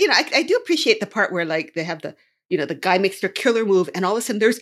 you 0.00 0.08
know, 0.08 0.14
I, 0.14 0.24
I 0.36 0.42
do 0.44 0.56
appreciate 0.56 1.00
the 1.00 1.06
part 1.06 1.30
where 1.30 1.44
like 1.44 1.74
they 1.74 1.84
have 1.84 2.00
the, 2.00 2.16
you 2.48 2.56
know, 2.56 2.64
the 2.64 2.74
guy 2.74 2.96
makes 2.96 3.20
their 3.20 3.28
killer 3.28 3.66
move, 3.66 3.90
and 3.94 4.02
all 4.06 4.12
of 4.12 4.18
a 4.18 4.22
sudden 4.22 4.40
there's 4.40 4.60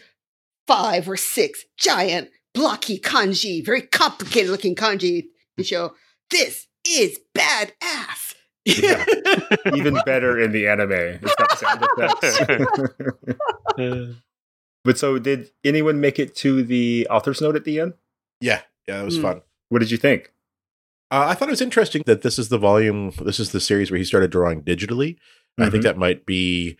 five 0.66 1.08
or 1.08 1.16
six 1.16 1.64
giant 1.78 2.30
blocky 2.54 2.98
kanji, 2.98 3.64
very 3.64 3.82
complicated 3.82 4.50
looking 4.50 4.74
kanji 4.74 5.26
to 5.56 5.62
show 5.62 5.94
this 6.30 6.66
is 6.84 7.20
badass. 7.38 8.25
Yeah. 8.66 9.04
Even 9.74 9.98
better 10.06 10.38
in 10.38 10.52
the 10.52 10.68
anime. 10.68 10.92
It's 11.22 11.34
got 11.36 11.58
sound 11.58 11.86
effects. 11.96 14.14
But 14.84 14.98
so, 14.98 15.18
did 15.18 15.50
anyone 15.64 16.00
make 16.00 16.18
it 16.18 16.34
to 16.36 16.62
the 16.62 17.06
author's 17.10 17.40
note 17.40 17.56
at 17.56 17.64
the 17.64 17.80
end? 17.80 17.94
Yeah, 18.40 18.60
yeah, 18.86 19.02
it 19.02 19.04
was 19.04 19.18
Mm. 19.18 19.22
fun. 19.22 19.42
What 19.68 19.80
did 19.80 19.90
you 19.90 19.96
think? 19.96 20.32
Uh, 21.10 21.26
I 21.28 21.34
thought 21.34 21.48
it 21.48 21.52
was 21.52 21.60
interesting 21.60 22.02
that 22.06 22.22
this 22.22 22.38
is 22.38 22.48
the 22.50 22.58
volume. 22.58 23.12
This 23.24 23.40
is 23.40 23.50
the 23.52 23.60
series 23.60 23.90
where 23.90 23.98
he 23.98 24.04
started 24.04 24.30
drawing 24.30 24.62
digitally. 24.62 25.16
I 25.58 25.70
think 25.70 25.84
that 25.84 25.96
might 25.96 26.26
be 26.26 26.76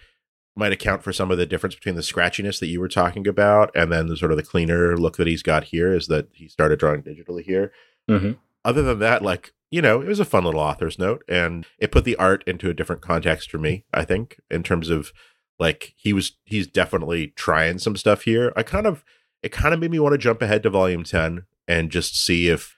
might 0.55 0.73
account 0.73 1.03
for 1.03 1.13
some 1.13 1.31
of 1.31 1.39
the 1.39 1.47
difference 1.47 1.75
between 1.75 1.95
the 1.97 2.03
scratchiness 2.03 2.61
that 2.61 2.67
you 2.69 2.79
were 2.81 2.89
talking 2.89 3.27
about 3.27 3.71
and 3.75 3.91
then 3.93 4.07
the 4.07 4.17
sort 4.17 4.31
of 4.31 4.37
the 4.37 4.43
cleaner 4.43 4.97
look 4.97 5.17
that 5.17 5.27
he's 5.27 5.43
got 5.43 5.65
here 5.65 5.93
is 5.95 6.07
that 6.09 6.29
he 6.33 6.49
started 6.49 6.79
drawing 6.79 7.03
digitally 7.03 7.43
here. 7.43 7.73
Mm-hmm. 8.11 8.33
Other 8.65 8.83
than 8.83 8.99
that, 9.01 9.23
like 9.23 9.53
you 9.71 9.83
know, 9.83 10.01
it 10.01 10.09
was 10.09 10.21
a 10.21 10.25
fun 10.25 10.45
little 10.45 10.61
author's 10.61 10.99
note, 10.99 11.25
and 11.29 11.67
it 11.79 11.93
put 11.93 12.05
the 12.05 12.17
art 12.17 12.45
into 12.47 12.71
a 12.71 12.75
different 12.75 13.03
context 13.03 13.51
for 13.51 13.59
me. 13.59 13.85
I 13.93 14.05
think 14.05 14.41
in 14.51 14.63
terms 14.63 14.89
of 14.91 15.13
like 15.59 15.95
he 15.97 16.13
was 16.13 16.37
he's 16.45 16.67
definitely 16.67 17.29
trying 17.29 17.79
some 17.79 17.97
stuff 17.97 18.23
here. 18.23 18.53
I 18.57 18.63
kind 18.63 18.87
of 18.87 19.05
it 19.43 19.53
kind 19.53 19.75
of 19.75 19.81
made 19.81 19.91
me 19.91 19.99
want 19.99 20.13
to 20.13 20.19
jump 20.19 20.43
ahead 20.43 20.63
to 20.63 20.71
volume 20.71 21.05
ten 21.05 21.45
and 21.67 21.91
just 21.91 22.19
see 22.19 22.49
if 22.49 22.77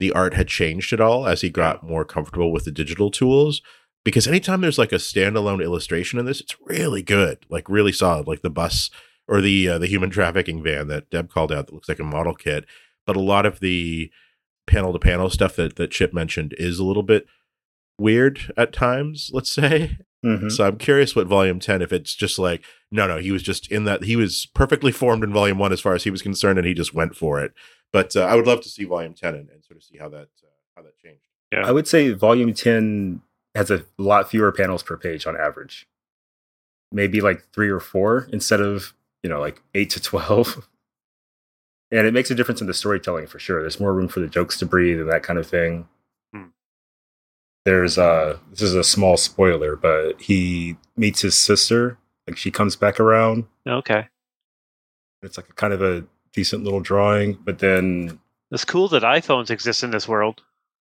the 0.00 0.12
art 0.12 0.34
had 0.34 0.48
changed 0.48 0.92
at 0.92 1.00
all 1.00 1.26
as 1.26 1.40
he 1.40 1.50
got 1.50 1.84
more 1.84 2.04
comfortable 2.04 2.52
with 2.52 2.64
the 2.64 2.72
digital 2.72 3.10
tools 3.10 3.62
because 4.04 4.26
anytime 4.26 4.60
there's 4.60 4.78
like 4.78 4.92
a 4.92 4.96
standalone 4.96 5.62
illustration 5.62 6.18
in 6.18 6.26
this 6.26 6.40
it's 6.40 6.56
really 6.66 7.02
good 7.02 7.38
like 7.48 7.68
really 7.68 7.92
solid 7.92 8.26
like 8.26 8.42
the 8.42 8.50
bus 8.50 8.90
or 9.28 9.40
the 9.40 9.68
uh, 9.68 9.78
the 9.78 9.86
human 9.86 10.10
trafficking 10.10 10.62
van 10.62 10.88
that 10.88 11.08
deb 11.10 11.30
called 11.30 11.52
out 11.52 11.66
that 11.66 11.72
looks 11.72 11.88
like 11.88 12.00
a 12.00 12.04
model 12.04 12.34
kit 12.34 12.64
but 13.06 13.16
a 13.16 13.20
lot 13.20 13.46
of 13.46 13.60
the 13.60 14.10
panel 14.66 14.92
to 14.92 14.98
panel 14.98 15.28
stuff 15.30 15.56
that 15.56 15.76
that 15.76 15.90
chip 15.90 16.12
mentioned 16.14 16.54
is 16.58 16.78
a 16.78 16.84
little 16.84 17.02
bit 17.02 17.26
weird 17.98 18.52
at 18.56 18.72
times 18.72 19.30
let's 19.32 19.50
say 19.52 19.98
Mm-hmm. 20.24 20.48
so 20.48 20.66
i'm 20.66 20.78
curious 20.78 21.14
what 21.14 21.26
volume 21.26 21.60
10 21.60 21.82
if 21.82 21.92
it's 21.92 22.14
just 22.14 22.38
like 22.38 22.64
no 22.90 23.06
no 23.06 23.18
he 23.18 23.30
was 23.30 23.42
just 23.42 23.70
in 23.70 23.84
that 23.84 24.04
he 24.04 24.16
was 24.16 24.46
perfectly 24.54 24.90
formed 24.90 25.22
in 25.22 25.34
volume 25.34 25.58
1 25.58 25.70
as 25.70 25.82
far 25.82 25.94
as 25.94 26.04
he 26.04 26.10
was 26.10 26.22
concerned 26.22 26.58
and 26.58 26.66
he 26.66 26.72
just 26.72 26.94
went 26.94 27.14
for 27.14 27.40
it 27.42 27.52
but 27.92 28.16
uh, 28.16 28.22
i 28.22 28.34
would 28.34 28.46
love 28.46 28.62
to 28.62 28.70
see 28.70 28.84
volume 28.84 29.12
10 29.12 29.34
and, 29.34 29.50
and 29.50 29.62
sort 29.62 29.76
of 29.76 29.82
see 29.82 29.98
how 29.98 30.08
that 30.08 30.28
uh, 30.42 30.48
how 30.76 30.82
that 30.82 30.96
changed 30.96 31.26
Yeah. 31.52 31.66
I 31.66 31.72
would 31.72 31.86
say 31.86 32.10
volume 32.12 32.54
10 32.54 33.20
has 33.54 33.70
a 33.70 33.84
lot 33.98 34.30
fewer 34.30 34.50
panels 34.50 34.82
per 34.82 34.96
page 34.96 35.26
on 35.26 35.36
average. 35.36 35.86
Maybe 36.90 37.20
like 37.20 37.44
three 37.52 37.68
or 37.68 37.78
four 37.80 38.26
instead 38.32 38.60
of, 38.62 38.94
you 39.22 39.28
know, 39.28 39.40
like 39.40 39.60
eight 39.74 39.90
to 39.90 40.00
12. 40.00 40.66
And 41.96 42.06
it 42.08 42.12
makes 42.14 42.30
a 42.30 42.34
difference 42.34 42.60
in 42.60 42.66
the 42.66 42.74
storytelling 42.74 43.26
for 43.28 43.38
sure. 43.38 43.60
There's 43.60 43.78
more 43.78 43.94
room 43.94 44.08
for 44.08 44.18
the 44.20 44.26
jokes 44.26 44.58
to 44.58 44.66
breathe 44.66 44.98
and 45.00 45.08
that 45.10 45.22
kind 45.22 45.38
of 45.38 45.46
thing. 45.46 45.86
Hmm. 46.32 46.44
There's 47.64 47.96
uh 47.98 48.38
this 48.50 48.62
is 48.62 48.74
a 48.74 48.82
small 48.84 49.16
spoiler, 49.16 49.76
but 49.76 50.20
he 50.20 50.76
meets 50.96 51.20
his 51.22 51.36
sister. 51.38 51.98
Like 52.26 52.36
she 52.36 52.50
comes 52.50 52.74
back 52.76 52.98
around. 53.00 53.44
Okay. 53.66 54.08
It's 55.22 55.36
like 55.36 55.48
a 55.48 55.52
kind 55.52 55.72
of 55.72 55.82
a 55.82 56.04
decent 56.32 56.64
little 56.64 56.80
drawing, 56.80 57.38
but 57.44 57.58
then 57.60 58.18
It's 58.50 58.64
cool 58.64 58.88
that 58.88 59.02
iPhones 59.02 59.50
exist 59.50 59.82
in 59.84 59.90
this 59.90 60.08
world. 60.08 60.42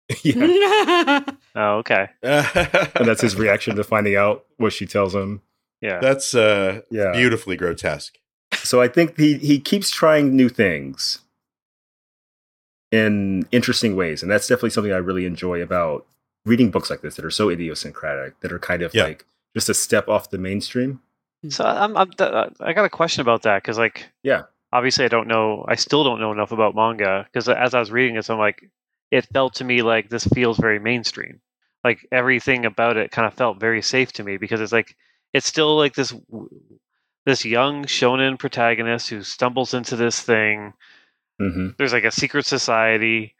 yeah, 0.23 1.23
Oh, 1.55 1.77
okay. 1.79 2.09
and 2.23 3.07
that's 3.07 3.21
his 3.21 3.35
reaction 3.35 3.75
to 3.75 3.83
finding 3.83 4.15
out 4.15 4.45
what 4.57 4.73
she 4.73 4.85
tells 4.85 5.13
him. 5.15 5.41
Yeah. 5.81 5.99
That's 5.99 6.33
uh, 6.35 6.81
Yeah. 6.91 7.11
beautifully 7.13 7.55
grotesque. 7.57 8.17
So 8.57 8.81
I 8.81 8.87
think 8.87 9.17
he 9.17 9.37
he 9.37 9.59
keeps 9.59 9.89
trying 9.89 10.35
new 10.35 10.49
things 10.49 11.19
in 12.91 13.47
interesting 13.51 13.95
ways, 13.95 14.21
and 14.21 14.31
that's 14.31 14.47
definitely 14.47 14.71
something 14.71 14.93
I 14.93 14.97
really 14.97 15.25
enjoy 15.25 15.61
about 15.61 16.05
reading 16.45 16.71
books 16.71 16.89
like 16.89 17.01
this 17.01 17.15
that 17.15 17.25
are 17.25 17.31
so 17.31 17.49
idiosyncratic, 17.49 18.39
that 18.39 18.51
are 18.51 18.59
kind 18.59 18.81
of 18.81 18.93
Yeah. 18.93 19.03
like 19.05 19.25
just 19.55 19.69
a 19.69 19.73
step 19.73 20.07
off 20.07 20.29
the 20.29 20.37
mainstream. 20.37 21.01
Hmm. 21.43 21.49
So 21.49 21.65
I'm, 21.65 21.95
I'm 21.95 22.11
th- 22.11 22.29
uh, 22.31 22.49
I 22.59 22.73
got 22.73 22.85
a 22.85 22.89
question 22.89 23.21
about 23.21 23.43
that 23.43 23.61
because 23.61 23.77
like 23.77 24.09
Yeah. 24.23 24.43
obviously 24.73 25.05
I 25.05 25.09
don't 25.09 25.27
know 25.27 25.65
I 25.67 25.75
still 25.75 26.03
don't 26.03 26.19
know 26.19 26.31
enough 26.31 26.51
about 26.51 26.75
manga 26.75 27.25
because 27.25 27.47
uh, 27.47 27.53
as 27.53 27.73
I 27.73 27.79
was 27.79 27.91
reading 27.91 28.15
this 28.15 28.29
I'm 28.29 28.39
like 28.39 28.69
it 29.11 29.25
felt 29.33 29.55
to 29.55 29.63
me 29.63 29.81
like 29.81 30.09
this 30.09 30.25
feels 30.25 30.57
very 30.57 30.79
mainstream 30.79 31.39
like 31.83 32.05
everything 32.11 32.65
about 32.65 32.97
it 32.97 33.11
kind 33.11 33.25
of 33.25 33.33
felt 33.33 33.59
very 33.59 33.81
safe 33.81 34.11
to 34.13 34.23
me 34.23 34.37
because 34.37 34.59
it's 34.61 34.71
like 34.73 34.95
it's 35.33 35.47
still 35.47 35.77
like 35.77 35.93
this 35.95 36.09
w- 36.09 36.49
this 37.29 37.45
young 37.45 37.85
shonen 37.85 38.37
protagonist 38.39 39.09
who 39.09 39.21
stumbles 39.23 39.73
into 39.73 39.95
this 39.95 40.19
thing 40.19 40.73
Mm-hmm. 41.41 41.67
there's 41.77 41.93
like 41.93 42.03
a 42.03 42.11
secret 42.11 42.45
society 42.45 43.35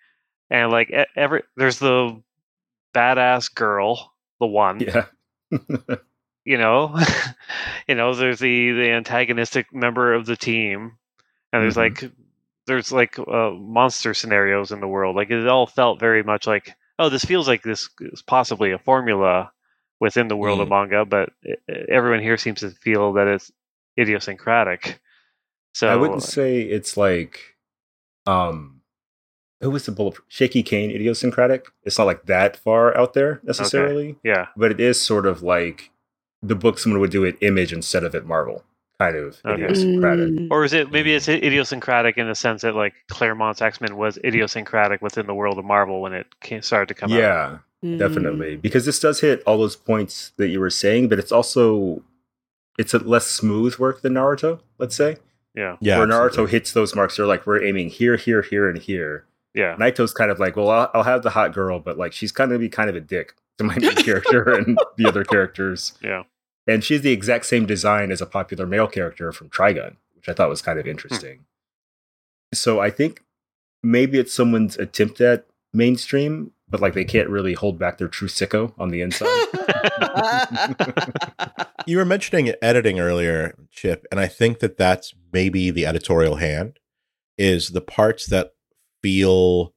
and 0.49 0.71
like 0.71 0.89
every 1.17 1.41
there's 1.57 1.79
the 1.79 2.21
badass 2.95 3.53
girl 3.53 4.13
the 4.39 4.45
one 4.47 4.79
Yeah. 4.79 5.05
you 6.45 6.57
know 6.57 6.97
you 7.87 7.95
know 7.95 8.13
there's 8.13 8.39
the 8.39 8.71
the 8.71 8.89
antagonistic 8.91 9.73
member 9.73 10.13
of 10.13 10.25
the 10.25 10.37
team 10.37 10.97
and 11.51 11.61
there's 11.63 11.75
Mhm. 11.75 11.77
like 12.01 12.11
there's 12.67 12.91
like 12.91 13.19
uh, 13.19 13.51
monster 13.51 14.13
scenarios 14.13 14.71
in 14.71 14.79
the 14.79 14.87
world 14.87 15.15
like 15.15 15.29
it 15.31 15.47
all 15.47 15.67
felt 15.67 15.99
very 15.99 16.23
much 16.23 16.47
like 16.47 16.75
oh 16.99 17.09
this 17.09 17.25
feels 17.25 17.47
like 17.47 17.63
this 17.63 17.89
is 17.99 18.21
possibly 18.21 18.71
a 18.71 18.79
formula 18.79 19.51
within 19.99 20.27
the 20.29 20.37
world 20.37 20.61
of 20.61 20.69
manga 20.69 21.03
but 21.03 21.29
everyone 21.89 22.21
here 22.21 22.37
seems 22.37 22.61
to 22.61 22.69
feel 22.69 23.13
that 23.13 23.27
it's 23.27 23.51
idiosyncratic 23.99 24.99
so 25.73 25.87
I 25.89 25.95
wouldn't 25.95 26.23
say 26.23 26.61
it's 26.61 26.97
like 26.97 27.55
um 28.25 28.81
who 29.61 29.69
was 29.71 29.85
the 29.85 29.91
bullet 29.91 30.15
Shaky 30.29 30.63
Kane 30.63 30.89
idiosyncratic? 30.89 31.65
It's 31.83 31.97
not 31.97 32.05
like 32.07 32.23
that 32.27 32.55
far 32.55 32.95
out 32.97 33.13
there 33.13 33.41
necessarily. 33.43 34.15
yeah 34.23 34.47
But 34.55 34.71
it 34.71 34.79
is 34.79 35.01
sort 35.01 35.25
of 35.25 35.43
like 35.43 35.91
the 36.41 36.55
book 36.55 36.79
someone 36.79 37.01
would 37.01 37.11
do 37.11 37.25
at 37.25 37.35
Image 37.41 37.73
instead 37.73 38.05
of 38.05 38.15
at 38.15 38.25
Marvel. 38.25 38.63
Kind 38.99 39.17
of 39.17 39.37
Okay. 39.45 39.63
idiosyncratic. 39.63 40.29
Mm. 40.29 40.47
or 40.49 40.63
is 40.63 40.73
it 40.73 40.91
maybe 40.91 41.13
it's 41.13 41.27
idiosyncratic 41.27 42.17
in 42.17 42.27
the 42.27 42.35
sense 42.35 42.61
that 42.61 42.73
like 42.75 42.93
Claremont's 43.09 43.61
X-Men 43.61 43.97
was 43.97 44.17
idiosyncratic 44.23 45.01
within 45.01 45.25
the 45.27 45.33
world 45.35 45.57
of 45.59 45.65
Marvel 45.65 46.01
when 46.01 46.13
it 46.13 46.27
came, 46.41 46.61
started 46.61 46.87
to 46.87 46.93
come 46.93 47.11
out 47.11 47.17
Yeah. 47.17 47.57
definitely 47.97 48.55
because 48.55 48.85
this 48.85 48.99
does 48.99 49.19
hit 49.21 49.41
all 49.45 49.57
those 49.57 49.75
points 49.75 50.31
that 50.37 50.47
you 50.47 50.59
were 50.61 50.69
saying 50.69 51.07
but 51.09 51.17
it's 51.19 51.31
also 51.31 52.01
it's 52.79 52.93
a 52.93 52.99
less 52.99 53.27
smooth 53.27 53.75
work 53.77 54.01
than 54.01 54.13
naruto 54.13 54.61
let's 54.79 54.95
say. 54.95 55.17
Yeah. 55.55 55.75
Yeah, 55.81 55.97
where 55.97 56.07
naruto 56.07 56.27
absolutely. 56.27 56.51
hits 56.51 56.71
those 56.71 56.95
marks 56.95 57.17
they're 57.17 57.25
like 57.27 57.45
we're 57.45 57.63
aiming 57.63 57.89
here 57.89 58.15
here 58.15 58.41
here 58.41 58.69
and 58.69 58.79
here. 58.79 59.25
Yeah. 59.53 59.75
Nightow's 59.77 60.13
kind 60.13 60.31
of 60.31 60.39
like 60.39 60.55
well 60.55 60.69
i'll, 60.69 60.91
I'll 60.93 61.03
have 61.03 61.21
the 61.21 61.31
hot 61.31 61.53
girl 61.53 61.79
but 61.79 61.97
like 61.97 62.13
she's 62.13 62.31
kind 62.31 62.51
of 62.51 62.59
be 62.59 62.69
kind 62.69 62.89
of 62.89 62.95
a 62.95 63.01
dick 63.01 63.33
to 63.57 63.65
my 63.65 63.77
main 63.77 63.95
character 63.95 64.53
and 64.53 64.79
the 64.97 65.07
other 65.07 65.23
characters. 65.35 65.93
Yeah. 66.01 66.23
And 66.65 66.83
she's 66.83 67.01
the 67.01 67.11
exact 67.11 67.45
same 67.45 67.65
design 67.65 68.11
as 68.11 68.21
a 68.21 68.25
popular 68.25 68.65
male 68.65 68.87
character 68.87 69.31
from 69.31 69.49
trigun 69.49 69.97
which 70.15 70.27
i 70.27 70.33
thought 70.33 70.49
was 70.49 70.61
kind 70.61 70.79
of 70.79 70.85
hmm. 70.85 70.91
interesting. 70.91 71.45
So 72.53 72.79
i 72.79 72.89
think 72.89 73.23
maybe 73.83 74.17
it's 74.17 74.33
someone's 74.33 74.77
attempt 74.77 75.19
at 75.21 75.45
mainstream 75.73 76.51
but 76.69 76.81
like 76.81 76.93
they 76.93 77.05
can't 77.05 77.29
really 77.29 77.53
hold 77.53 77.79
back 77.79 77.97
their 77.97 78.07
true 78.07 78.27
sicko 78.27 78.73
on 78.77 78.89
the 78.89 79.01
inside 79.01 79.27
You 81.87 81.97
were 81.97 82.05
mentioning 82.05 82.53
editing 82.61 82.99
earlier, 82.99 83.55
Chip, 83.71 84.05
and 84.11 84.19
I 84.19 84.27
think 84.27 84.59
that 84.59 84.77
that's 84.77 85.13
maybe 85.31 85.71
the 85.71 85.85
editorial 85.85 86.35
hand 86.35 86.79
is 87.37 87.69
the 87.69 87.81
parts 87.81 88.25
that 88.27 88.51
feel 89.01 89.73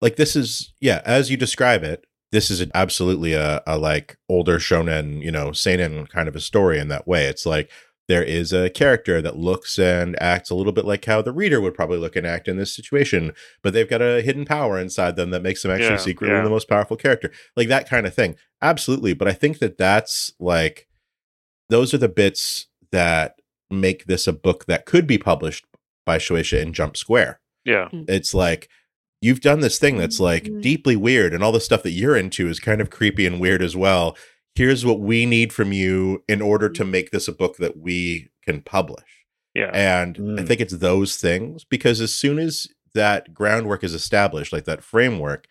like 0.00 0.16
this 0.16 0.36
is 0.36 0.72
yeah, 0.80 1.00
as 1.04 1.30
you 1.30 1.36
describe 1.36 1.82
it, 1.82 2.04
this 2.32 2.50
is 2.50 2.64
absolutely 2.74 3.32
a, 3.32 3.62
a 3.66 3.78
like 3.78 4.18
older 4.28 4.58
shonen, 4.58 5.22
you 5.22 5.30
know, 5.30 5.52
seinen 5.52 6.06
kind 6.06 6.28
of 6.28 6.36
a 6.36 6.40
story 6.40 6.78
in 6.78 6.88
that 6.88 7.06
way. 7.06 7.26
It's 7.26 7.46
like 7.46 7.70
there 8.08 8.22
is 8.22 8.52
a 8.54 8.70
character 8.70 9.20
that 9.20 9.36
looks 9.36 9.78
and 9.78 10.20
acts 10.20 10.48
a 10.50 10.54
little 10.54 10.72
bit 10.72 10.86
like 10.86 11.04
how 11.04 11.20
the 11.20 11.32
reader 11.32 11.60
would 11.60 11.74
probably 11.74 11.98
look 11.98 12.16
and 12.16 12.26
act 12.26 12.48
in 12.48 12.56
this 12.56 12.72
situation, 12.74 13.32
but 13.62 13.74
they've 13.74 13.88
got 13.90 14.00
a 14.00 14.22
hidden 14.22 14.44
power 14.46 14.78
inside 14.78 15.14
them 15.16 15.30
that 15.30 15.42
makes 15.42 15.62
them 15.62 15.70
actually 15.70 15.90
Yeah, 15.90 15.96
secretly 15.98 16.34
yeah. 16.36 16.42
the 16.42 16.48
most 16.50 16.68
powerful 16.68 16.96
character. 16.96 17.30
Like 17.54 17.68
that 17.68 17.88
kind 17.88 18.06
of 18.06 18.14
thing. 18.14 18.36
Absolutely. 18.62 19.12
But 19.12 19.28
I 19.28 19.32
think 19.32 19.58
that 19.58 19.76
that's 19.78 20.32
like, 20.40 20.88
those 21.68 21.92
are 21.92 21.98
the 21.98 22.08
bits 22.08 22.66
that 22.92 23.34
make 23.70 24.06
this 24.06 24.26
a 24.26 24.32
book 24.32 24.64
that 24.66 24.86
could 24.86 25.06
be 25.06 25.18
published 25.18 25.66
by 26.06 26.16
Shueisha 26.16 26.60
in 26.62 26.72
Jump 26.72 26.96
Square. 26.96 27.40
yeah 27.66 27.88
It's 27.92 28.32
like, 28.32 28.70
you've 29.20 29.40
done 29.42 29.60
this 29.60 29.78
thing 29.78 29.98
that's 29.98 30.18
like 30.20 30.44
Mhm. 30.44 30.62
deeply 30.62 30.96
weird, 30.96 31.34
and 31.34 31.42
all 31.44 31.52
the 31.52 31.60
stuff 31.60 31.82
that 31.82 31.90
you're 31.90 32.16
into 32.16 32.48
is 32.48 32.58
kind 32.60 32.80
of 32.80 32.88
creepy 32.88 33.26
and 33.26 33.38
weird 33.38 33.62
as 33.62 33.76
well. 33.76 34.16
Here's 34.58 34.84
what 34.84 34.98
we 34.98 35.24
need 35.24 35.52
from 35.52 35.72
you 35.72 36.24
in 36.26 36.42
order 36.42 36.68
to 36.68 36.84
make 36.84 37.12
this 37.12 37.28
a 37.28 37.32
book 37.32 37.58
that 37.58 37.76
we 37.76 38.28
can 38.42 38.60
publish. 38.60 39.04
yeah 39.54 39.70
And 39.72 40.16
I 40.16 40.20
Mm. 40.42 40.46
think 40.48 40.60
it's 40.60 40.76
those 40.78 41.16
things 41.16 41.64
because 41.64 42.00
as 42.00 42.12
soon 42.12 42.40
as 42.40 42.66
that 42.92 43.32
groundwork 43.32 43.84
is 43.84 43.94
established, 43.94 44.52
like 44.52 44.64
that 44.64 44.82
framework, 44.82 45.46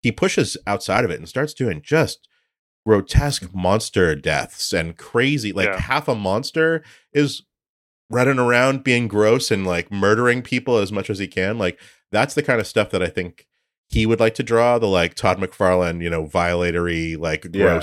he 0.00 0.12
pushes 0.12 0.56
outside 0.64 1.04
of 1.04 1.10
it 1.10 1.18
and 1.18 1.28
starts 1.28 1.54
doing 1.54 1.82
just 1.82 2.28
grotesque 2.86 3.52
monster 3.52 4.14
deaths 4.14 4.72
and 4.72 4.96
crazy. 4.96 5.52
Like 5.52 5.66
Yeah. 5.66 5.80
half 5.80 6.06
a 6.06 6.14
monster 6.14 6.84
is 7.12 7.42
running 8.08 8.38
around 8.38 8.84
being 8.84 9.08
gross 9.08 9.50
and 9.50 9.66
like 9.66 9.90
murdering 9.90 10.40
people 10.42 10.78
as 10.78 10.92
much 10.92 11.10
as 11.10 11.18
he 11.18 11.26
can. 11.26 11.58
Like 11.58 11.80
that's 12.12 12.34
the 12.34 12.44
kind 12.44 12.60
of 12.60 12.66
stuff 12.68 12.90
that 12.90 13.02
I 13.02 13.08
think 13.08 13.48
he 13.88 14.06
would 14.06 14.20
like 14.20 14.34
to 14.34 14.44
draw. 14.44 14.78
The 14.78 14.86
like 14.86 15.14
Todd 15.14 15.38
McFarlane, 15.38 16.00
you 16.00 16.10
know, 16.10 16.26
violatory, 16.26 17.16
like 17.16 17.46
Yeah. 17.52 17.80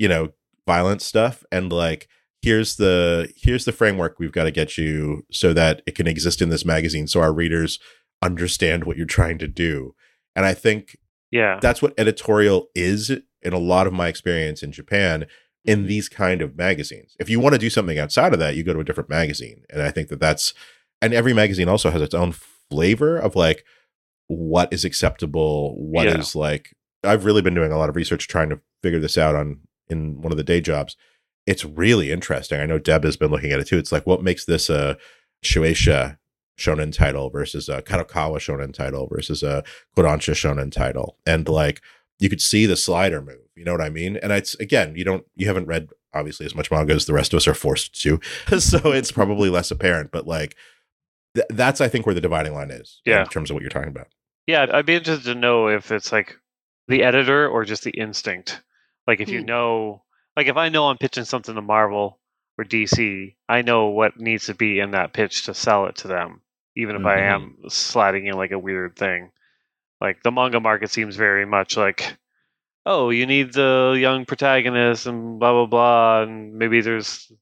You 0.00 0.08
know, 0.08 0.30
violent 0.66 1.02
stuff. 1.02 1.44
And 1.52 1.72
like 1.72 2.08
here's 2.42 2.76
the 2.76 3.30
here's 3.36 3.64
the 3.66 3.72
framework 3.72 4.18
we've 4.18 4.32
got 4.32 4.44
to 4.44 4.50
get 4.50 4.78
you 4.78 5.24
so 5.30 5.52
that 5.52 5.82
it 5.86 5.94
can 5.94 6.06
exist 6.06 6.40
in 6.40 6.48
this 6.48 6.64
magazine 6.64 7.06
so 7.06 7.20
our 7.20 7.32
readers 7.34 7.78
understand 8.22 8.84
what 8.84 8.96
you're 8.96 9.06
trying 9.18 9.36
to 9.38 9.46
do 9.46 9.94
and 10.34 10.46
i 10.46 10.54
think 10.54 10.96
Yeah. 11.30 11.58
that's 11.60 11.82
what 11.82 11.92
editorial 11.98 12.68
is 12.74 13.10
in 13.42 13.52
a 13.52 13.58
lot 13.58 13.86
of 13.86 13.92
my 13.92 14.08
experience 14.08 14.62
in 14.62 14.72
Japan 14.72 15.26
Mm-hmm. 15.66 15.72
in 15.72 15.86
these 15.86 16.08
kind 16.08 16.40
of 16.40 16.56
magazines. 16.56 17.14
If 17.20 17.28
you 17.28 17.38
want 17.38 17.52
to 17.52 17.58
do 17.58 17.68
something 17.68 17.98
outside 17.98 18.32
of 18.32 18.38
that, 18.38 18.56
you 18.56 18.62
go 18.64 18.72
to 18.72 18.80
a 18.80 18.84
different 18.84 19.10
magazine. 19.10 19.64
And 19.68 19.82
I 19.82 19.90
think 19.90 20.08
that 20.08 20.18
that's, 20.18 20.54
and 21.02 21.12
every 21.12 21.34
magazine 21.34 21.68
also 21.68 21.90
has 21.90 22.00
its 22.00 22.14
own 22.14 22.32
flavor 22.70 23.18
of 23.18 23.36
like 23.36 23.62
what 24.28 24.72
is 24.72 24.86
acceptable, 24.86 25.74
what 25.78 26.06
is 26.06 26.34
Yeah. 26.34 26.40
like, 26.40 26.74
I've 27.04 27.26
really 27.26 27.42
been 27.42 27.54
doing 27.54 27.72
a 27.72 27.76
lot 27.76 27.90
of 27.90 27.96
research 27.96 28.26
trying 28.26 28.48
to 28.48 28.60
figure 28.82 29.00
this 29.00 29.18
out 29.18 29.34
on 29.34 29.60
in 29.90 30.20
one 30.22 30.32
of 30.32 30.38
the 30.38 30.44
day 30.44 30.60
jobs. 30.60 30.96
It's 31.46 31.64
really 31.64 32.12
interesting. 32.12 32.60
I 32.60 32.66
know 32.66 32.78
Deb 32.78 33.04
has 33.04 33.16
been 33.16 33.30
looking 33.30 33.50
at 33.52 33.60
it 33.60 33.66
too. 33.66 33.78
It's 33.78 33.92
like 33.92 34.06
what 34.06 34.22
makes 34.22 34.44
this 34.44 34.70
a 34.70 34.96
Shueisha 35.44 36.18
shonen 36.58 36.92
title 36.92 37.30
versus 37.30 37.68
a 37.68 37.82
Kadokawa 37.82 38.36
shonen 38.36 38.72
title 38.72 39.06
versus 39.10 39.42
a 39.42 39.64
Kodansha 39.96 40.34
shonen 40.34 40.70
title. 40.70 41.16
And 41.26 41.48
like 41.48 41.80
you 42.18 42.28
could 42.28 42.42
see 42.42 42.66
the 42.66 42.76
slider 42.76 43.22
move. 43.22 43.38
You 43.56 43.64
know 43.64 43.72
what 43.72 43.80
I 43.80 43.88
mean? 43.90 44.16
And 44.18 44.32
it's 44.32 44.54
again, 44.56 44.94
you 44.94 45.04
don't 45.04 45.24
you 45.36 45.46
haven't 45.46 45.66
read 45.66 45.88
obviously 46.12 46.44
as 46.44 46.54
much 46.54 46.70
manga 46.70 46.92
as 46.92 47.06
the 47.06 47.12
rest 47.14 47.32
of 47.32 47.38
us 47.38 47.48
are 47.48 47.54
forced 47.54 48.00
to. 48.02 48.20
so 48.58 48.92
it's 48.92 49.12
probably 49.12 49.48
less 49.48 49.70
apparent, 49.70 50.10
but 50.10 50.26
like 50.26 50.54
th- 51.34 51.46
that's 51.50 51.80
I 51.80 51.88
think 51.88 52.04
where 52.04 52.14
the 52.14 52.20
dividing 52.20 52.52
line 52.52 52.70
is 52.70 53.00
Yeah. 53.06 53.22
in 53.22 53.28
terms 53.28 53.50
of 53.50 53.54
what 53.54 53.62
you're 53.62 53.70
talking 53.70 53.88
about. 53.88 54.08
Yeah, 54.46 54.66
I'd 54.72 54.86
be 54.86 54.96
interested 54.96 55.32
to 55.32 55.38
know 55.38 55.68
if 55.68 55.90
it's 55.90 56.12
like 56.12 56.36
the 56.88 57.02
editor 57.02 57.48
or 57.48 57.64
just 57.64 57.84
the 57.84 57.90
instinct. 57.92 58.60
Like 59.10 59.20
if 59.20 59.32
you 59.32 59.40
Hmm. 59.40 59.44
know, 59.44 60.04
like 60.36 60.46
if 60.46 60.56
I 60.56 60.68
know 60.68 60.88
I'm 60.88 60.96
pitching 60.96 61.24
something 61.24 61.56
to 61.56 61.60
Marvel 61.62 62.20
or 62.56 62.64
DC, 62.64 63.36
I 63.48 63.62
know 63.62 63.88
what 63.88 64.20
needs 64.20 64.46
to 64.46 64.54
be 64.54 64.78
in 64.78 64.92
that 64.92 65.12
pitch 65.12 65.46
to 65.46 65.54
sell 65.54 65.86
it 65.86 65.96
to 65.96 66.08
them, 66.08 66.42
even 66.76 66.94
if 66.94 67.04
I 67.04 67.18
am 67.22 67.58
sliding 67.68 68.26
in 68.28 68.34
like 68.36 68.52
a 68.52 68.58
weird 68.60 68.94
thing. 68.94 69.32
Like 70.00 70.22
the 70.22 70.30
manga 70.30 70.60
market 70.60 70.92
seems 70.92 71.16
very 71.16 71.44
much 71.44 71.76
like, 71.76 72.18
oh, 72.86 73.10
you 73.10 73.26
need 73.26 73.52
the 73.52 73.98
young 74.00 74.26
protagonist 74.26 75.06
and 75.06 75.40
blah 75.40 75.52
blah 75.52 75.66
blah, 75.66 76.22
and 76.22 76.54
maybe 76.54 76.80
there's, 76.80 77.32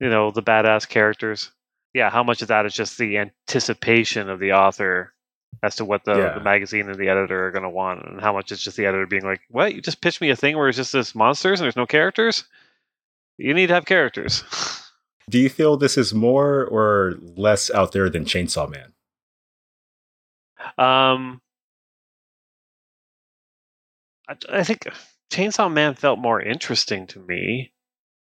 you 0.00 0.08
know, 0.10 0.30
the 0.30 0.42
badass 0.42 0.88
characters. 0.88 1.52
Yeah, 1.94 2.10
how 2.10 2.22
much 2.22 2.42
of 2.42 2.48
that 2.48 2.66
is 2.66 2.74
just 2.74 2.98
the 2.98 3.18
anticipation 3.18 4.30
of 4.30 4.40
the 4.40 4.52
author 4.52 5.14
as 5.62 5.76
to 5.76 5.84
what 5.84 6.04
the, 6.04 6.16
Yeah. 6.16 6.34
the 6.34 6.40
magazine 6.44 6.88
and 6.88 6.98
the 6.98 7.08
editor 7.08 7.46
are 7.46 7.50
going 7.52 7.62
to 7.62 7.68
want, 7.70 8.04
and 8.06 8.20
how 8.20 8.32
much 8.32 8.50
it's 8.52 8.62
just 8.62 8.76
the 8.76 8.86
editor 8.86 9.06
being 9.06 9.24
like, 9.24 9.40
"What? 9.48 9.74
You 9.74 9.80
just 9.80 10.00
pitched 10.00 10.20
me 10.20 10.30
a 10.30 10.36
thing 10.36 10.56
where 10.56 10.68
it's 10.68 10.76
just 10.76 10.92
this 10.92 11.14
monsters 11.14 11.60
and 11.60 11.64
there's 11.64 11.76
no 11.76 11.86
characters. 11.86 12.44
You 13.38 13.54
need 13.54 13.68
to 13.68 13.74
have 13.74 13.84
characters." 13.86 14.42
Do 15.30 15.38
you 15.38 15.48
feel 15.48 15.76
this 15.76 15.96
is 15.96 16.12
more 16.12 16.64
or 16.66 17.14
less 17.36 17.70
out 17.70 17.92
there 17.92 18.10
than 18.10 18.24
Chainsaw 18.24 18.68
Man? 18.68 18.92
um, 20.78 21.40
I, 24.28 24.36
I 24.50 24.64
think 24.64 24.86
Chainsaw 25.30 25.72
Man 25.72 25.94
felt 25.94 26.18
more 26.18 26.40
interesting 26.40 27.06
to 27.08 27.18
me 27.20 27.72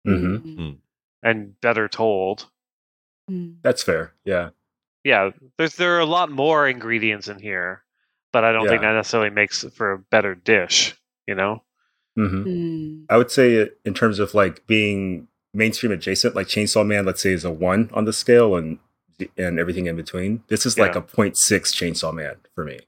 Mm-hmm. 0.07 0.71
and 1.23 1.61
better 1.61 1.87
told. 1.89 2.47
Mm. 3.31 3.57
That's 3.63 3.83
fair. 3.83 4.15
Yeah. 4.25 4.51
Yeah, 5.09 5.31
there's 5.57 5.77
there 5.77 5.97
are 5.97 6.01
a 6.01 6.05
lot 6.07 6.31
more 6.31 6.69
ingredients 6.69 7.29
in 7.29 7.39
here, 7.39 7.83
but 8.31 8.45
I 8.45 8.53
don't 8.53 8.69
think 8.69 8.83
that 8.83 8.93
necessarily 8.93 9.31
makes 9.31 9.65
for 9.75 9.93
a 9.93 9.99
better 9.99 10.35
dish. 10.35 10.95
You 11.27 11.35
know? 11.35 11.63
hmm 12.15 12.45
Mm. 12.45 13.05
I 13.09 13.17
would 13.17 13.31
say 13.31 13.55
it 13.55 13.79
in 13.87 13.95
terms 13.95 14.19
of 14.19 14.35
like 14.35 14.67
being 14.67 15.29
mainstream 15.55 15.93
adjacent, 15.93 16.35
like 16.37 16.47
Chainsaw 16.47 16.87
Man, 16.87 17.07
let's 17.07 17.23
say 17.23 17.33
is 17.33 17.45
a 17.45 17.51
one 17.51 17.89
on 17.95 18.05
the 18.05 18.13
scale, 18.13 18.55
and 18.55 18.79
and 19.39 19.59
everything 19.59 19.87
in 19.87 19.97
between. 19.97 20.43
This 20.49 20.67
is 20.67 20.79
like 20.79 20.95
a 20.95 21.01
0.6 21.01 21.33
Chainsaw 21.37 22.13
Man 22.15 22.37
for 22.55 22.65
me. 22.65 22.81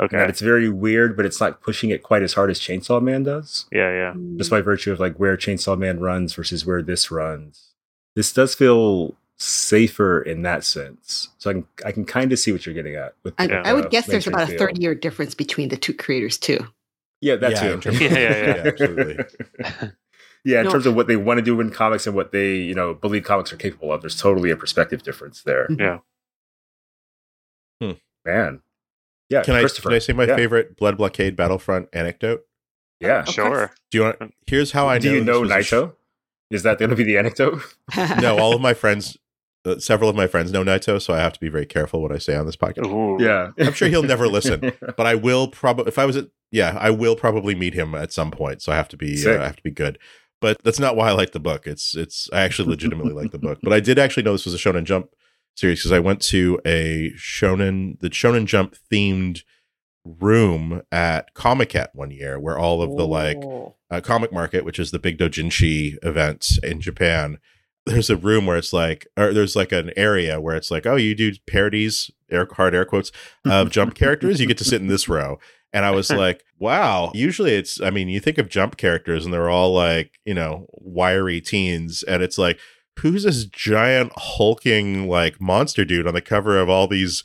Okay. 0.00 0.20
And 0.20 0.28
it's 0.30 0.40
very 0.40 0.68
weird, 0.68 1.16
but 1.16 1.26
it's 1.26 1.40
not 1.40 1.60
pushing 1.62 1.90
it 1.90 2.02
quite 2.02 2.22
as 2.22 2.34
hard 2.34 2.50
as 2.50 2.60
Chainsaw 2.60 3.00
Man 3.02 3.22
does. 3.22 3.66
yeah, 3.72 3.90
yeah. 3.90 4.14
just 4.36 4.50
by 4.50 4.60
virtue 4.60 4.92
of 4.92 5.00
like 5.00 5.16
where 5.16 5.36
Chainsaw 5.38 5.76
Man 5.78 6.00
runs 6.00 6.34
versus 6.34 6.66
where 6.66 6.82
this 6.82 7.10
runs. 7.10 7.72
This 8.14 8.32
does 8.32 8.54
feel 8.54 9.16
safer 9.42 10.22
in 10.22 10.42
that 10.42 10.64
sense. 10.64 11.28
So 11.38 11.50
I 11.50 11.52
can 11.54 11.66
I 11.84 11.92
can 11.92 12.04
kind 12.04 12.32
of 12.32 12.38
see 12.38 12.52
what 12.52 12.64
you're 12.64 12.74
getting 12.74 12.94
at. 12.94 13.14
With 13.24 13.34
I, 13.38 13.46
the, 13.46 13.54
I 13.66 13.72
would 13.72 13.86
uh, 13.86 13.88
guess 13.88 14.06
there's 14.06 14.26
about 14.26 14.44
a 14.44 14.46
feel. 14.48 14.58
30 14.58 14.80
year 14.82 14.94
difference 14.94 15.34
between 15.34 15.68
the 15.68 15.76
two 15.76 15.94
creators, 15.94 16.38
too. 16.38 16.58
Yeah, 17.20 17.36
that 17.36 17.52
Yeah, 17.52 17.76
too. 17.76 17.88
in 17.90 17.94
Yeah, 18.00 18.08
yeah, 18.18 18.46
yeah. 18.56 18.62
absolutely. 18.66 19.18
yeah, 20.44 20.58
in 20.60 20.64
No. 20.66 20.72
terms 20.72 20.86
of 20.86 20.94
what 20.94 21.06
they 21.06 21.16
want 21.16 21.38
to 21.38 21.42
do 21.42 21.60
in 21.60 21.70
comics 21.70 22.06
and 22.06 22.16
what 22.16 22.32
they 22.32 22.54
you 22.56 22.74
know 22.74 22.94
believe 22.94 23.24
comics 23.24 23.52
are 23.52 23.56
capable 23.56 23.92
of, 23.92 24.00
there's 24.02 24.20
totally 24.20 24.50
a 24.50 24.56
perspective 24.56 25.02
difference 25.02 25.42
there. 25.42 25.66
Yeah. 25.78 25.98
Man, 28.24 28.60
yeah, 29.28 29.42
Can 29.42 29.54
I 29.56 29.66
can 29.66 29.92
I 29.92 29.98
say 29.98 30.12
my 30.12 30.24
yeah. 30.26 30.36
favorite 30.36 30.76
Blood 30.76 30.96
Blockade 30.96 31.34
Battlefront 31.34 31.88
anecdote? 31.92 32.44
Yeah. 33.00 33.22
Of 33.22 33.30
Sure. 33.30 33.72
Do 33.90 33.98
you 33.98 34.04
want? 34.04 34.34
Here's 34.46 34.70
how 34.70 34.86
I 34.88 34.94
know. 34.94 35.00
do 35.00 35.14
you 35.14 35.24
know 35.24 35.40
was 35.40 35.50
sh- 35.50 35.72
Nightow? 35.72 35.92
Is 36.52 36.62
that 36.62 36.78
going 36.78 36.90
to 36.90 36.96
be 36.96 37.02
the 37.02 37.18
anecdote? 37.18 37.60
no, 38.20 38.38
all 38.38 38.54
of 38.54 38.60
my 38.60 38.74
friends, 38.74 39.16
uh, 39.64 39.78
several 39.78 40.10
of 40.10 40.16
my 40.16 40.26
friends 40.26 40.52
know 40.52 40.64
Nightow, 40.64 41.00
so 41.00 41.14
I 41.14 41.18
have 41.18 41.32
to 41.34 41.40
be 41.40 41.48
very 41.48 41.66
careful 41.66 42.02
what 42.02 42.12
I 42.12 42.18
say 42.18 42.34
on 42.34 42.46
this 42.46 42.56
podcast. 42.56 42.86
Ooh. 42.86 43.22
yeah, 43.22 43.50
I'm 43.58 43.72
sure 43.72 43.88
he'll 43.88 44.02
never 44.02 44.28
listen. 44.28 44.72
But 44.96 45.06
I 45.06 45.14
will 45.14 45.48
probably, 45.48 45.86
if 45.88 45.98
I 45.98 46.04
was 46.04 46.16
at, 46.16 46.28
yeah, 46.50 46.76
I 46.78 46.90
will 46.90 47.16
probably 47.16 47.54
meet 47.54 47.74
him 47.74 47.94
at 47.94 48.12
some 48.12 48.30
point. 48.30 48.62
So 48.62 48.72
I 48.72 48.76
have 48.76 48.88
to 48.88 48.96
be, 48.96 49.24
uh, 49.26 49.40
I 49.40 49.46
have 49.46 49.56
to 49.56 49.62
be 49.62 49.70
good. 49.70 49.98
But 50.40 50.62
that's 50.64 50.80
not 50.80 50.96
why 50.96 51.08
I 51.08 51.12
like 51.12 51.32
the 51.32 51.40
book. 51.40 51.66
It's, 51.66 51.94
it's, 51.94 52.28
I 52.32 52.40
actually 52.42 52.68
legitimately 52.68 53.12
like 53.12 53.30
the 53.30 53.38
book. 53.38 53.60
But 53.62 53.72
I 53.72 53.80
did 53.80 53.98
actually 53.98 54.24
know 54.24 54.32
this 54.32 54.44
was 54.44 54.54
a 54.54 54.58
Shonen 54.58 54.84
Jump 54.84 55.10
series 55.56 55.80
because 55.80 55.92
I 55.92 56.00
went 56.00 56.20
to 56.22 56.60
a 56.66 57.12
Shonen, 57.16 58.00
the 58.00 58.10
Shonen 58.10 58.46
Jump 58.46 58.76
themed 58.90 59.42
room 60.04 60.82
at 60.90 61.32
Comiket 61.34 61.88
one 61.94 62.10
year, 62.10 62.38
where 62.40 62.58
all 62.58 62.82
of 62.82 62.96
the 62.96 63.06
like 63.06 63.42
uh, 63.90 64.00
comic 64.00 64.32
market, 64.32 64.64
which 64.64 64.78
is 64.78 64.90
the 64.90 64.98
big 64.98 65.18
dojinshi 65.18 65.96
event 66.02 66.58
in 66.62 66.80
Japan, 66.80 67.38
there's 67.86 68.10
a 68.10 68.16
room 68.16 68.46
where 68.46 68.56
it's 68.56 68.72
like, 68.72 69.06
or 69.16 69.32
there's 69.32 69.56
like 69.56 69.72
an 69.72 69.90
area 69.96 70.40
where 70.40 70.56
it's 70.56 70.70
like, 70.70 70.86
oh, 70.86 70.96
you 70.96 71.14
do 71.14 71.32
parodies, 71.46 72.10
air 72.30 72.46
hard 72.52 72.74
air 72.74 72.84
quotes, 72.84 73.10
of 73.44 73.70
jump 73.70 73.94
characters. 73.96 74.40
You 74.40 74.46
get 74.46 74.58
to 74.58 74.64
sit 74.64 74.80
in 74.80 74.86
this 74.86 75.08
row. 75.08 75.38
And 75.72 75.84
I 75.84 75.90
was 75.90 76.10
like, 76.12 76.44
wow. 76.58 77.10
Usually 77.14 77.54
it's, 77.54 77.80
I 77.80 77.90
mean, 77.90 78.08
you 78.08 78.20
think 78.20 78.38
of 78.38 78.48
jump 78.48 78.76
characters 78.76 79.24
and 79.24 79.34
they're 79.34 79.50
all 79.50 79.72
like, 79.72 80.20
you 80.24 80.34
know, 80.34 80.66
wiry 80.72 81.40
teens. 81.40 82.02
And 82.04 82.22
it's 82.22 82.38
like, 82.38 82.58
who's 83.00 83.24
this 83.24 83.44
giant 83.46 84.12
hulking 84.14 85.08
like 85.08 85.40
monster 85.40 85.84
dude 85.84 86.06
on 86.06 86.14
the 86.14 86.20
cover 86.20 86.58
of 86.58 86.68
all 86.68 86.86
these 86.86 87.24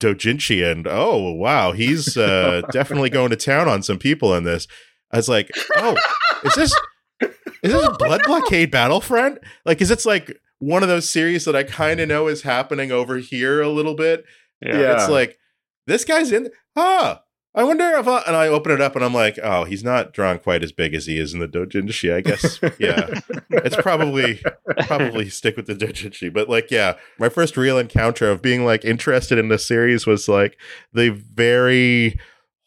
dojinshi? 0.00 0.68
And 0.70 0.86
oh, 0.86 1.32
wow, 1.32 1.72
he's 1.72 2.16
uh, 2.16 2.62
definitely 2.72 3.10
going 3.10 3.30
to 3.30 3.36
town 3.36 3.68
on 3.68 3.82
some 3.82 3.98
people 3.98 4.34
in 4.34 4.44
this. 4.44 4.66
I 5.12 5.16
was 5.16 5.28
like, 5.28 5.50
oh, 5.76 5.96
is 6.44 6.54
this 6.54 6.74
is 7.20 7.72
this 7.72 7.86
a 7.86 7.90
Blood 7.98 8.22
Blockade 8.26 8.70
Battlefront? 8.70 9.38
Like, 9.64 9.80
is 9.80 9.90
it's 9.90 10.06
like 10.06 10.40
one 10.58 10.82
of 10.82 10.88
those 10.88 11.08
series 11.08 11.44
that 11.44 11.56
I 11.56 11.62
kind 11.62 12.00
of 12.00 12.08
know 12.08 12.28
is 12.28 12.42
happening 12.42 12.92
over 12.92 13.18
here 13.18 13.60
a 13.60 13.68
little 13.68 13.94
bit? 13.94 14.24
Yeah. 14.60 14.78
Yeah. 14.78 14.94
It's 14.94 15.08
like 15.08 15.38
this 15.86 16.04
guy's 16.04 16.32
in. 16.32 16.50
Ah, 16.76 17.22
I 17.54 17.64
wonder 17.64 17.84
if. 17.96 18.06
I, 18.06 18.22
and 18.26 18.36
I 18.36 18.46
open 18.46 18.70
it 18.70 18.80
up 18.80 18.94
and 18.94 19.04
I'm 19.04 19.14
like, 19.14 19.38
oh, 19.42 19.64
he's 19.64 19.82
not 19.82 20.12
drawn 20.12 20.38
quite 20.38 20.62
as 20.62 20.70
big 20.70 20.94
as 20.94 21.06
he 21.06 21.18
is 21.18 21.34
in 21.34 21.40
the 21.40 21.48
Dojinshi. 21.48 22.14
I 22.14 22.20
guess. 22.20 22.60
Yeah, 22.78 23.20
it's 23.50 23.76
probably 23.76 24.40
probably 24.86 25.28
stick 25.28 25.56
with 25.56 25.66
the 25.66 25.74
Dojinshi. 25.74 26.32
But 26.32 26.48
like, 26.48 26.70
yeah, 26.70 26.94
my 27.18 27.28
first 27.28 27.56
real 27.56 27.78
encounter 27.78 28.30
of 28.30 28.40
being 28.40 28.64
like 28.64 28.84
interested 28.84 29.38
in 29.38 29.48
the 29.48 29.58
series 29.58 30.06
was 30.06 30.28
like 30.28 30.58
the 30.92 31.10
very 31.10 32.20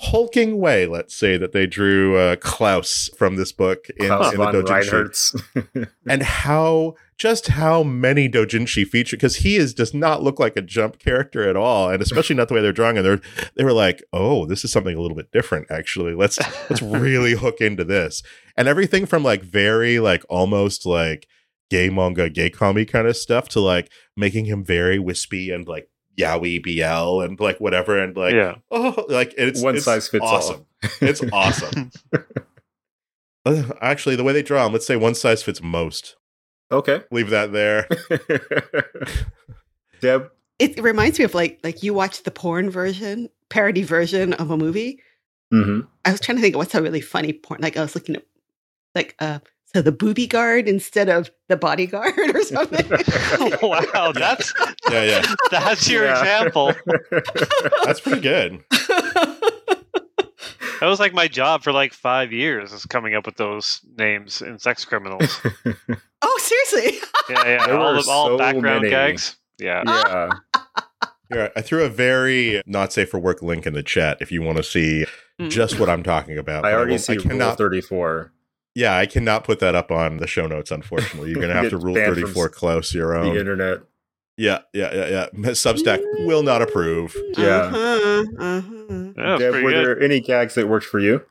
hulking 0.03 0.59
way, 0.59 0.85
let's 0.85 1.15
say, 1.15 1.37
that 1.37 1.51
they 1.51 1.65
drew 1.65 2.17
uh, 2.17 2.35
Klaus 2.37 3.09
from 3.17 3.35
this 3.35 3.51
book 3.51 3.87
in, 3.97 4.07
Klaus 4.07 4.33
in 4.33 4.39
the 4.39 4.45
Dojinshi. 4.45 5.89
And 6.07 6.23
how 6.23 6.95
just 7.17 7.47
how 7.47 7.83
many 7.83 8.27
dojinshi 8.27 8.85
feature 8.85 9.15
because 9.15 9.37
he 9.37 9.55
is 9.55 9.73
does 9.73 9.93
not 9.93 10.23
look 10.23 10.39
like 10.39 10.57
a 10.57 10.61
jump 10.61 10.99
character 10.99 11.47
at 11.47 11.55
all 11.55 11.89
and 11.89 12.01
especially 12.01 12.35
not 12.35 12.47
the 12.47 12.53
way 12.53 12.61
they're 12.61 12.73
drawing 12.73 12.97
and 12.97 13.05
they're 13.05 13.21
they 13.55 13.63
were 13.63 13.71
like 13.71 14.03
oh 14.11 14.45
this 14.45 14.65
is 14.65 14.71
something 14.71 14.97
a 14.97 15.01
little 15.01 15.15
bit 15.15 15.31
different 15.31 15.67
actually. 15.69 16.13
Let's 16.15 16.39
let's 16.69 16.81
really 16.81 17.33
hook 17.33 17.61
into 17.61 17.83
this. 17.83 18.23
And 18.57 18.67
everything 18.67 19.05
from 19.05 19.23
like 19.23 19.43
very 19.43 19.99
like 19.99 20.25
almost 20.29 20.85
like 20.85 21.27
gay 21.69 21.89
manga 21.89 22.29
gay 22.29 22.49
comic 22.49 22.91
kind 22.91 23.07
of 23.07 23.15
stuff 23.15 23.47
to 23.49 23.59
like 23.59 23.91
making 24.17 24.45
him 24.45 24.63
very 24.63 24.99
wispy 24.99 25.49
and 25.49 25.67
like 25.67 25.89
yaoi 26.19 26.61
bl 26.61 27.21
and 27.21 27.39
like 27.39 27.59
whatever 27.59 27.97
and 28.01 28.15
like 28.15 28.33
yeah. 28.33 28.55
oh 28.71 29.05
like 29.09 29.33
it's 29.37 29.61
One 29.61 29.75
it's 29.75 29.85
size 29.85 30.07
fits 30.07 30.23
awesome 30.25 30.65
all. 30.83 30.89
it's 31.01 31.21
awesome 31.33 31.91
actually 33.81 34.15
the 34.15 34.23
way 34.23 34.31
they 34.33 34.43
draw 34.43 34.63
them, 34.63 34.73
let's 34.73 34.85
say 34.87 34.95
one 34.95 35.15
size 35.15 35.43
fits 35.43 35.61
most 35.61 36.15
okay. 36.71 37.01
leave 37.11 37.29
that 37.31 37.51
there 37.51 37.87
Deb, 40.01 40.29
It 40.59 40.81
reminds 40.81 41.17
me 41.19 41.25
of 41.25 41.33
like 41.33 41.59
like 41.63 41.81
you 41.83 41.93
watch 41.93 42.23
the 42.23 42.31
porn 42.31 42.69
version, 42.69 43.29
parody 43.49 43.83
version 43.83 44.33
of 44.33 44.51
a 44.51 44.57
movie. 44.57 44.99
hmm 45.51 45.81
I 46.05 46.11
was 46.11 46.19
trying 46.19 46.37
to 46.37 46.41
think 46.41 46.55
of 46.55 46.59
what's 46.59 46.75
a 46.75 46.81
really 46.81 47.01
funny 47.01 47.31
porn. 47.33 47.61
Like 47.61 47.77
I 47.77 47.81
was 47.81 47.95
looking 47.95 48.17
at 48.17 48.25
like 48.95 49.15
uh 49.19 49.39
to 49.73 49.81
the 49.81 49.91
booby 49.91 50.27
guard 50.27 50.67
instead 50.67 51.09
of 51.09 51.31
the 51.49 51.57
bodyguard 51.57 52.13
or 52.35 52.43
something. 52.43 52.87
wow, 53.61 54.11
that's 54.13 54.53
Yeah, 54.91 55.03
yeah. 55.03 55.35
that's 55.51 55.89
your 55.89 56.05
Yeah. 56.05 56.19
example. 56.19 56.73
That's 57.85 57.99
pretty 57.99 58.21
good. 58.21 58.63
That 60.79 60.87
was 60.89 60.99
like 60.99 61.13
my 61.13 61.27
job 61.29 61.63
for 61.63 61.71
like 61.71 61.93
five 61.93 62.33
years, 62.33 62.73
is 62.73 62.85
coming 62.85 63.15
up 63.15 63.25
with 63.25 63.37
those 63.37 63.79
names 63.97 64.41
in 64.41 64.59
sex 64.59 64.83
criminals. 64.83 65.39
oh, 66.21 66.39
seriously? 66.41 66.99
Yeah, 67.29 67.45
yeah, 67.47 67.67
There 67.67 67.77
all, 67.77 67.93
were 67.95 68.01
the, 68.01 68.09
all 68.09 68.27
so 68.27 68.37
background 68.37 68.81
many. 68.81 68.89
gags. 68.89 69.37
Yeah, 69.59 69.83
yeah. 69.85 70.29
Here, 71.31 71.51
I 71.55 71.61
threw 71.61 71.83
a 71.85 71.89
very 71.89 72.61
not 72.65 72.91
safe 72.91 73.09
for 73.09 73.19
work 73.19 73.41
link 73.41 73.65
in 73.65 73.73
the 73.73 73.83
chat 73.83 74.17
if 74.19 74.31
you 74.31 74.41
want 74.41 74.57
to 74.57 74.63
see 74.63 75.05
Mm. 75.41 75.49
just 75.49 75.79
what 75.79 75.89
I'm 75.89 76.03
talking 76.03 76.37
about. 76.37 76.59
I 76.63 76.69
But 76.69 76.73
already 76.75 76.91
will- 76.91 76.99
see 76.99 77.13
I 77.13 77.15
Rule 77.23 77.55
34. 77.55 78.31
Yeah, 78.75 78.97
I 78.97 79.05
cannot 79.05 79.43
put 79.43 79.59
that 79.59 79.75
up 79.75 79.91
on 79.91 80.17
the 80.17 80.27
show 80.27 80.47
notes. 80.47 80.71
Unfortunately, 80.71 81.31
you're 81.31 81.41
gonna 81.47 81.53
have 81.53 81.69
to 81.69 81.77
rule 81.77 81.95
34 81.95 82.49
close 82.49 82.93
your 82.93 83.15
own. 83.15 83.25
The 83.25 83.31
own. 83.31 83.37
internet. 83.37 83.79
Yeah, 84.35 84.59
yeah, 84.73 84.93
yeah, 84.93 85.07
yeah. 85.07 85.27
Substack 85.51 86.01
will 86.25 86.41
not 86.41 86.61
approve. 86.63 87.15
Yeah. 87.37 87.71
Uh-huh, 87.71 88.23
uh-huh. 88.39 89.13
yeah 89.15 89.37
Deb, 89.37 89.53
were 89.53 89.71
good. 89.71 89.73
there 89.85 90.01
any 90.01 90.19
gags 90.19 90.55
that 90.55 90.67
worked 90.67 90.85
for 90.87 90.99
you? 90.99 91.21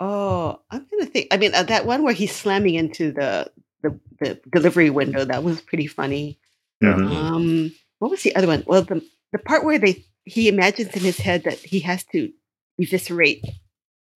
Oh, 0.00 0.60
I'm 0.70 0.86
gonna 0.90 1.06
think. 1.06 1.28
I 1.30 1.36
mean, 1.36 1.54
uh, 1.54 1.62
that 1.64 1.86
one 1.86 2.02
where 2.02 2.14
he's 2.14 2.34
slamming 2.34 2.74
into 2.74 3.12
the 3.12 3.50
the, 3.82 3.98
the 4.20 4.40
delivery 4.50 4.90
window 4.90 5.24
that 5.24 5.44
was 5.44 5.60
pretty 5.60 5.86
funny. 5.86 6.38
Mhm. 6.82 7.14
Um, 7.14 7.72
what 7.98 8.10
was 8.10 8.22
the 8.22 8.34
other 8.34 8.46
one? 8.46 8.64
Well, 8.66 8.82
the 8.82 9.04
the 9.32 9.38
part 9.38 9.64
where 9.64 9.78
they 9.78 10.04
he 10.24 10.48
imagines 10.48 10.94
in 10.96 11.02
his 11.02 11.18
head 11.18 11.44
that 11.44 11.58
he 11.58 11.80
has 11.80 12.02
to 12.12 12.32
eviscerate 12.78 13.44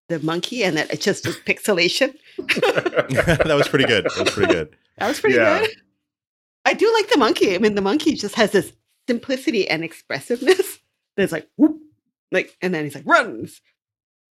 the 0.09 0.19
monkey 0.21 0.63
and 0.65 0.77
that 0.77 0.93
it's 0.93 1.05
just 1.05 1.25
just 1.25 1.45
pixelation. 1.45 2.15
that 2.39 3.55
was 3.57 3.69
pretty 3.69 3.85
good. 3.87 4.05
That 4.05 4.25
was 4.25 4.31
pretty 4.33 4.53
good. 4.53 4.77
That 4.99 5.09
was 5.09 5.21
pretty 5.21 5.37
Yeah. 5.37 5.61
good. 5.61 5.71
I 6.65 6.73
do 6.75 6.91
like 6.95 7.11
the 7.11 7.19
monkey. 7.19 7.55
I 7.55 7.59
mean, 7.59 7.75
the 7.75 7.83
monkey 7.83 8.15
just 8.15 8.35
has 8.37 8.53
this 8.53 8.73
simplicity 9.09 9.69
and 9.69 9.83
expressiveness. 9.85 10.79
That's 11.17 11.33
like 11.33 11.49
whoop, 11.57 11.79
like, 12.33 12.57
and 12.63 12.75
then 12.75 12.85
he's 12.85 12.95
like 12.95 13.07
runs. 13.07 13.61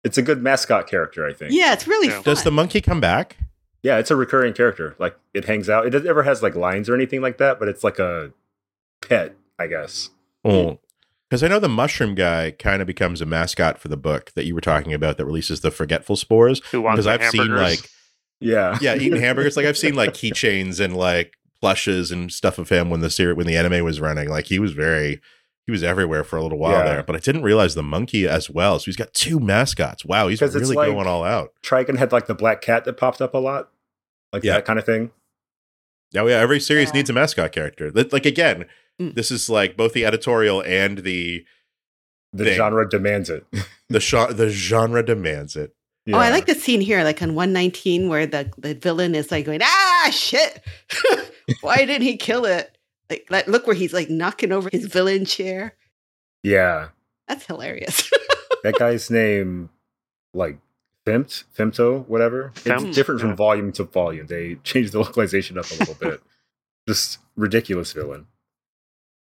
It's 0.04 0.16
a 0.18 0.22
good 0.22 0.42
mascot 0.42 0.86
character, 0.88 1.26
I 1.26 1.32
think. 1.32 1.52
Yeah, 1.52 1.72
it's 1.72 1.86
really 1.88 2.08
Yeah. 2.08 2.14
fun. 2.14 2.22
Does 2.24 2.44
the 2.44 2.50
monkey 2.52 2.80
come 2.80 3.00
back? 3.00 3.36
Yeah, 3.82 3.98
it's 3.98 4.10
a 4.10 4.16
recurring 4.16 4.52
character. 4.54 4.94
Like 4.98 5.16
it 5.34 5.44
hangs 5.46 5.68
out. 5.68 5.86
It 5.86 5.90
doesn't 5.90 6.06
ever 6.08 6.22
has 6.22 6.42
like 6.42 6.54
lines 6.54 6.88
or 6.88 6.94
anything 6.94 7.20
like 7.20 7.38
that, 7.38 7.58
but 7.58 7.68
it's 7.68 7.82
like 7.82 7.98
a 7.98 8.32
pet, 9.02 9.34
I 9.58 9.66
guess. 9.66 10.10
Oh, 10.44 10.78
because 11.28 11.42
I 11.42 11.48
know 11.48 11.58
the 11.60 11.68
mushroom 11.68 12.14
guy 12.14 12.50
kind 12.52 12.80
of 12.80 12.86
becomes 12.86 13.20
a 13.20 13.26
mascot 13.26 13.78
for 13.78 13.88
the 13.88 13.96
book 13.96 14.32
that 14.34 14.44
you 14.46 14.54
were 14.54 14.60
talking 14.60 14.94
about 14.94 15.16
that 15.18 15.26
releases 15.26 15.60
the 15.60 15.70
forgetful 15.70 16.16
spores. 16.16 16.60
Who 16.70 16.80
wants 16.82 17.04
Because 17.04 17.06
I've 17.06 17.30
seen 17.30 17.54
like 17.54 17.80
Yeah. 18.40 18.78
yeah, 18.80 18.94
eating 18.94 19.20
hamburgers. 19.20 19.56
Like 19.56 19.66
I've 19.66 19.76
seen 19.78 19.94
like 19.94 20.14
keychains 20.14 20.80
and 20.80 20.96
like 20.96 21.34
plushes 21.60 22.10
and 22.12 22.32
stuff 22.32 22.58
of 22.58 22.68
him 22.68 22.88
when 22.88 23.00
the 23.00 23.10
series 23.10 23.36
when 23.36 23.46
the 23.46 23.56
anime 23.56 23.84
was 23.84 24.00
running. 24.00 24.28
Like 24.28 24.46
he 24.46 24.58
was 24.58 24.72
very 24.72 25.20
he 25.66 25.72
was 25.72 25.82
everywhere 25.82 26.24
for 26.24 26.36
a 26.38 26.42
little 26.42 26.58
while 26.58 26.72
Yeah. 26.78 26.84
there. 26.84 27.02
But 27.02 27.16
I 27.16 27.18
didn't 27.18 27.42
realize 27.42 27.74
the 27.74 27.82
monkey 27.82 28.26
as 28.26 28.48
well. 28.48 28.78
So 28.78 28.86
he's 28.86 28.96
got 28.96 29.12
two 29.12 29.38
mascots. 29.38 30.02
Wow, 30.04 30.28
he's 30.28 30.40
'Cause 30.40 30.54
it's 30.54 30.62
really 30.70 30.76
like- 30.76 30.86
going 30.94 31.06
all 31.06 31.24
out. 31.24 31.50
Trigun 31.62 31.98
had 31.98 32.10
like 32.12 32.26
the 32.26 32.34
black 32.34 32.62
cat 32.62 32.84
that 32.86 32.94
popped 32.96 33.20
up 33.20 33.34
a 33.34 33.38
lot. 33.38 33.68
Like 34.32 34.44
Yeah. 34.44 34.54
that 34.54 34.64
kind 34.64 34.78
of 34.78 34.86
thing. 34.86 35.10
Yeah. 36.12 36.22
Oh 36.22 36.26
yeah, 36.26 36.38
every 36.38 36.58
series 36.60 36.88
Yeah. 36.88 36.94
needs 36.94 37.10
a 37.10 37.12
mascot 37.12 37.52
character. 37.52 37.90
Like 37.92 38.24
again, 38.24 38.64
Mm. 39.00 39.14
this 39.14 39.30
is 39.30 39.48
like 39.48 39.76
both 39.76 39.92
the 39.92 40.04
editorial 40.04 40.62
and 40.62 40.98
the 40.98 41.44
The 42.32 42.44
Thing. 42.44 42.56
genre 42.56 42.88
demands 42.88 43.30
it. 43.30 43.46
the 43.88 44.00
sh- 44.00 44.32
the 44.32 44.50
genre 44.50 45.04
demands 45.04 45.56
it. 45.56 45.74
Oh, 46.10 46.18
I 46.18 46.30
like 46.30 46.46
the 46.46 46.54
scene 46.54 46.80
here, 46.80 47.04
like 47.04 47.20
on 47.20 47.34
119, 47.34 48.08
where 48.08 48.26
the, 48.26 48.50
the 48.56 48.74
villain 48.74 49.14
is 49.14 49.30
like 49.30 49.44
going, 49.44 49.60
ah, 49.62 50.08
shit. 50.10 50.64
Why 51.60 51.84
didn't 51.84 52.00
he 52.02 52.16
kill 52.16 52.46
it? 52.46 52.78
Like, 53.10 53.26
like, 53.28 53.46
look 53.46 53.66
where 53.66 53.76
he's 53.76 53.92
like 53.92 54.08
knocking 54.08 54.50
over 54.50 54.70
his 54.72 54.86
villain 54.86 55.26
chair. 55.26 55.74
Yeah. 56.42 56.88
That's 57.26 57.44
hilarious. 57.46 58.10
That 58.64 58.76
guy's 58.76 59.08
name, 59.08 59.70
like 60.34 60.58
Femt, 61.06 61.44
Femto, 61.56 62.04
whatever. 62.08 62.50
Femt, 62.56 62.88
it's 62.88 62.96
different 62.96 63.20
from 63.20 63.30
yeah. 63.30 63.36
volume 63.36 63.70
to 63.72 63.84
volume. 63.84 64.26
They 64.26 64.56
changed 64.64 64.92
the 64.92 64.98
localization 64.98 65.56
up 65.58 65.70
a 65.70 65.74
little 65.74 65.94
bit. 65.94 66.20
Just 66.88 67.18
ridiculous 67.36 67.92
villain. 67.92 68.26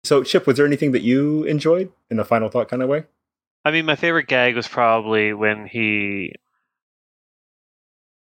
So, 0.04 0.24
Chip, 0.24 0.46
was 0.46 0.58
there 0.58 0.66
anything 0.66 0.92
that 0.92 1.02
you 1.02 1.44
enjoyed 1.44 1.92
in 2.10 2.20
a 2.20 2.26
final 2.26 2.50
thought 2.50 2.70
kind 2.70 2.82
of 2.82 2.90
way? 2.90 3.06
I 3.66 3.72
mean, 3.72 3.86
my 3.86 3.96
favorite 3.96 4.28
gag 4.28 4.56
was 4.56 4.68
probably 4.68 5.34
when 5.34 5.66
he 5.66 6.36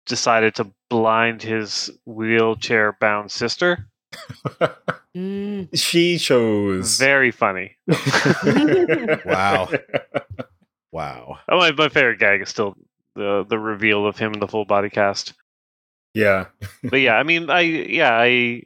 decided 0.06 0.56
to 0.56 0.72
blind 0.90 1.42
his 1.42 1.90
wheelchair 2.06 2.96
bound 3.00 3.30
sister. 3.30 3.86
Mm. 5.16 5.68
she 5.74 6.18
chose. 6.18 6.98
Very 6.98 7.30
funny. 7.30 7.76
Wow. 9.24 9.68
Wow. 10.90 11.38
Oh, 11.48 11.58
my, 11.58 11.70
my 11.72 11.90
favorite 11.90 12.18
gag 12.18 12.40
is 12.40 12.48
still 12.48 12.74
the 13.14 13.44
the 13.46 13.58
reveal 13.58 14.06
of 14.06 14.16
him 14.16 14.32
in 14.32 14.40
the 14.40 14.48
full 14.48 14.64
body 14.64 14.88
cast. 14.88 15.34
Yeah. 16.14 16.46
But 16.82 16.96
yeah, 17.00 17.14
I 17.16 17.24
mean, 17.24 17.50
I 17.50 17.60
yeah, 17.60 18.16
I 18.18 18.62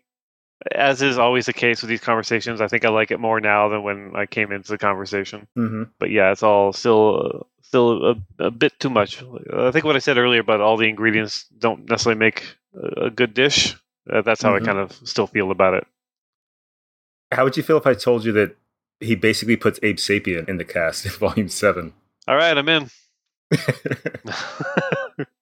as 0.71 1.03
is 1.03 1.19
always 1.19 1.47
the 1.47 1.53
case 1.53 1.83
with 1.83 1.89
these 1.89 2.01
conversations, 2.01 2.61
I 2.61 2.69
think 2.69 2.85
I 2.85 2.89
like 2.91 3.11
it 3.11 3.19
more 3.19 3.41
now 3.41 3.69
than 3.69 3.83
when 3.83 4.13
I 4.15 4.27
came 4.27 4.53
into 4.53 4.69
the 4.71 4.79
conversation. 4.79 5.47
hmm 5.57 5.85
But 5.99 6.11
yeah, 6.11 6.31
it's 6.31 6.43
all 6.43 6.73
still 6.73 7.33
uh, 7.35 7.45
still 7.63 8.11
a, 8.39 8.45
a 8.47 8.51
bit 8.51 8.79
too 8.79 8.91
much. 8.91 9.23
I 9.53 9.71
think 9.71 9.85
what 9.85 9.97
I 9.97 10.01
said 10.01 10.19
earlier 10.19 10.41
about 10.41 10.61
all 10.61 10.77
the 10.77 10.89
ingredients 10.89 11.47
don't 11.59 11.89
necessarily 11.89 12.19
make 12.19 12.57
a, 12.97 13.11
good 13.11 13.35
dish. 13.35 13.77
Uh, 14.11 14.23
that's 14.23 14.43
how 14.43 14.53
Mhm. 14.53 14.63
I 14.63 14.65
kind 14.67 14.79
of 14.79 14.93
still 15.05 15.27
feel 15.27 15.51
about 15.51 15.75
it. 15.75 15.87
How 17.33 17.45
would 17.45 17.57
you 17.57 17.63
feel 17.63 17.79
if 17.79 17.87
I 17.87 17.95
told 17.95 18.25
you 18.25 18.33
that 18.33 18.57
he 19.01 19.15
basically 19.15 19.57
puts 19.57 19.79
Abe 19.83 19.97
Sapien 19.97 20.49
in 20.49 20.59
the 20.59 20.65
cast 20.65 21.05
in 21.07 21.11
volume 21.19 21.49
seven? 21.49 21.93
All 22.29 22.37
right, 22.37 22.57
I'm 22.57 22.69
in. 22.69 22.91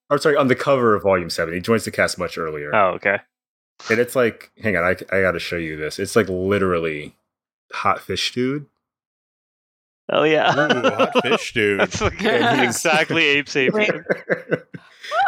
or 0.09 0.17
sorry, 0.17 0.35
on 0.35 0.47
the 0.47 0.55
cover 0.55 0.95
of 0.95 1.03
volume 1.03 1.29
seven. 1.29 1.53
He 1.53 1.59
joins 1.61 1.85
the 1.85 1.91
cast 1.91 2.17
much 2.17 2.37
earlier. 2.37 2.73
oh, 2.75 2.89
okay. 2.95 3.19
And 3.89 3.99
it's 3.99 4.15
like, 4.15 4.51
hang 4.61 4.77
on, 4.77 4.83
I, 4.83 4.91
I 5.15 5.21
got 5.21 5.31
to 5.31 5.39
show 5.39 5.57
you 5.57 5.75
this. 5.77 5.99
It's 5.99 6.15
like 6.15 6.29
literally 6.29 7.15
hot 7.71 7.99
fish 7.99 8.33
dude. 8.33 8.65
Oh 10.09 10.23
yeah. 10.23 10.53
Ooh, 10.53 10.89
hot 10.89 11.13
fish, 11.23 11.53
dude. 11.53 11.79
That's 11.79 12.01
like 12.01 12.21
And 12.23 12.61
exactly 12.67 13.23
Abe 13.23 13.45
Sapien. 13.45 14.03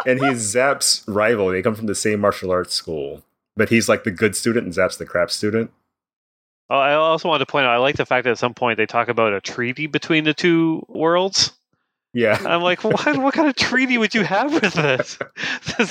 and 0.06 0.20
he's 0.20 0.38
Zap's 0.38 1.04
rival. 1.08 1.48
They 1.48 1.62
come 1.62 1.74
from 1.74 1.86
the 1.86 1.94
same 1.94 2.20
martial 2.20 2.50
arts 2.50 2.74
school, 2.74 3.22
but 3.56 3.70
he's 3.70 3.88
like 3.88 4.04
the 4.04 4.10
good 4.10 4.36
student 4.36 4.64
and 4.66 4.74
Zap's 4.74 4.98
the 4.98 5.06
crap 5.06 5.30
student. 5.30 5.70
Oh, 6.70 6.76
I 6.76 6.94
also 6.94 7.28
wanted 7.28 7.46
to 7.46 7.50
point 7.50 7.66
out 7.66 7.74
I 7.74 7.78
like 7.78 7.96
the 7.96 8.06
fact 8.06 8.24
that 8.24 8.30
at 8.30 8.38
some 8.38 8.54
point 8.54 8.76
they 8.76 8.86
talk 8.86 9.08
about 9.08 9.32
a 9.32 9.40
treaty 9.40 9.86
between 9.86 10.24
the 10.24 10.34
two 10.34 10.84
worlds. 10.88 11.52
Yeah. 12.14 12.38
I'm 12.46 12.62
like, 12.62 12.84
what, 12.84 13.18
what 13.18 13.34
kind 13.34 13.48
of 13.48 13.56
treaty 13.56 13.98
would 13.98 14.14
you 14.14 14.22
have 14.22 14.52
with 14.54 14.72
this? 14.74 15.18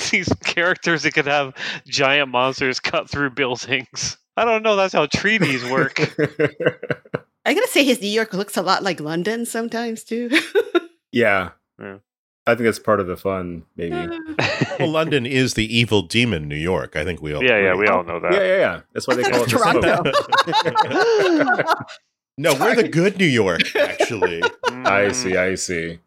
These 0.09 0.29
characters 0.45 1.03
that 1.03 1.11
could 1.13 1.27
have 1.27 1.53
giant 1.85 2.31
monsters 2.31 2.79
cut 2.79 3.09
through 3.09 3.31
buildings. 3.31 4.17
I 4.37 4.45
don't 4.45 4.63
know. 4.63 4.75
That's 4.75 4.93
how 4.93 5.05
treaties 5.05 5.63
work. 5.69 5.99
I 7.45 7.53
gotta 7.53 7.67
say, 7.67 7.83
his 7.83 8.01
New 8.01 8.07
York 8.07 8.33
looks 8.33 8.55
a 8.55 8.61
lot 8.61 8.83
like 8.83 8.99
London 9.01 9.45
sometimes, 9.45 10.03
too. 10.03 10.29
yeah. 11.11 11.49
Yeah. 11.79 11.97
I 12.47 12.55
think 12.55 12.65
that's 12.65 12.79
part 12.79 12.99
of 12.99 13.07
the 13.07 13.15
fun, 13.17 13.63
maybe. 13.77 13.95
well, 14.79 14.89
London 14.89 15.25
is 15.25 15.53
the 15.53 15.65
evil 15.77 16.01
demon 16.01 16.47
New 16.47 16.55
York. 16.57 16.95
I 16.95 17.03
think 17.05 17.21
we 17.21 17.33
all 17.33 17.43
yeah, 17.43 17.57
yeah, 17.57 17.75
we 17.75 17.87
all 17.87 18.03
know 18.03 18.19
that. 18.21 18.33
Yeah, 18.33 18.39
yeah, 18.43 18.57
yeah. 18.57 18.81
That's 18.93 19.07
why 19.07 19.15
they 19.15 19.23
call 19.23 19.43
it 19.43 19.49
thought 19.49 19.81
the 19.81 19.89
it 20.65 21.35
was. 21.35 21.45
Toronto. 21.45 21.83
No, 22.37 22.53
we're 22.55 22.75
the 22.75 22.87
good 22.89 23.17
New 23.19 23.25
York, 23.27 23.75
actually. 23.75 24.41
I 24.43 25.05
Mm. 25.09 25.13
see, 25.13 25.37
I 25.37 25.55
see. 25.55 25.99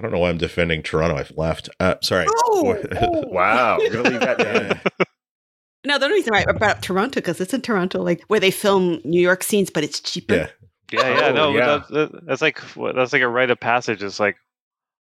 I 0.00 0.02
don't 0.02 0.12
know 0.12 0.18
why 0.20 0.30
I'm 0.30 0.38
defending 0.38 0.82
Toronto. 0.82 1.16
I've 1.16 1.30
left. 1.36 1.68
Uh, 1.78 1.96
sorry. 2.02 2.26
Oh, 2.28 2.76
oh. 3.00 3.24
Wow. 3.30 3.76
We're 3.78 3.90
going 3.90 4.04
to 4.04 4.10
leave 4.12 4.20
that 4.20 4.80
No, 5.84 5.98
the 5.98 6.06
only 6.06 6.16
reason 6.18 6.34
I 6.34 6.44
brought 6.44 6.62
up 6.76 6.80
Toronto 6.82 7.20
because 7.20 7.40
it's 7.40 7.52
in 7.54 7.60
Toronto, 7.62 8.02
like 8.02 8.22
where 8.28 8.40
they 8.40 8.50
film 8.50 9.00
New 9.04 9.20
York 9.20 9.42
scenes, 9.42 9.70
but 9.70 9.84
it's 9.84 10.00
cheaper. 10.00 10.34
Yeah. 10.34 10.48
Yeah, 10.92 11.08
yeah, 11.18 11.26
Oh, 11.28 11.32
no, 11.34 11.54
yeah. 11.56 11.66
That, 11.66 11.88
that- 12.12 12.26
that's 12.26 12.42
like 12.42 12.60
that's 12.94 13.12
like 13.12 13.22
a 13.22 13.28
rite 13.28 13.50
of 13.50 13.60
passage. 13.60 14.02
It's 14.02 14.18
like 14.20 14.36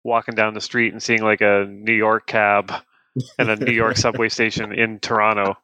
walking 0.04 0.36
down 0.36 0.54
the 0.54 0.62
street 0.62 0.92
and 0.94 1.02
seeing 1.04 1.22
like 1.22 1.42
a 1.42 1.66
New 1.70 1.94
York 1.94 2.26
cab 2.28 2.72
and 3.38 3.50
a 3.50 3.56
New 3.56 3.72
York 3.74 3.98
subway 3.98 4.30
station 4.30 4.72
in 4.74 5.00
Toronto. 5.00 5.56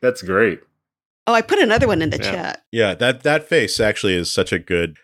That's 0.00 0.22
great. 0.22 0.60
oh, 1.26 1.34
I 1.34 1.42
put 1.42 1.58
another 1.58 1.86
one 1.86 2.02
in 2.02 2.10
the 2.10 2.16
Yeah. 2.18 2.30
chat. 2.30 2.62
Yeah, 2.72 2.94
that 2.94 3.22
that 3.22 3.48
face 3.48 3.78
actually 3.78 4.14
is 4.14 4.32
such 4.32 4.52
a 4.52 4.58
good, 4.58 4.96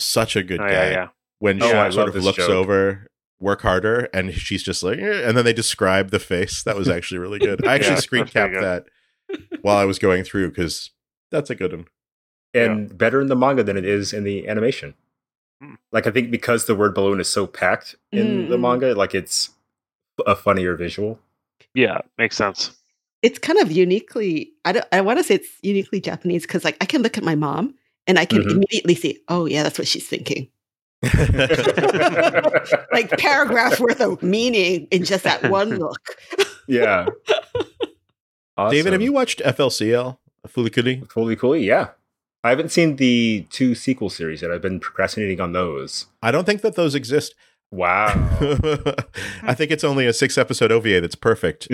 such 0.00 0.34
a 0.34 0.42
good 0.42 0.60
Oh, 0.60 0.64
guy. 0.66 0.72
yeah, 0.72 0.90
yeah. 0.90 1.08
When 1.40 1.62
Oh, 1.62 1.66
she 1.68 1.72
I 1.72 1.90
sort 1.90 2.08
of 2.08 2.16
looks 2.16 2.36
joke. 2.38 2.50
over, 2.50 3.06
work 3.40 3.62
harder, 3.62 4.08
and 4.12 4.34
she's 4.34 4.62
just 4.62 4.82
like, 4.82 4.98
eh, 4.98 5.26
and 5.28 5.36
then 5.36 5.44
they 5.44 5.52
describe 5.52 6.10
the 6.10 6.18
face. 6.18 6.62
That 6.64 6.76
was 6.76 6.88
actually 6.88 7.18
really 7.18 7.38
good. 7.38 7.64
I 7.66 7.74
actually 7.74 7.94
Yeah, 7.94 8.00
screen 8.00 8.20
that's 8.22 8.32
capped 8.32 8.54
that 8.54 8.86
while 9.62 9.76
I 9.76 9.84
was 9.84 9.98
going 9.98 10.24
through 10.24 10.48
because 10.50 10.90
that's 11.30 11.50
a 11.50 11.54
good 11.54 11.72
one. 11.72 11.86
And 12.54 12.96
better 12.96 13.20
in 13.20 13.28
the 13.28 13.36
manga 13.36 13.62
than 13.62 13.76
it 13.76 13.84
is 13.84 14.12
in 14.12 14.24
the 14.24 14.48
animation. 14.48 14.94
Hmm. 15.62 15.74
Like, 15.92 16.06
I 16.06 16.10
think 16.10 16.30
because 16.30 16.64
the 16.64 16.74
word 16.74 16.94
balloon 16.94 17.20
is 17.20 17.28
so 17.28 17.46
packed 17.46 17.94
in 18.12 18.48
the 18.48 18.56
Mm, 18.56 18.58
mm. 18.58 18.60
manga, 18.60 18.94
like 18.94 19.14
it's 19.14 19.50
a 20.26 20.34
funnier 20.34 20.74
visual. 20.76 21.20
Yeah, 21.74 21.98
makes 22.16 22.36
sense. 22.36 22.72
It's 23.22 23.38
kind 23.38 23.58
of 23.58 23.70
uniquely. 23.70 24.52
I 24.64 24.72
don't. 24.72 24.86
I 24.92 25.00
want 25.00 25.18
to 25.18 25.24
say 25.24 25.34
it's 25.36 25.48
uniquely 25.62 26.00
Japanese 26.00 26.42
because, 26.42 26.64
like, 26.64 26.76
I 26.80 26.84
can 26.86 27.02
look 27.02 27.18
at 27.18 27.24
my 27.24 27.34
mom 27.34 27.74
and 28.06 28.18
I 28.18 28.24
can 28.24 28.42
Mhm. 28.42 28.50
immediately 28.52 28.94
see. 28.94 29.18
Oh, 29.28 29.46
yeah, 29.46 29.62
that's 29.62 29.78
what 29.78 29.88
she's 29.88 30.06
thinking. 30.08 30.48
Like 32.92 33.10
paragraph 33.18 33.78
worth 33.80 34.00
of 34.00 34.22
meaning 34.22 34.88
in 34.90 35.04
just 35.04 35.24
that 35.24 35.50
one 35.50 35.70
look. 35.78 36.16
yeah. 36.66 37.06
David, 38.70 38.92
have 38.92 39.02
you 39.02 39.12
watched 39.12 39.40
FLCL? 39.40 40.18
Fully 40.48 40.70
Fulikuri? 40.70 41.10
Fully 41.10 41.36
cool? 41.36 41.56
Yeah. 41.56 41.88
I 42.42 42.50
haven't 42.50 42.70
seen 42.70 42.96
the 42.96 43.46
two 43.50 43.74
sequel 43.74 44.10
series 44.10 44.42
yet. 44.42 44.50
I've 44.50 44.62
been 44.62 44.80
procrastinating 44.80 45.40
on 45.40 45.52
those. 45.52 46.06
I 46.22 46.30
don't 46.30 46.44
think 46.44 46.62
that 46.62 46.74
those 46.76 46.94
exist. 46.94 47.34
Wow. 47.70 48.06
I 49.42 49.54
think 49.54 49.70
it's 49.70 49.84
only 49.84 50.06
a 50.06 50.12
six 50.12 50.38
episode 50.38 50.72
OVA 50.72 51.00
that's 51.00 51.14
perfect. 51.14 51.68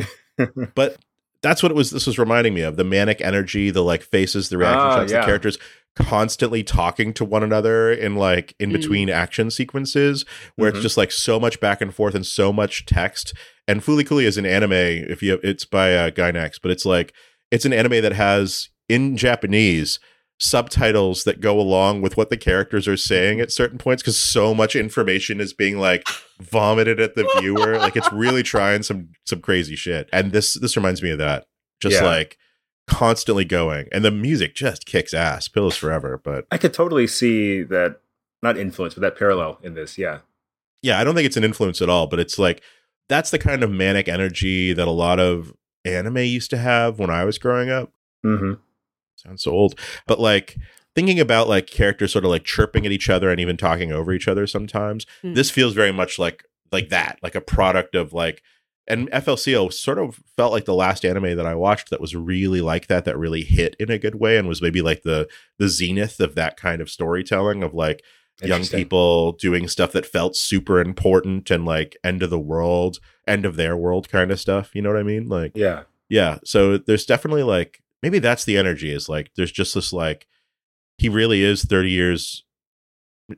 but 0.75 0.97
that's 1.43 1.63
what 1.63 1.71
it 1.71 1.75
was 1.75 1.91
this 1.91 2.07
was 2.07 2.19
reminding 2.19 2.55
me 2.55 2.63
of. 2.63 2.77
The 2.77 2.85
manic 2.85 3.21
energy, 3.21 3.71
the 3.71 3.83
like 3.83 4.03
faces, 4.03 4.49
the 4.49 4.59
reaction 4.59 4.81
Ah, 4.81 4.97
shots, 4.97 5.13
yeah. 5.13 5.21
the 5.21 5.27
characters 5.27 5.59
constantly 5.97 6.63
talking 6.65 7.13
to 7.15 7.25
one 7.25 7.43
another 7.43 7.93
in 7.93 8.17
like 8.17 8.55
in 8.59 8.71
Mm. 8.71 8.73
between 8.73 9.11
action 9.11 9.51
sequences 9.51 10.25
where 10.57 10.71
Mhm. 10.71 10.75
it's 10.75 10.83
just 10.83 10.97
like 10.97 11.13
so 11.13 11.39
much 11.39 11.61
back 11.61 11.81
and 11.81 11.95
forth 11.95 12.15
and 12.15 12.27
so 12.27 12.53
much 12.53 12.85
text. 12.85 13.33
And 13.69 13.81
Fooly 13.83 14.05
Cooly 14.07 14.27
is 14.27 14.37
an 14.37 14.45
anime, 14.47 14.73
if 14.73 15.23
you 15.23 15.39
it's 15.43 15.65
by 15.65 15.95
uh, 15.95 16.11
Gainax, 16.11 16.59
but 16.61 16.71
it's 16.71 16.85
like 16.85 17.13
it's 17.51 17.65
an 17.65 17.73
anime 17.73 18.03
that 18.03 18.13
has 18.13 18.69
in 18.89 19.17
Japanese 19.17 19.99
subtitles 20.41 21.23
that 21.25 21.41
go 21.41 21.61
along 21.61 22.03
with 22.03 22.17
what 22.17 22.29
the 22.29 22.37
characters 22.37 22.89
are 22.89 22.97
saying 22.97 23.41
at 23.41 23.53
certain 23.53 23.79
points 23.79 24.03
because 24.03 24.17
so 24.17 24.53
much 24.53 24.75
information 24.75 25.41
is 25.41 25.53
being 25.53 25.79
like 25.79 26.03
vomited 26.41 26.99
at 27.01 27.15
the 27.15 27.27
viewer 27.39 27.79
like 27.79 27.97
it's 27.97 28.13
really 28.13 28.43
trying 28.43 28.83
some 28.83 29.09
some 29.25 29.41
crazy 29.41 29.77
shit 29.77 30.09
and 30.13 30.33
this 30.33 30.55
this 30.55 30.77
reminds 30.77 31.01
me 31.03 31.11
of 31.11 31.19
that 31.19 31.45
just 31.81 31.95
Yeah. 31.95 32.05
like 32.05 32.37
constantly 32.87 33.45
going 33.45 33.89
and 33.93 34.05
the 34.05 34.11
music 34.11 34.55
just 34.55 34.85
kicks 34.87 35.15
ass 35.15 35.49
pillows 35.49 35.77
forever 35.77 36.21
but 36.23 36.47
I 36.51 36.59
could 36.59 36.75
totally 36.75 37.07
see 37.07 37.63
that, 37.63 38.01
not 38.43 38.59
influence, 38.59 38.95
but 38.95 39.01
that 39.01 39.17
parallel 39.19 39.59
in 39.63 39.75
this. 39.75 39.97
Yeah. 39.97 40.19
yeah 40.83 41.01
i 41.01 41.05
don't 41.05 41.15
think 41.15 41.25
it's 41.27 41.37
an 41.39 41.45
influence 41.45 41.81
at 41.81 41.89
all 41.89 42.07
but 42.07 42.21
it's 42.21 42.39
like 42.39 42.63
that's 43.09 43.31
the 43.31 43.39
kind 43.39 43.63
of 43.63 43.71
manic 43.71 44.07
energy 44.09 44.73
that 44.75 44.87
a 44.87 44.91
lot 44.93 45.19
of 45.19 45.55
anime 45.87 46.19
used 46.19 46.51
to 46.51 46.57
have 46.59 46.99
when 46.99 47.11
i 47.11 47.25
was 47.25 47.39
growing 47.39 47.71
up 47.71 47.91
Mm-hmm. 48.25 48.55
sounds 49.17 49.43
so 49.43 49.51
old 49.51 49.79
but 50.07 50.19
like 50.21 50.57
thinking 50.95 51.19
about 51.21 51.49
like 51.49 51.67
characters 51.67 52.13
sort 52.13 52.25
of 52.25 52.31
like 52.31 52.45
chirping 52.45 52.87
at 52.87 52.93
each 52.93 53.11
other 53.11 53.29
and 53.31 53.39
even 53.41 53.57
talking 53.57 53.93
over 53.93 54.13
each 54.13 54.29
other 54.29 54.47
sometimes 54.47 55.07
Mm. 55.23 55.35
this 55.35 55.51
feels 55.51 55.75
very 55.75 55.93
much 55.93 56.19
like 56.19 56.45
like 56.73 56.89
that 56.91 57.19
like 57.23 57.35
a 57.35 57.41
product 57.41 57.95
of 57.95 58.13
like 58.13 58.43
and 58.87 59.11
FLCL 59.11 59.73
sort 59.73 59.99
of 59.99 60.21
felt 60.37 60.53
like 60.53 60.67
the 60.67 60.75
last 60.75 61.05
anime 61.05 61.37
that 61.37 61.47
i 61.47 61.55
watched 61.55 61.91
that 61.91 62.01
was 62.01 62.15
really 62.15 62.61
like 62.61 62.87
that 62.89 63.05
that 63.05 63.17
really 63.19 63.43
hit 63.43 63.75
in 63.79 63.91
a 63.91 63.99
good 63.99 64.17
way 64.17 64.37
and 64.37 64.47
was 64.49 64.61
maybe 64.63 64.83
like 64.83 65.03
the 65.03 65.29
the 65.59 65.69
zenith 65.69 66.21
of 66.21 66.35
that 66.35 66.57
kind 66.57 66.81
of 66.83 66.91
storytelling 66.91 67.63
of 67.63 67.73
like 67.75 68.03
young 68.43 68.61
people 68.79 69.33
doing 69.33 69.69
stuff 69.69 69.93
that 69.93 70.05
felt 70.05 70.35
super 70.37 70.81
important 70.81 71.51
and 71.51 71.65
like 71.65 71.97
end 72.03 72.23
of 72.23 72.31
the 72.31 72.39
world 72.39 72.99
end 73.29 73.45
of 73.47 73.57
their 73.57 73.77
world 73.77 74.09
kind 74.09 74.31
of 74.31 74.41
stuff 74.41 74.75
you 74.75 74.83
know 74.83 74.91
what 74.91 74.99
i 74.99 75.03
mean 75.05 75.29
like 75.29 75.53
Yeah. 75.55 75.85
yeah 76.09 76.39
so 76.45 76.77
there's 76.77 77.07
definitely 77.07 77.45
like 77.45 77.81
maybe 78.03 78.19
that's 78.19 78.45
the 78.45 78.59
energy 78.59 78.91
is 78.93 79.09
like 79.09 79.31
there's 79.37 79.53
just 79.53 79.75
this 79.75 79.93
like 79.93 80.27
he 80.99 81.09
really 81.09 81.43
is 81.43 81.65
30 81.65 81.91
years 81.91 82.45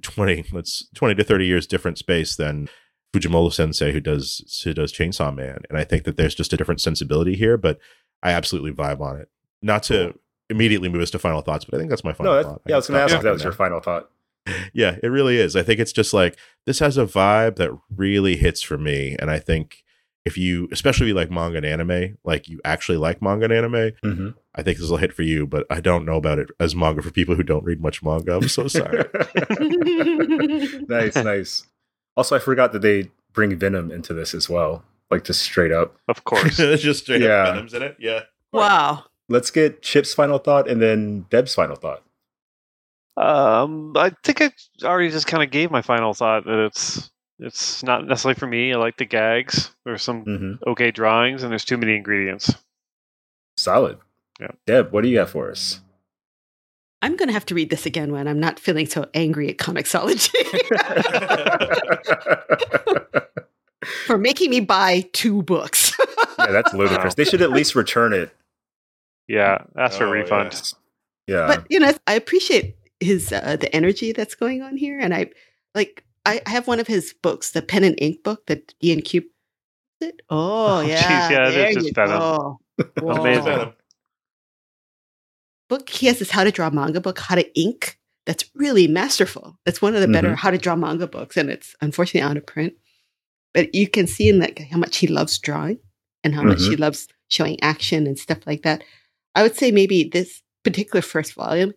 20 0.03 0.47
let's 0.53 0.88
20 0.94 1.14
to 1.14 1.22
30 1.24 1.47
years 1.47 1.66
different 1.66 1.99
space 1.99 2.34
than 2.34 2.68
fujimoto 3.16 3.52
sensei 3.52 3.92
who 3.92 4.00
does 4.00 4.60
who 4.64 4.74
does 4.74 4.92
chainsaw 4.92 5.34
man 5.34 5.60
and 5.68 5.78
i 5.78 5.84
think 5.84 6.04
that 6.04 6.16
there's 6.16 6.34
just 6.34 6.52
a 6.52 6.56
different 6.56 6.80
sensibility 6.80 7.34
here 7.34 7.56
but 7.56 7.78
i 8.22 8.30
absolutely 8.30 8.72
vibe 8.72 9.00
on 9.00 9.16
it 9.16 9.28
not 9.62 9.82
to 9.82 10.18
immediately 10.50 10.88
move 10.88 11.02
us 11.02 11.10
to 11.10 11.18
final 11.18 11.40
thoughts 11.40 11.64
but 11.64 11.74
i 11.74 11.78
think 11.78 11.90
that's 11.90 12.04
my 12.04 12.12
final 12.12 12.34
No, 12.34 12.42
thought 12.42 12.62
yeah, 12.66 12.74
I 12.74 12.78
was 12.78 12.86
going 12.88 12.98
to 12.98 13.04
ask 13.04 13.14
if 13.14 13.22
that 13.22 13.32
was 13.32 13.42
your 13.42 13.52
final 13.52 13.80
thought. 13.80 14.10
yeah 14.72 14.96
it 15.02 15.08
really 15.08 15.36
is 15.38 15.56
i 15.56 15.62
think 15.62 15.80
it's 15.80 15.92
just 15.92 16.12
like 16.14 16.36
this 16.66 16.78
has 16.78 16.96
a 16.98 17.04
vibe 17.06 17.56
that 17.56 17.70
really 17.94 18.36
hits 18.36 18.62
for 18.62 18.78
me 18.78 19.16
and 19.18 19.30
i 19.30 19.38
think 19.38 19.82
if 20.24 20.36
you 20.38 20.68
especially 20.72 21.06
if 21.06 21.08
you 21.08 21.14
like 21.14 21.30
manga 21.30 21.56
and 21.56 21.66
anime 21.66 22.16
like 22.24 22.48
you 22.48 22.60
actually 22.64 22.98
like 22.98 23.20
manga 23.22 23.44
and 23.44 23.52
anime 23.52 23.92
Mm-hmm. 24.04 24.28
I 24.58 24.62
think 24.62 24.78
this 24.78 24.88
will 24.88 24.96
hit 24.96 25.12
for 25.12 25.22
you, 25.22 25.46
but 25.46 25.66
I 25.68 25.80
don't 25.82 26.06
know 26.06 26.16
about 26.16 26.38
it 26.38 26.48
as 26.58 26.74
manga 26.74 27.02
for 27.02 27.10
people 27.10 27.34
who 27.34 27.42
don't 27.42 27.62
read 27.62 27.78
much 27.78 28.02
manga. 28.02 28.36
I'm 28.36 28.48
so 28.48 28.68
sorry. 28.68 29.04
nice, 30.88 31.14
nice. 31.16 31.66
Also, 32.16 32.34
I 32.36 32.38
forgot 32.38 32.72
that 32.72 32.82
they 32.82 33.10
bring 33.32 33.54
Venom 33.56 33.90
into 33.90 34.14
this 34.14 34.32
as 34.34 34.48
well, 34.48 34.82
like 35.10 35.24
just 35.24 35.42
straight 35.42 35.72
up. 35.72 35.96
Of 36.08 36.24
course. 36.24 36.58
It's 36.58 36.82
just 36.82 37.04
straight 37.04 37.20
Yeah. 37.22 37.42
up 37.44 37.54
Venom's 37.54 37.74
in 37.74 37.82
it. 37.82 37.96
Yeah. 37.98 38.20
wow. 38.52 39.04
Let's 39.28 39.50
get 39.50 39.82
Chip's 39.82 40.14
final 40.14 40.38
thought 40.38 40.68
and 40.68 40.80
then 40.80 41.26
Deb's 41.30 41.54
final 41.54 41.74
thought. 41.76 42.02
Um, 43.16 43.92
I 43.96 44.12
think 44.22 44.40
I 44.42 44.50
already 44.84 45.10
just 45.10 45.26
kind 45.26 45.42
of 45.42 45.50
gave 45.50 45.70
my 45.70 45.82
final 45.82 46.12
thought 46.14 46.44
that 46.44 46.66
it's 46.66 47.10
it's 47.38 47.82
not 47.82 48.06
necessarily 48.06 48.38
for 48.38 48.46
me. 48.46 48.72
I 48.72 48.76
like 48.76 48.96
the 48.98 49.04
gags. 49.04 49.70
There's 49.84 50.02
some 50.02 50.24
Mm-hmm. 50.24 50.68
okay 50.70 50.90
drawings, 50.90 51.42
and 51.42 51.50
there's 51.50 51.64
too 51.64 51.76
many 51.76 51.96
ingredients. 51.96 52.54
Solid. 53.56 53.98
Yeah. 54.40 54.52
Deb, 54.66 54.92
what 54.92 55.02
do 55.02 55.08
you 55.08 55.16
got 55.18 55.30
for 55.30 55.50
us? 55.50 55.80
I'm 57.07 57.14
going 57.16 57.28
to 57.28 57.32
have 57.32 57.46
to 57.46 57.54
read 57.54 57.70
this 57.70 57.86
again 57.86 58.11
when 58.11 58.26
I'm 58.26 58.40
not 58.40 58.59
feeling 58.59 58.86
so 58.86 59.07
angry 59.14 59.48
at 59.48 59.59
Comixology 59.59 60.32
for 64.07 64.18
making 64.18 64.50
me 64.50 64.59
buy 64.61 65.09
two 65.12 65.42
books. 65.42 65.96
yeah, 66.38 66.46
that's 66.50 66.74
ludicrous. 66.74 67.14
They 67.14 67.24
should 67.24 67.42
at 67.42 67.50
least 67.52 67.74
return 67.76 68.12
it. 68.12 68.30
Yeah, 69.28 69.59
ask 69.76 69.98
for 69.98 70.04
a 70.07 70.09
Oh, 70.09 70.12
refund. 70.12 70.50
yes. 70.52 70.74
Yeah. 71.28 71.46
but 71.46 71.66
you 71.70 71.78
know, 71.80 71.92
I 72.09 72.14
appreciate 72.14 72.76
his 73.00 73.32
uh, 73.32 73.57
the 73.61 73.74
energy 73.74 74.12
that's 74.12 74.34
going 74.34 74.62
on 74.62 74.76
here, 74.76 74.98
and 74.98 75.14
I 75.14 75.30
like 75.74 76.04
I 76.24 76.40
I 76.46 76.50
have 76.50 76.66
one 76.66 76.80
of 76.80 76.86
his 76.88 77.14
books, 77.22 77.50
the 77.52 77.62
pen 77.62 77.84
and 77.84 77.94
ink 78.00 78.22
book, 78.24 78.46
the 78.46 78.62
D 78.80 78.92
and 78.92 79.04
Q. 79.04 79.24
Oh 80.02 80.11
Oh, 80.30 80.82
jeez, 80.84 80.88
yeah, 80.88 81.30
yeah, 81.30 81.42
it 81.42 81.48
is 81.48 81.54
there 81.54 81.72
just 81.72 81.86
you 81.86 81.92
go. 81.92 82.61
Whoa. 83.00 83.11
Amazing. 83.20 83.72
Book 85.68 85.88
he 85.88 86.06
has 86.06 86.18
this 86.20 86.30
how 86.30 86.44
to 86.44 86.50
draw 86.52 86.70
manga 86.70 87.00
book 87.00 87.18
how 87.18 87.34
to 87.34 87.58
ink 87.60 87.98
that's 88.24 88.44
really 88.54 88.86
masterful 88.88 89.58
it's 89.66 89.82
one 89.82 89.94
of 89.94 90.00
the 90.00 90.08
better 90.08 90.30
Mhm. 90.30 90.36
how 90.36 90.50
to 90.50 90.58
draw 90.58 90.76
manga 90.76 91.06
books 91.06 91.36
and 91.36 91.50
it's 91.50 91.74
unfortunately 91.80 92.20
out 92.28 92.36
of 92.36 92.46
print 92.46 92.74
but 93.54 93.74
you 93.74 93.88
can 93.88 94.06
see 94.06 94.28
in 94.28 94.38
like 94.38 94.58
how 94.70 94.78
much 94.78 94.96
he 94.98 95.06
loves 95.06 95.38
drawing 95.38 95.78
and 96.22 96.34
how 96.34 96.42
much 96.42 96.60
he 96.60 96.76
loves 96.76 97.08
showing 97.28 97.60
action 97.62 98.06
and 98.06 98.18
stuff 98.18 98.38
like 98.46 98.62
that 98.62 98.82
i 99.34 99.42
would 99.42 99.56
say 99.56 99.70
maybe 99.72 100.04
this 100.04 100.42
particular 100.64 101.02
first 101.02 101.34
volume 101.34 101.72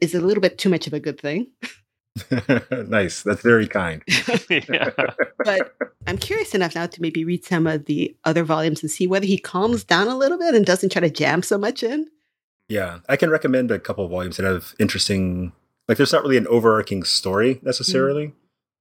is 0.00 0.14
a 0.14 0.20
little 0.20 0.40
bit 0.40 0.58
too 0.58 0.68
much 0.68 0.86
of 0.86 0.92
a 0.92 1.00
good 1.00 1.20
thing 1.20 1.46
nice. 2.88 3.22
That's 3.22 3.40
very 3.40 3.66
kind. 3.66 4.02
yeah. 4.50 4.90
but 5.44 5.74
i'm 6.06 6.18
curious 6.18 6.54
enough 6.54 6.74
now 6.74 6.86
to 6.86 7.00
maybe 7.00 7.24
read 7.24 7.44
some 7.44 7.66
of 7.66 7.86
the 7.86 8.14
other 8.24 8.44
volumes 8.44 8.82
and 8.82 8.90
see 8.90 9.06
whether 9.06 9.24
he 9.26 9.38
calms 9.38 9.84
down 9.84 10.08
a 10.08 10.16
little 10.16 10.38
bit 10.38 10.54
and 10.54 10.66
doesn't 10.66 10.92
try 10.92 11.00
to 11.00 11.08
jam 11.10 11.42
so 11.42 11.56
much 11.56 11.82
in 11.82 12.06
Yeah, 12.72 13.00
I 13.06 13.16
can 13.16 13.28
recommend 13.28 13.70
a 13.70 13.78
couple 13.78 14.06
of 14.06 14.10
volumes 14.10 14.38
that 14.38 14.46
have 14.46 14.74
interesting. 14.78 15.52
Like, 15.88 15.98
there's 15.98 16.12
not 16.12 16.22
really 16.22 16.38
an 16.38 16.46
overarching 16.46 17.02
story 17.02 17.60
necessarily, 17.62 18.28
mm. 18.28 18.32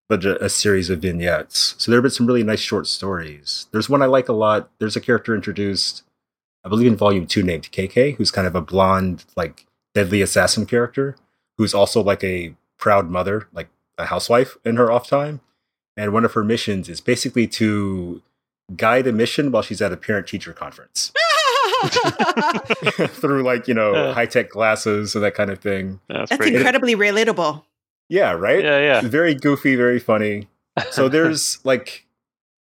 but 0.08 0.24
a, 0.24 0.46
a 0.46 0.48
series 0.48 0.90
of 0.90 1.02
vignettes. 1.02 1.76
So 1.78 1.92
there 1.92 1.98
have 1.98 2.04
been 2.04 2.12
some 2.12 2.26
really 2.26 2.44
nice 2.44 2.62
short 2.62 2.88
stories. 2.88 3.68
There's 3.74 3.90
one 3.90 4.02
I 4.02 4.06
like 4.06 4.30
a 4.30 4.34
lot. 4.34 4.70
There's 4.80 4.96
a 4.96 5.02
character 5.02 5.36
introduced, 5.36 6.04
I 6.64 6.70
believe, 6.70 6.88
in 6.88 6.96
volume 6.96 7.28
two, 7.28 7.44
named 7.44 7.70
KK, 7.74 8.16
who's 8.16 8.32
kind 8.32 8.48
of 8.48 8.56
a 8.56 8.62
blonde, 8.62 9.26
like 9.36 9.66
deadly 9.94 10.22
assassin 10.22 10.66
character, 10.66 11.18
who's 11.58 11.74
also 11.74 12.02
like 12.02 12.24
a 12.24 12.56
proud 12.78 13.10
mother, 13.10 13.50
like 13.52 13.68
a 13.98 14.06
housewife 14.06 14.56
in 14.64 14.78
her 14.78 14.90
off 14.90 15.06
time. 15.06 15.42
And 15.98 16.14
one 16.14 16.24
of 16.24 16.32
her 16.32 16.46
missions 16.46 16.88
is 16.88 17.02
basically 17.02 17.46
to 17.48 18.22
guide 18.74 19.06
a 19.06 19.12
mission 19.12 19.52
while 19.52 19.64
she's 19.64 19.82
at 19.82 19.92
a 19.92 19.98
parent 19.98 20.28
teacher 20.28 20.54
conference. 20.54 21.12
through 23.08 23.44
like 23.44 23.68
you 23.68 23.74
know 23.74 23.94
Uh. 23.94 24.14
high 24.14 24.26
tech 24.26 24.50
glasses 24.50 25.16
and 25.16 25.24
that 25.24 25.36
kind 25.36 25.50
of 25.50 25.60
thing. 25.60 26.00
That's, 26.08 26.30
that's 26.30 26.38
pretty 26.38 26.52
good. 26.52 26.62
incredibly 26.62 26.96
relatable 26.96 27.64
Yeah, 28.10 28.32
right. 28.34 28.64
Yeah, 28.64 28.80
yeah. 28.80 29.02
Very 29.02 29.34
goofy, 29.36 29.76
very 29.76 30.00
funny. 30.00 30.48
So 30.92 31.08
there's 31.16 31.64
like, 31.66 32.06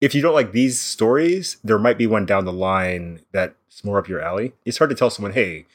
if 0.00 0.14
you 0.14 0.22
don't 0.22 0.34
like 0.34 0.52
these 0.52 0.80
stories, 0.80 1.56
there 1.64 1.78
might 1.78 1.98
be 1.98 2.06
one 2.06 2.26
down 2.26 2.44
the 2.44 2.52
line 2.52 3.20
that's 3.32 3.84
more 3.84 3.98
up 3.98 4.08
your 4.08 4.20
alley. 4.20 4.52
It's 4.64 4.78
hard 4.78 4.90
to 4.90 4.96
tell 4.96 5.10
someone, 5.10 5.32
hey, 5.32 5.66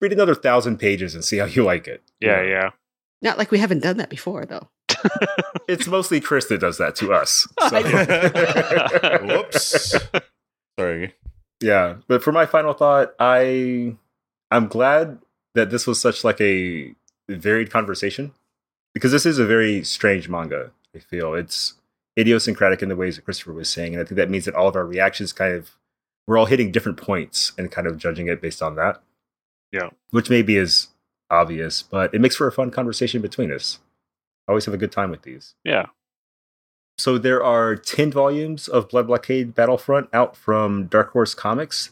read 0.00 0.12
another 0.12 0.34
thousand 0.34 0.78
pages 0.78 1.14
and 1.14 1.24
see 1.24 1.38
how 1.38 1.46
you 1.46 1.64
like 1.64 1.86
it. 1.88 2.02
You 2.20 2.28
yeah, 2.30 2.36
know? 2.36 2.42
yeah. 2.48 2.70
Not 3.22 3.38
like 3.38 3.50
we 3.50 3.58
haven't 3.58 3.80
done 3.82 3.96
that 3.96 4.10
before, 4.10 4.44
though. 4.46 4.68
It's 5.66 5.86
mostly 5.86 6.20
Chris 6.20 6.44
that 6.48 6.60
does 6.60 6.76
that 6.76 6.94
to 6.96 7.14
us. 7.14 7.48
So. 7.70 7.82
Whoops. 9.26 9.94
Sorry. 10.78 11.14
Yeah 11.60 11.96
but 12.08 12.22
for 12.22 12.32
my 12.32 12.46
final 12.46 12.72
thought 12.72 13.14
i 13.18 13.94
i'm 14.50 14.66
glad 14.66 15.18
that 15.54 15.70
this 15.70 15.86
was 15.86 16.00
such 16.00 16.24
like 16.24 16.40
a 16.40 16.94
varied 17.28 17.70
conversation 17.70 18.32
because 18.92 19.12
this 19.12 19.26
is 19.26 19.38
a 19.38 19.46
very 19.46 19.82
strange 19.82 20.28
manga 20.28 20.70
i 20.94 20.98
feel 20.98 21.34
it's 21.34 21.74
idiosyncratic 22.18 22.82
in 22.82 22.88
the 22.88 22.96
ways 22.96 23.16
that 23.16 23.24
christopher 23.24 23.52
was 23.52 23.68
saying 23.68 23.94
and 23.94 24.02
i 24.02 24.04
think 24.04 24.16
that 24.16 24.30
means 24.30 24.44
that 24.44 24.54
all 24.54 24.68
of 24.68 24.76
our 24.76 24.86
reactions 24.86 25.32
kind 25.32 25.54
of 25.54 25.76
we're 26.26 26.38
all 26.38 26.46
hitting 26.46 26.72
different 26.72 26.98
points 26.98 27.52
and 27.58 27.70
kind 27.70 27.86
of 27.86 27.98
judging 27.98 28.28
it 28.28 28.40
based 28.40 28.62
on 28.62 28.76
that. 28.76 29.02
Yeah. 29.72 29.90
Which 30.10 30.30
maybe 30.30 30.56
is 30.56 30.88
obvious, 31.30 31.82
but 31.82 32.14
it 32.14 32.20
makes 32.20 32.36
for 32.36 32.46
a 32.46 32.52
fun 32.52 32.70
conversation 32.70 33.20
between 33.20 33.52
us. 33.52 33.78
I 34.48 34.52
always 34.52 34.64
have 34.66 34.74
a 34.74 34.78
good 34.78 34.92
time 34.92 35.10
with 35.10 35.22
these. 35.22 35.54
Yeah. 35.64 35.86
So 36.96 37.18
there 37.18 37.42
are 37.42 37.74
10 37.74 38.12
volumes 38.12 38.68
of 38.68 38.88
Blood 38.88 39.08
Blockade 39.08 39.54
Battlefront 39.54 40.08
out 40.12 40.36
from 40.36 40.86
Dark 40.86 41.10
Horse 41.12 41.34
Comics. 41.34 41.90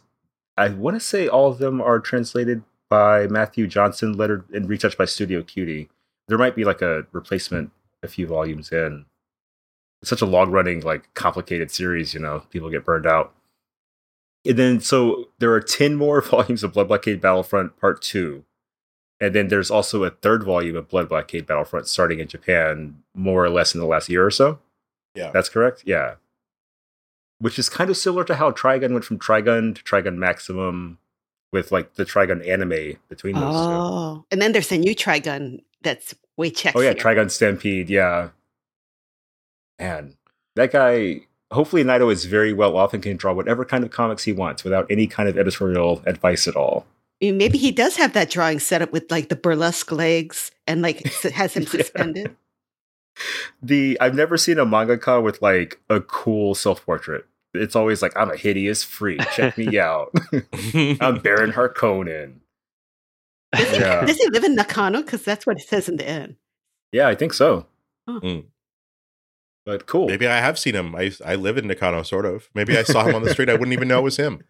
I 0.56 0.68
want 0.68 0.96
to 0.96 1.00
say 1.00 1.26
all 1.26 1.50
of 1.50 1.58
them 1.58 1.80
are 1.80 1.98
translated 1.98 2.62
by 2.88 3.26
Matthew 3.26 3.66
Johnson, 3.66 4.12
lettered 4.12 4.48
and 4.50 4.68
retouched 4.68 4.98
by 4.98 5.06
Studio 5.06 5.42
Cutie. 5.42 5.88
There 6.28 6.38
might 6.38 6.54
be 6.54 6.64
like 6.64 6.82
a 6.82 7.06
replacement 7.12 7.72
a 8.02 8.08
few 8.08 8.26
volumes 8.26 8.70
in. 8.70 9.06
It's 10.02 10.10
such 10.10 10.22
a 10.22 10.26
long 10.26 10.50
running, 10.50 10.80
like 10.80 11.12
complicated 11.14 11.70
series, 11.70 12.14
you 12.14 12.20
know, 12.20 12.40
people 12.50 12.70
get 12.70 12.84
burned 12.84 13.06
out. 13.06 13.34
And 14.44 14.56
then 14.56 14.80
so 14.80 15.28
there 15.38 15.52
are 15.52 15.60
10 15.60 15.96
more 15.96 16.20
volumes 16.22 16.62
of 16.62 16.72
Blood 16.72 16.88
Blockade 16.88 17.20
Battlefront 17.20 17.78
Part 17.80 18.02
2. 18.02 18.44
And 19.20 19.34
then 19.34 19.48
there's 19.48 19.70
also 19.70 20.02
a 20.02 20.10
third 20.10 20.42
volume 20.42 20.76
of 20.76 20.88
Blood 20.88 21.08
Blockade 21.08 21.46
Battlefront 21.46 21.86
starting 21.86 22.18
in 22.18 22.26
Japan 22.26 23.02
more 23.14 23.44
or 23.44 23.50
less 23.50 23.74
in 23.74 23.80
the 23.80 23.86
last 23.86 24.08
year 24.08 24.26
or 24.26 24.30
so. 24.32 24.58
Yeah. 25.14 25.30
That's 25.32 25.48
correct? 25.48 25.82
Yeah. 25.86 26.14
Which 27.38 27.58
is 27.58 27.68
kind 27.68 27.90
of 27.90 27.96
similar 27.96 28.24
to 28.24 28.36
how 28.36 28.50
Trigun 28.52 28.92
went 28.92 29.04
from 29.04 29.18
Trigun 29.18 29.74
to 29.74 29.82
Trigun 29.82 30.16
Maximum 30.16 30.98
with 31.52 31.72
like 31.72 31.94
the 31.94 32.04
Trigun 32.04 32.46
anime 32.48 32.98
between 33.08 33.34
those 33.34 33.54
two. 33.54 33.72
Oh, 33.72 34.24
and 34.30 34.40
then 34.40 34.52
there's 34.52 34.72
a 34.72 34.78
new 34.78 34.94
Trigun 34.94 35.62
that's 35.82 36.14
way 36.36 36.50
chexier. 36.50 36.72
Oh 36.76 36.80
yeah, 36.80 36.94
Trigun 36.94 37.30
Stampede, 37.30 37.90
yeah. 37.90 38.30
Man, 39.78 40.16
that 40.54 40.72
guy 40.72 41.22
hopefully 41.52 41.84
Nightow 41.84 42.10
is 42.10 42.24
very 42.24 42.52
well 42.52 42.76
off 42.76 42.94
and 42.94 43.02
can 43.02 43.16
draw 43.16 43.32
whatever 43.32 43.64
kind 43.64 43.84
of 43.84 43.90
comics 43.90 44.24
he 44.24 44.32
wants 44.32 44.64
without 44.64 44.86
any 44.90 45.06
kind 45.06 45.28
of 45.28 45.38
editorial 45.38 46.02
advice 46.06 46.48
at 46.48 46.56
all. 46.56 46.86
Maybe 47.20 47.56
he 47.56 47.70
does 47.70 47.96
have 47.96 48.14
that 48.14 48.30
drawing 48.30 48.58
set 48.58 48.82
up 48.82 48.90
with 48.90 49.08
like 49.10 49.28
the 49.28 49.36
burlesque 49.36 49.92
legs 49.92 50.50
and 50.66 50.82
like 50.82 51.06
has 51.22 51.54
him 51.54 51.66
suspended. 51.66 52.34
The 53.62 53.98
I've 54.00 54.14
never 54.14 54.36
seen 54.36 54.58
a 54.58 54.66
mangaka 54.66 55.22
with 55.22 55.40
like 55.42 55.80
a 55.90 56.00
cool 56.00 56.54
self-portrait. 56.54 57.26
It's 57.54 57.76
always 57.76 58.00
like 58.02 58.16
I'm 58.16 58.30
a 58.30 58.36
hideous 58.36 58.82
freak. 58.82 59.20
Check 59.32 59.58
me 59.58 59.78
out. 59.80 60.12
I'm 60.74 61.18
Baron 61.18 61.52
Harkonnen. 61.52 62.34
Does 63.54 63.70
he, 63.70 63.76
Yeah. 63.80 64.04
does 64.06 64.16
he 64.16 64.28
live 64.30 64.44
in 64.44 64.54
Nakano? 64.54 65.02
Because 65.02 65.22
that's 65.22 65.46
what 65.46 65.58
it 65.60 65.68
says 65.68 65.88
in 65.88 65.96
the 65.96 66.08
end. 66.08 66.36
Yeah, 66.92 67.08
I 67.08 67.14
think 67.14 67.34
so. 67.34 67.66
Huh. 68.08 68.20
Mm. 68.20 68.44
But 69.66 69.86
cool. 69.86 70.08
Maybe 70.08 70.26
I 70.26 70.38
have 70.38 70.58
seen 70.58 70.74
him. 70.74 70.94
I 70.96 71.12
I 71.24 71.34
live 71.36 71.56
in 71.58 71.66
Nakano, 71.68 72.02
sort 72.02 72.24
of. 72.26 72.48
Maybe 72.54 72.76
I 72.76 72.82
saw 72.82 73.04
him 73.04 73.14
on 73.14 73.22
the 73.22 73.30
street. 73.30 73.48
I 73.48 73.52
wouldn't 73.52 73.72
even 73.74 73.86
know 73.88 73.98
it 74.00 74.02
was 74.02 74.16
him. 74.16 74.42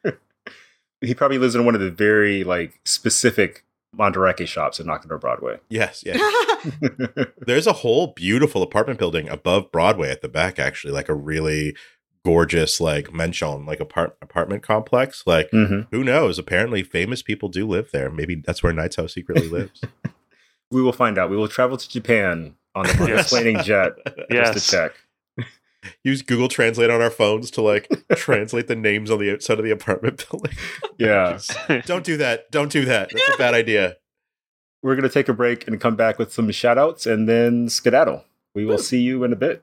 he 1.03 1.15
probably 1.15 1.39
lives 1.39 1.55
in 1.55 1.65
one 1.65 1.75
of 1.75 1.81
the 1.81 1.91
very 1.91 2.45
like 2.45 2.81
specific 2.85 3.65
Mandarake 3.97 4.47
shops 4.47 4.81
in 4.81 4.87
Nakano 4.87 5.19
Broadway. 5.19 5.59
Yes, 5.69 6.03
yes. 6.07 6.19
There's 7.39 7.67
a 7.67 7.73
whole 7.73 8.09
beautiful 8.09 8.63
apartment 8.63 8.99
building 8.99 9.29
above 9.29 9.71
Broadway 9.71 10.11
at 10.11 10.23
the 10.23 10.29
back, 10.29 10.59
actually, 10.59 10.93
like 10.93 11.09
a 11.09 11.15
really 11.15 11.77
gorgeous, 12.25 12.81
like 12.81 13.13
mansion, 13.13 13.67
like 13.67 13.81
apart- 13.81 14.17
apartment 14.23 14.63
complex. 14.63 15.25
Like, 15.27 15.51
Mhm. 15.51 15.89
who 15.91 16.05
knows? 16.05 16.39
Apparently, 16.39 16.83
famous 16.83 17.21
people 17.23 17.49
do 17.49 17.67
live 17.67 17.91
there. 17.93 18.11
Maybe 18.11 18.37
that's 18.37 18.63
where 18.63 18.73
Nightow 18.73 19.11
secretly 19.11 19.49
lives. 19.59 19.81
We 20.71 20.81
will 20.83 20.93
find 20.93 21.19
out. 21.19 21.31
We 21.31 21.37
will 21.37 21.49
travel 21.49 21.77
to 21.77 21.89
Japan 21.89 22.55
on 22.75 22.87
the 22.87 23.07
Yes. 23.09 23.29
planning 23.29 23.59
jet 23.63 23.93
Yes. 24.31 24.55
just 24.55 24.71
to 24.71 24.77
check. 24.77 24.93
Use 26.05 26.23
Google 26.23 26.49
Translate 26.49 26.91
on 26.91 27.01
our 27.01 27.11
phones 27.11 27.51
to 27.53 27.63
like 27.63 27.89
translate 28.15 28.69
the 28.69 28.77
names 28.77 29.11
on 29.11 29.19
the 29.19 29.33
outside 29.33 29.59
of 29.59 29.65
the 29.65 29.71
apartment 29.71 30.27
building. 30.31 30.53
Yeah. 30.99 31.39
Don't 31.87 32.05
do 32.05 32.17
that. 32.17 32.51
Don't 32.51 32.71
do 32.71 32.85
that. 32.85 33.11
That's 33.13 33.35
a 33.35 33.39
bad 33.39 33.55
idea. 33.55 33.97
We're 34.83 34.95
going 34.95 35.09
to 35.09 35.15
take 35.15 35.29
a 35.29 35.35
break 35.35 35.67
and 35.69 35.81
come 35.81 35.97
back 35.97 36.19
with 36.19 36.33
some 36.33 36.51
shout 36.51 36.79
outs 36.79 37.07
and 37.07 37.29
then 37.29 37.69
skedaddle. 37.69 38.25
We 38.55 38.65
will 38.65 38.79
see 38.79 39.01
you 39.01 39.23
in 39.25 39.33
a 39.33 39.37
bit. 39.37 39.63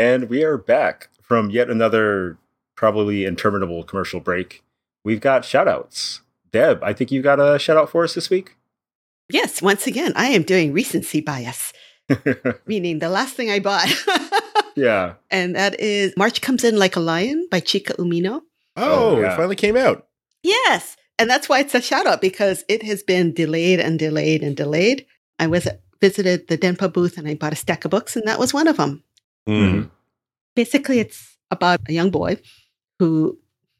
And 0.00 0.30
we 0.30 0.42
are 0.44 0.56
back 0.56 1.10
from 1.20 1.50
yet 1.50 1.68
another 1.68 2.38
probably 2.74 3.26
interminable 3.26 3.84
commercial 3.84 4.18
break. 4.18 4.62
We've 5.04 5.20
got 5.20 5.44
shout 5.44 5.68
outs. 5.68 6.22
Deb, 6.52 6.82
I 6.82 6.94
think 6.94 7.12
you've 7.12 7.22
got 7.22 7.38
a 7.38 7.58
shout 7.58 7.76
out 7.76 7.90
for 7.90 8.02
us 8.02 8.14
this 8.14 8.30
week. 8.30 8.56
yes, 9.30 9.60
once 9.60 9.86
again, 9.86 10.14
I 10.16 10.28
am 10.28 10.42
doing 10.42 10.72
recency 10.72 11.20
bias, 11.20 11.74
meaning 12.66 12.98
the 13.00 13.10
last 13.10 13.34
thing 13.34 13.50
I 13.50 13.58
bought. 13.60 13.92
yeah. 14.74 15.16
and 15.30 15.54
that 15.54 15.78
is 15.78 16.14
March 16.16 16.40
Comes 16.40 16.64
In 16.64 16.78
Like 16.78 16.96
a 16.96 17.00
Lion 17.00 17.46
by 17.50 17.60
Chica 17.60 17.92
Umino. 17.98 18.40
Oh, 18.78 19.16
Oh, 19.16 19.20
yeah. 19.20 19.34
it 19.34 19.36
finally 19.36 19.54
came 19.54 19.76
out. 19.76 20.06
Yes. 20.42 20.96
And 21.18 21.28
that's 21.28 21.46
why 21.46 21.58
it's 21.60 21.74
a 21.74 21.82
shout 21.82 22.06
out 22.06 22.22
because 22.22 22.64
it 22.70 22.82
has 22.84 23.02
been 23.02 23.34
delayed 23.34 23.80
and 23.80 23.98
delayed 23.98 24.42
and 24.42 24.56
delayed. 24.56 25.04
I 25.38 25.46
was 25.46 25.68
visited 26.00 26.48
the 26.48 26.56
Denpa 26.56 26.90
booth 26.90 27.18
and 27.18 27.28
I 27.28 27.34
bought 27.34 27.52
a 27.52 27.56
stack 27.56 27.84
of 27.84 27.90
books, 27.90 28.16
and 28.16 28.26
that 28.26 28.38
was 28.38 28.54
one 28.54 28.66
of 28.66 28.78
them. 28.78 29.04
Mm. 29.48 29.90
Basically, 30.54 30.98
it's 30.98 31.36
about 31.50 31.80
a 31.88 31.92
young 31.92 32.10
boy 32.10 32.38
who 32.98 33.38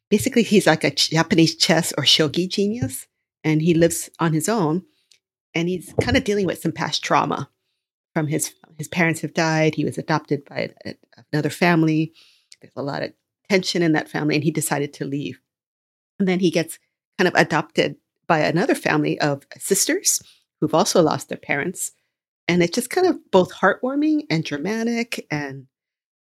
basically 0.09 0.43
he's 0.43 0.67
like 0.67 0.85
a 0.85 0.91
Japanese 0.91 1.55
chess 1.57 1.93
or 1.97 2.05
shogi 2.05 2.49
genius, 2.49 3.07
and 3.45 3.63
he 3.63 3.75
lives 3.75 4.11
on 4.19 4.33
his 4.33 4.49
own, 4.49 4.85
and 5.55 5.69
he's 5.69 5.95
kind 6.01 6.17
of 6.17 6.25
dealing 6.25 6.47
with 6.47 6.61
some 6.61 6.73
past 6.73 7.03
trauma 7.03 7.49
from 8.15 8.27
his 8.27 8.55
his 8.79 8.89
parents 8.89 9.21
have 9.21 9.35
died. 9.35 9.75
He 9.75 9.85
was 9.85 9.99
adopted 9.99 10.45
by 10.47 10.71
a, 10.85 10.95
another 11.33 11.51
family. 11.51 12.13
There's 12.61 12.73
a 12.77 12.83
lot 12.83 13.03
of 13.03 13.13
tension 13.49 13.83
in 13.83 13.93
that 13.93 14.09
family, 14.09 14.35
and 14.37 14.45
he 14.45 14.51
decided 14.51 14.93
to 14.95 15.05
leave. 15.05 15.41
And 16.19 16.27
then 16.27 16.41
he 16.41 16.51
gets 16.51 16.79
kind 17.19 17.29
of 17.29 17.35
adopted 17.35 17.97
by 18.27 18.41
another 18.41 18.75
family 18.75 19.19
of 19.21 19.47
sisters 19.59 20.23
who've 20.61 20.75
also 20.75 21.03
lost 21.03 21.29
their 21.29 21.39
parents. 21.39 21.93
And 22.51 22.65
it's 22.65 22.75
just 22.75 22.91
kind 22.91 23.07
of 23.07 23.19
both 23.31 23.53
heartwarming 23.53 24.27
and 24.29 24.43
dramatic 24.43 25.25
and 25.31 25.67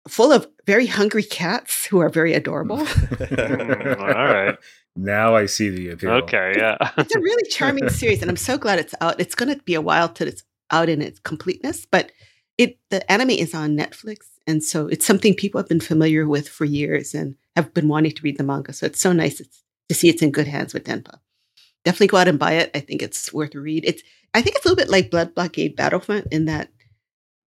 full 0.06 0.30
of 0.30 0.46
very 0.66 0.86
hungry 0.86 1.22
cats 1.22 1.86
who 1.86 2.00
are 2.00 2.10
very 2.10 2.34
adorable. 2.34 2.78
Mm, 2.78 3.98
all 3.98 4.06
right. 4.06 4.58
Now 4.94 5.34
I 5.34 5.46
see 5.46 5.70
the 5.70 5.88
appeal. 5.88 6.10
Okay. 6.10 6.52
Yeah. 6.56 6.76
it's 6.98 7.14
a 7.14 7.20
really 7.28 7.48
charming 7.48 7.88
series, 7.88 8.20
and 8.20 8.30
I'm 8.30 8.36
so 8.36 8.58
glad 8.58 8.78
it's 8.78 8.94
out. 9.00 9.18
It's 9.20 9.34
going 9.34 9.54
to 9.54 9.62
be 9.62 9.74
a 9.74 9.80
while 9.80 10.10
till 10.10 10.28
it's 10.28 10.42
out 10.70 10.90
in 10.90 11.00
its 11.00 11.18
completeness, 11.20 11.86
but 11.86 12.12
it 12.58 12.78
the 12.90 13.10
anime 13.10 13.30
is 13.30 13.54
on 13.54 13.74
Netflix, 13.74 14.18
and 14.46 14.62
so 14.62 14.88
it's 14.88 15.06
something 15.06 15.34
people 15.34 15.60
have 15.60 15.68
been 15.68 15.80
familiar 15.80 16.28
with 16.28 16.46
for 16.46 16.66
years 16.66 17.14
and 17.14 17.36
have 17.56 17.72
been 17.72 17.88
wanting 17.88 18.12
to 18.12 18.22
read 18.22 18.36
the 18.36 18.44
manga. 18.44 18.74
So 18.74 18.84
it's 18.84 19.00
so 19.00 19.14
nice 19.14 19.40
it's, 19.40 19.62
to 19.88 19.94
see 19.94 20.10
it's 20.10 20.20
in 20.20 20.30
good 20.30 20.46
hands 20.46 20.74
with 20.74 20.84
Denpa. 20.84 21.20
Definitely 21.84 22.06
go 22.08 22.16
out 22.18 22.28
and 22.28 22.38
buy 22.38 22.52
it. 22.52 22.70
I 22.74 22.80
think 22.80 23.02
it's 23.02 23.32
worth 23.32 23.54
a 23.54 23.60
read. 23.60 23.84
It's 23.84 24.02
I 24.34 24.40
think 24.42 24.56
it's 24.56 24.64
a 24.64 24.68
little 24.68 24.82
bit 24.82 24.90
like 24.90 25.10
Blood 25.10 25.34
Blockade 25.34 25.76
Battlefront 25.76 26.28
in 26.30 26.44
that 26.46 26.70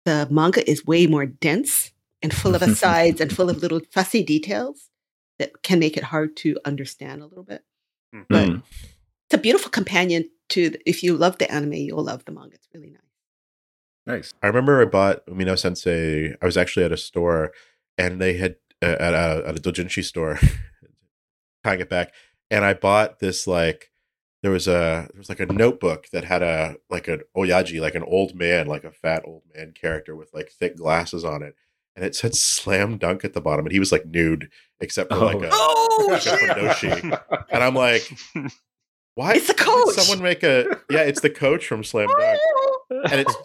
the 0.05 0.27
manga 0.29 0.67
is 0.69 0.85
way 0.85 1.07
more 1.07 1.25
dense 1.25 1.91
and 2.21 2.33
full 2.33 2.55
of 2.55 2.61
asides 2.61 3.21
and 3.21 3.33
full 3.33 3.49
of 3.49 3.61
little 3.61 3.81
fussy 3.91 4.23
details 4.23 4.89
that 5.39 5.61
can 5.63 5.79
make 5.79 5.95
it 5.97 6.03
hard 6.03 6.35
to 6.37 6.57
understand 6.65 7.21
a 7.21 7.25
little 7.25 7.43
bit. 7.43 7.63
But 8.29 8.47
Mm. 8.49 8.63
it's 9.25 9.33
a 9.33 9.37
beautiful 9.37 9.71
companion 9.71 10.29
to 10.49 10.69
the, 10.71 10.79
if 10.89 11.03
you 11.03 11.15
love 11.17 11.37
the 11.37 11.51
anime, 11.51 11.73
you'll 11.73 12.03
love 12.03 12.25
the 12.25 12.31
manga. 12.31 12.55
It's 12.55 12.67
really 12.73 12.89
nice. 12.91 12.99
Nice. 14.05 14.33
I 14.43 14.47
remember 14.47 14.81
I 14.81 14.85
bought 14.85 15.25
Umino 15.27 15.57
Sensei. 15.57 16.35
I 16.41 16.45
was 16.45 16.57
actually 16.57 16.85
at 16.85 16.91
a 16.91 16.97
store, 16.97 17.51
and 17.97 18.19
they 18.21 18.33
had 18.37 18.55
uh, 18.81 18.97
at 18.99 19.13
a 19.13 19.43
at 19.47 19.57
a 19.57 19.61
dojinshi 19.61 20.03
store, 20.03 20.37
tying 21.63 21.79
it 21.79 21.89
back, 21.89 22.13
and 22.51 22.65
I 22.65 22.73
bought 22.73 23.19
this 23.19 23.47
like 23.47 23.91
there 24.43 24.51
was 24.51 24.67
a 24.67 25.07
there 25.11 25.17
was 25.17 25.29
like 25.29 25.39
a 25.39 25.45
notebook 25.45 26.09
that 26.11 26.25
had 26.25 26.43
a 26.43 26.75
like 26.89 27.07
an 27.07 27.21
oyaji, 27.35 27.79
like 27.79 27.95
an 27.95 28.03
old 28.03 28.35
man, 28.35 28.67
like 28.67 28.83
a 28.83 28.91
fat 28.91 29.23
old 29.25 29.41
man 29.55 29.71
character 29.71 30.15
with 30.15 30.33
like 30.33 30.51
thick 30.51 30.77
glasses 30.77 31.23
on 31.23 31.41
it, 31.41 31.55
and 31.95 32.05
it 32.05 32.13
said 32.13 32.35
"slam 32.35 32.97
dunk" 32.97 33.23
at 33.23 33.33
the 33.33 33.41
bottom, 33.41 33.65
and 33.65 33.71
he 33.71 33.79
was 33.79 33.91
like 33.93 34.05
nude 34.05 34.49
except 34.81 35.11
for 35.11 35.19
like 35.19 35.41
a 35.41 35.49
Oh, 35.51 36.11
except 36.13 36.43
oh, 36.43 36.67
for 36.67 36.73
shit. 36.77 37.03
And 37.03 37.63
I'm 37.63 37.73
like, 37.73 38.03
why? 39.15 39.35
It's 39.35 39.47
the 39.47 39.53
why 39.53 39.83
coach. 39.85 39.95
Someone 39.95 40.21
make 40.21 40.43
a 40.43 40.77
yeah, 40.89 41.03
it's 41.03 41.21
the 41.21 41.29
coach 41.29 41.65
from 41.65 41.83
Slam 41.83 42.09
Dunk 42.19 42.39
and 43.11 43.21
it's 43.21 43.35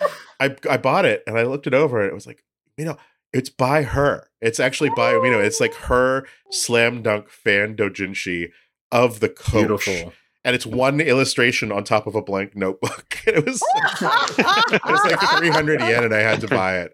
I 0.40 0.56
I 0.68 0.78
bought 0.78 1.04
it 1.04 1.22
and 1.28 1.38
I 1.38 1.44
looked 1.44 1.68
it 1.68 1.74
over 1.74 2.00
and 2.00 2.10
it 2.10 2.14
was 2.14 2.26
like, 2.26 2.42
you 2.76 2.84
know, 2.84 2.96
it's 3.32 3.50
by 3.50 3.84
her. 3.84 4.28
It's 4.40 4.58
actually 4.58 4.90
by 4.96 5.12
you 5.12 5.30
know, 5.30 5.40
it's 5.40 5.60
like 5.60 5.74
her 5.74 6.26
slam 6.50 7.02
dunk 7.02 7.28
fan 7.30 7.76
dojinshi 7.76 8.50
of 8.90 9.20
the 9.20 9.28
coach. 9.28 9.84
Beautiful. 9.84 10.12
And 10.44 10.54
it's 10.54 10.64
one 10.66 11.00
illustration 11.00 11.70
on 11.72 11.84
top 11.84 12.06
of 12.06 12.14
a 12.14 12.22
blank 12.22 12.56
notebook. 12.56 13.18
And 13.26 13.36
it 13.38 13.44
was 13.46 13.60
it 13.62 14.80
was 14.84 15.04
like 15.04 15.20
300 15.38 15.80
yen 15.80 16.04
and 16.04 16.14
I 16.14 16.20
had 16.20 16.40
to 16.40 16.48
buy 16.48 16.78
it. 16.78 16.92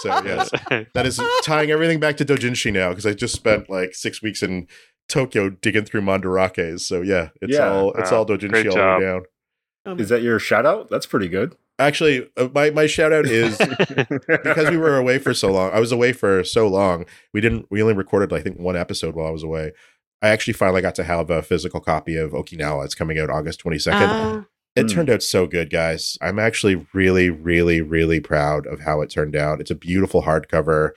So 0.00 0.08
yes, 0.24 0.50
that 0.94 1.06
is 1.06 1.20
tying 1.44 1.70
everything 1.70 2.00
back 2.00 2.16
to 2.16 2.24
dojinshi 2.24 2.72
now 2.72 2.88
because 2.88 3.06
I 3.06 3.12
just 3.12 3.34
spent 3.34 3.70
like 3.70 3.94
6 3.94 4.22
weeks 4.22 4.42
in 4.42 4.66
Tokyo 5.08 5.50
digging 5.50 5.84
through 5.84 6.00
mandarakes. 6.02 6.80
So 6.80 7.02
yeah, 7.02 7.28
it's 7.40 7.54
Yeah. 7.56 7.70
all 7.70 7.92
it's 7.92 8.10
Wow. 8.10 8.18
all 8.18 8.26
dojinshi 8.26 8.66
all 8.70 8.98
the 8.98 9.04
way 9.04 9.06
down. 9.12 9.22
Um, 9.86 10.00
Is 10.00 10.08
that 10.08 10.22
your 10.22 10.38
shout 10.38 10.66
out? 10.66 10.90
That's 10.90 11.06
pretty 11.06 11.28
good. 11.28 11.56
Actually, 11.78 12.28
uh, 12.36 12.48
my 12.54 12.70
my 12.70 12.86
shout 12.86 13.12
out 13.12 13.24
is 13.26 13.56
because 14.28 14.68
we 14.70 14.76
were 14.76 14.96
away 14.98 15.18
for 15.18 15.32
so 15.32 15.50
long. 15.50 15.70
I 15.72 15.80
was 15.80 15.92
away 15.92 16.12
for 16.12 16.44
so 16.44 16.68
long. 16.68 17.06
We 17.32 17.40
didn't. 17.40 17.66
We 17.70 17.80
only 17.80 17.94
recorded, 17.94 18.32
I 18.34 18.40
think, 18.42 18.58
one 18.58 18.76
episode 18.76 19.14
while 19.14 19.26
I 19.26 19.30
was 19.30 19.42
away. 19.42 19.72
I 20.22 20.28
actually 20.28 20.52
finally 20.54 20.82
got 20.82 20.94
to 20.96 21.04
have 21.04 21.30
a 21.30 21.42
physical 21.42 21.80
copy 21.80 22.16
of 22.16 22.32
Okinawa. 22.32 22.84
It's 22.84 22.94
coming 22.94 23.18
out 23.18 23.30
August 23.30 23.60
twenty 23.60 23.78
second. 23.78 24.10
Ah, 24.10 24.44
it 24.76 24.82
Hmm. 24.82 24.88
turned 24.88 25.10
out 25.10 25.22
so 25.22 25.46
good, 25.46 25.70
guys. 25.70 26.18
I'm 26.20 26.38
actually 26.38 26.86
really, 26.92 27.30
really, 27.30 27.80
really 27.80 28.20
proud 28.20 28.66
of 28.66 28.80
how 28.80 29.00
it 29.00 29.10
turned 29.10 29.34
out. 29.34 29.60
It's 29.60 29.70
a 29.70 29.74
beautiful 29.74 30.22
hardcover. 30.22 30.90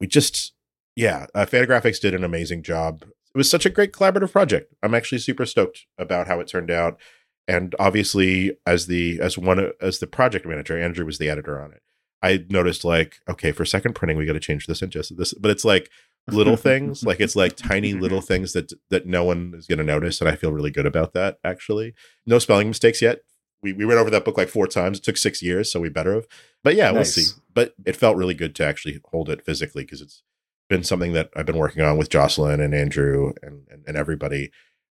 We 0.00 0.06
just, 0.06 0.52
yeah, 0.96 1.26
uh, 1.34 1.46
Fantagraphics 1.46 2.00
did 2.00 2.14
an 2.14 2.24
amazing 2.24 2.62
job. 2.62 3.02
It 3.02 3.38
was 3.38 3.50
such 3.50 3.66
a 3.66 3.70
great 3.70 3.92
collaborative 3.92 4.32
project. 4.32 4.72
I'm 4.82 4.94
actually 4.94 5.18
super 5.18 5.46
stoked 5.46 5.86
about 5.98 6.26
how 6.26 6.40
it 6.40 6.48
turned 6.48 6.70
out. 6.70 6.98
And 7.46 7.74
obviously, 7.78 8.56
as 8.66 8.86
the 8.86 9.18
as 9.20 9.36
one 9.36 9.72
as 9.80 9.98
the 9.98 10.06
project 10.06 10.46
manager, 10.46 10.78
Andrew 10.78 11.04
was 11.04 11.18
the 11.18 11.28
editor 11.28 11.60
on 11.60 11.72
it. 11.72 11.82
I 12.22 12.44
noticed 12.48 12.84
like, 12.84 13.16
okay, 13.28 13.50
for 13.50 13.64
second 13.64 13.94
printing, 13.94 14.16
we 14.18 14.26
got 14.26 14.34
to 14.34 14.40
change 14.40 14.66
this 14.66 14.82
and 14.82 14.92
just 14.92 15.16
this, 15.16 15.32
but 15.34 15.50
it's 15.50 15.64
like 15.64 15.90
little 16.28 16.56
things, 16.68 17.04
like 17.04 17.20
it's 17.20 17.36
like 17.36 17.56
tiny 17.56 17.92
little 17.94 18.20
things 18.20 18.52
that 18.52 18.72
that 18.90 19.06
no 19.06 19.24
one 19.24 19.54
is 19.56 19.66
going 19.66 19.78
to 19.78 19.84
notice, 19.84 20.20
and 20.20 20.28
I 20.28 20.36
feel 20.36 20.52
really 20.52 20.70
good 20.70 20.86
about 20.86 21.12
that. 21.14 21.38
Actually, 21.44 21.94
no 22.26 22.38
spelling 22.38 22.68
mistakes 22.68 23.00
yet. 23.02 23.20
We 23.62 23.72
we 23.72 23.84
read 23.84 23.98
over 23.98 24.10
that 24.10 24.24
book 24.24 24.38
like 24.38 24.48
four 24.48 24.66
times. 24.66 24.98
It 24.98 25.04
took 25.04 25.16
six 25.16 25.42
years, 25.42 25.70
so 25.70 25.80
we 25.80 25.88
better 25.88 26.14
have. 26.14 26.26
But 26.64 26.74
yeah, 26.76 26.86
Nice. 26.90 26.94
we'll 26.94 27.04
see. 27.24 27.40
But 27.52 27.74
it 27.84 27.96
felt 27.96 28.16
really 28.16 28.34
good 28.34 28.54
to 28.56 28.64
actually 28.66 29.00
hold 29.10 29.28
it 29.28 29.44
physically 29.44 29.84
because 29.84 30.00
it's 30.00 30.22
been 30.68 30.84
something 30.84 31.12
that 31.14 31.30
I've 31.36 31.46
been 31.46 31.58
working 31.58 31.82
on 31.82 31.98
with 31.98 32.08
Jocelyne 32.10 32.60
and 32.60 32.74
Andrew 32.74 33.32
and, 33.42 33.66
and 33.70 33.84
and 33.86 33.96
everybody 33.96 34.50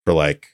for 0.05 0.13
like 0.13 0.49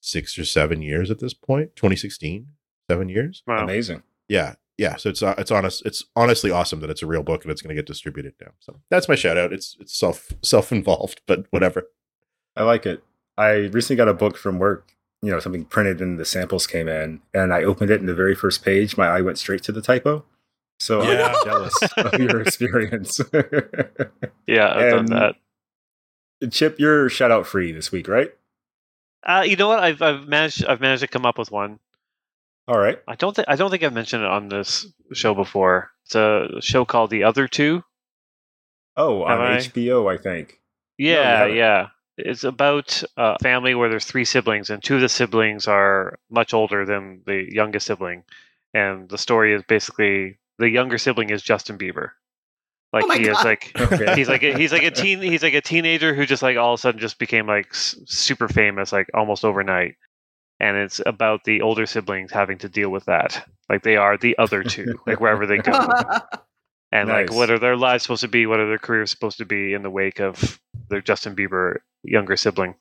six 0.00 0.38
or 0.38 0.44
seven 0.44 0.82
years 0.82 1.10
at 1.10 1.18
this 1.18 1.34
point. 1.34 1.76
2016, 1.76 2.48
seven 2.90 3.08
years. 3.08 3.42
Wow. 3.46 3.64
Amazing. 3.64 4.02
Yeah, 4.28 4.54
yeah. 4.78 4.96
So 4.96 5.10
it's 5.10 5.22
uh, 5.22 5.34
it's 5.38 5.50
honest. 5.50 5.84
It's 5.86 6.04
honestly 6.16 6.50
awesome 6.50 6.80
that 6.80 6.90
it's 6.90 7.02
a 7.02 7.06
real 7.06 7.22
book 7.22 7.44
and 7.44 7.50
it's 7.52 7.62
going 7.62 7.74
to 7.74 7.80
get 7.80 7.86
distributed 7.86 8.34
now. 8.40 8.52
So 8.60 8.80
that's 8.90 9.08
my 9.08 9.14
shout 9.14 9.36
out. 9.38 9.52
It's 9.52 9.76
it's 9.80 9.96
self 9.98 10.32
self 10.42 10.72
involved, 10.72 11.22
but 11.26 11.46
whatever. 11.50 11.88
I 12.56 12.62
like 12.64 12.86
it. 12.86 13.02
I 13.36 13.52
recently 13.72 13.96
got 13.96 14.08
a 14.08 14.14
book 14.14 14.36
from 14.36 14.58
work, 14.58 14.92
you 15.20 15.30
know, 15.30 15.40
something 15.40 15.64
printed 15.64 16.00
and 16.00 16.18
the 16.20 16.24
samples 16.24 16.66
came 16.66 16.86
in, 16.88 17.20
and 17.32 17.52
I 17.52 17.64
opened 17.64 17.90
it, 17.90 17.98
and 18.00 18.08
the 18.08 18.14
very 18.14 18.34
first 18.34 18.64
page, 18.64 18.96
my 18.96 19.08
eye 19.08 19.20
went 19.22 19.38
straight 19.38 19.62
to 19.64 19.72
the 19.72 19.82
typo. 19.82 20.24
So 20.78 21.02
Yeah. 21.02 21.32
I'm 21.34 21.44
jealous 21.44 21.74
of 21.96 22.20
your 22.20 22.40
experience. 22.42 23.20
Yeah, 24.46 24.72
I've 24.74 24.90
done 24.90 25.06
that. 25.06 25.36
Chip, 26.52 26.78
you're 26.78 27.08
shout 27.08 27.30
out 27.30 27.46
free 27.46 27.72
this 27.72 27.90
week, 27.90 28.06
right? 28.08 28.30
Uh, 29.22 29.42
you 29.46 29.56
know 29.56 29.68
what? 29.68 29.78
I've 29.78 30.02
I've 30.02 30.28
managed 30.28 30.66
I've 30.66 30.80
managed 30.80 31.00
to 31.00 31.08
come 31.08 31.24
up 31.24 31.38
with 31.38 31.50
one. 31.50 31.78
All 32.66 32.78
right. 32.78 32.98
I 33.06 33.14
don't 33.14 33.34
think 33.36 33.48
I 33.48 33.56
don't 33.56 33.70
think 33.70 33.82
I've 33.82 33.92
mentioned 33.92 34.22
it 34.24 34.30
on 34.30 34.48
this 34.48 34.86
show 35.12 35.34
before. 35.34 35.90
It's 36.06 36.14
a 36.14 36.48
show 36.60 36.84
called 36.84 37.10
The 37.10 37.24
Other 37.24 37.46
Two. 37.48 37.82
Oh, 38.96 39.22
on 39.24 39.40
I? 39.40 39.56
HBO, 39.56 40.12
I 40.12 40.16
think. 40.20 40.60
Yeah, 40.98 41.38
haven't. 41.38 41.56
yeah. 41.56 41.88
It's 42.16 42.44
about 42.44 43.02
a 43.16 43.36
family 43.42 43.74
where 43.74 43.88
there's 43.88 44.04
three 44.04 44.24
siblings, 44.24 44.70
and 44.70 44.82
two 44.82 44.94
of 44.94 45.00
the 45.00 45.08
siblings 45.08 45.66
are 45.66 46.18
much 46.30 46.54
older 46.54 46.86
than 46.86 47.22
the 47.26 47.44
youngest 47.50 47.86
sibling. 47.86 48.22
And 48.72 49.08
the 49.08 49.18
story 49.18 49.52
is 49.52 49.62
basically 49.66 50.38
the 50.58 50.68
younger 50.68 50.96
sibling 50.98 51.30
is 51.30 51.42
Justin 51.42 51.76
Bieber. 51.76 52.10
Like 52.92 53.04
Oh 53.04 53.08
my 53.08 53.18
he 53.18 53.26
is 53.26 53.42
like 53.44 53.72
Okay. 53.78 54.14
he's 54.14 54.28
like 54.28 54.44
a, 54.44 54.56
he's 54.56 54.70
like 54.72 54.84
a 54.84 54.90
teen 54.92 55.20
he's 55.20 55.42
like 55.42 55.54
a 55.54 55.60
teenager 55.60 56.14
who 56.14 56.24
just 56.26 56.44
like 56.44 56.56
all 56.56 56.74
of 56.74 56.78
a 56.78 56.80
sudden 56.80 57.00
just 57.00 57.18
became 57.18 57.48
like 57.48 57.66
s- 57.72 57.96
super 58.06 58.46
famous 58.46 58.92
like 58.92 59.08
almost 59.12 59.44
overnight. 59.44 59.96
And 60.60 60.76
it's 60.76 61.00
about 61.04 61.44
the 61.44 61.62
older 61.62 61.86
siblings 61.86 62.30
having 62.30 62.58
to 62.58 62.68
deal 62.68 62.90
with 62.90 63.06
that. 63.06 63.46
Like 63.68 63.82
they 63.82 63.96
are 63.96 64.16
the 64.16 64.38
other 64.38 64.62
two, 64.62 65.00
like 65.06 65.20
wherever 65.20 65.46
they 65.46 65.58
go. 65.58 65.88
And 66.92 67.08
like 67.08 67.32
what 67.32 67.50
are 67.50 67.58
their 67.58 67.76
lives 67.76 68.04
supposed 68.04 68.20
to 68.20 68.28
be? 68.28 68.46
What 68.46 68.60
are 68.60 68.68
their 68.68 68.78
careers 68.78 69.10
supposed 69.10 69.38
to 69.38 69.44
be 69.44 69.74
in 69.74 69.82
the 69.82 69.90
wake 69.90 70.20
of 70.20 70.60
their 70.88 71.00
justin 71.00 71.34
bieber 71.34 71.78
younger 72.04 72.36
sibling? 72.36 72.76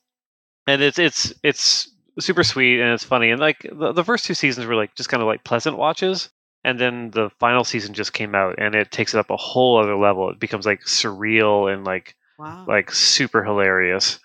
And 0.68 0.84
it's 0.84 1.00
it's 1.00 1.34
it's 1.42 1.92
super 2.20 2.44
sweet 2.44 2.80
and 2.80 2.94
it's 2.94 3.04
funny. 3.04 3.32
And 3.32 3.42
like 3.42 3.68
the, 3.72 3.92
the 3.92 4.04
first 4.04 4.26
two 4.26 4.36
seasons 4.36 4.68
were 4.68 4.76
like 4.76 4.94
just 4.94 5.10
kind 5.10 5.24
of 5.24 5.26
like 5.26 5.44
pleasant 5.44 5.78
watches 5.78 6.30
and 6.64 6.80
then 6.80 7.10
the 7.10 7.32
final 7.40 7.64
season 7.64 7.96
just 7.96 8.14
came 8.14 8.36
out 8.36 8.54
and 8.60 8.76
it 8.76 8.92
takes 8.92 9.16
it 9.16 9.18
up 9.18 9.32
a 9.32 9.36
whole 9.36 9.80
other 9.80 9.96
level. 9.96 10.30
It 10.30 10.38
becomes 10.40 10.68
like 10.68 10.82
surreal 10.82 11.74
and 11.74 11.84
like 11.84 12.16
wow. 12.38 12.66
like 12.68 12.92
super 12.92 13.44
hilarious. 13.44 14.20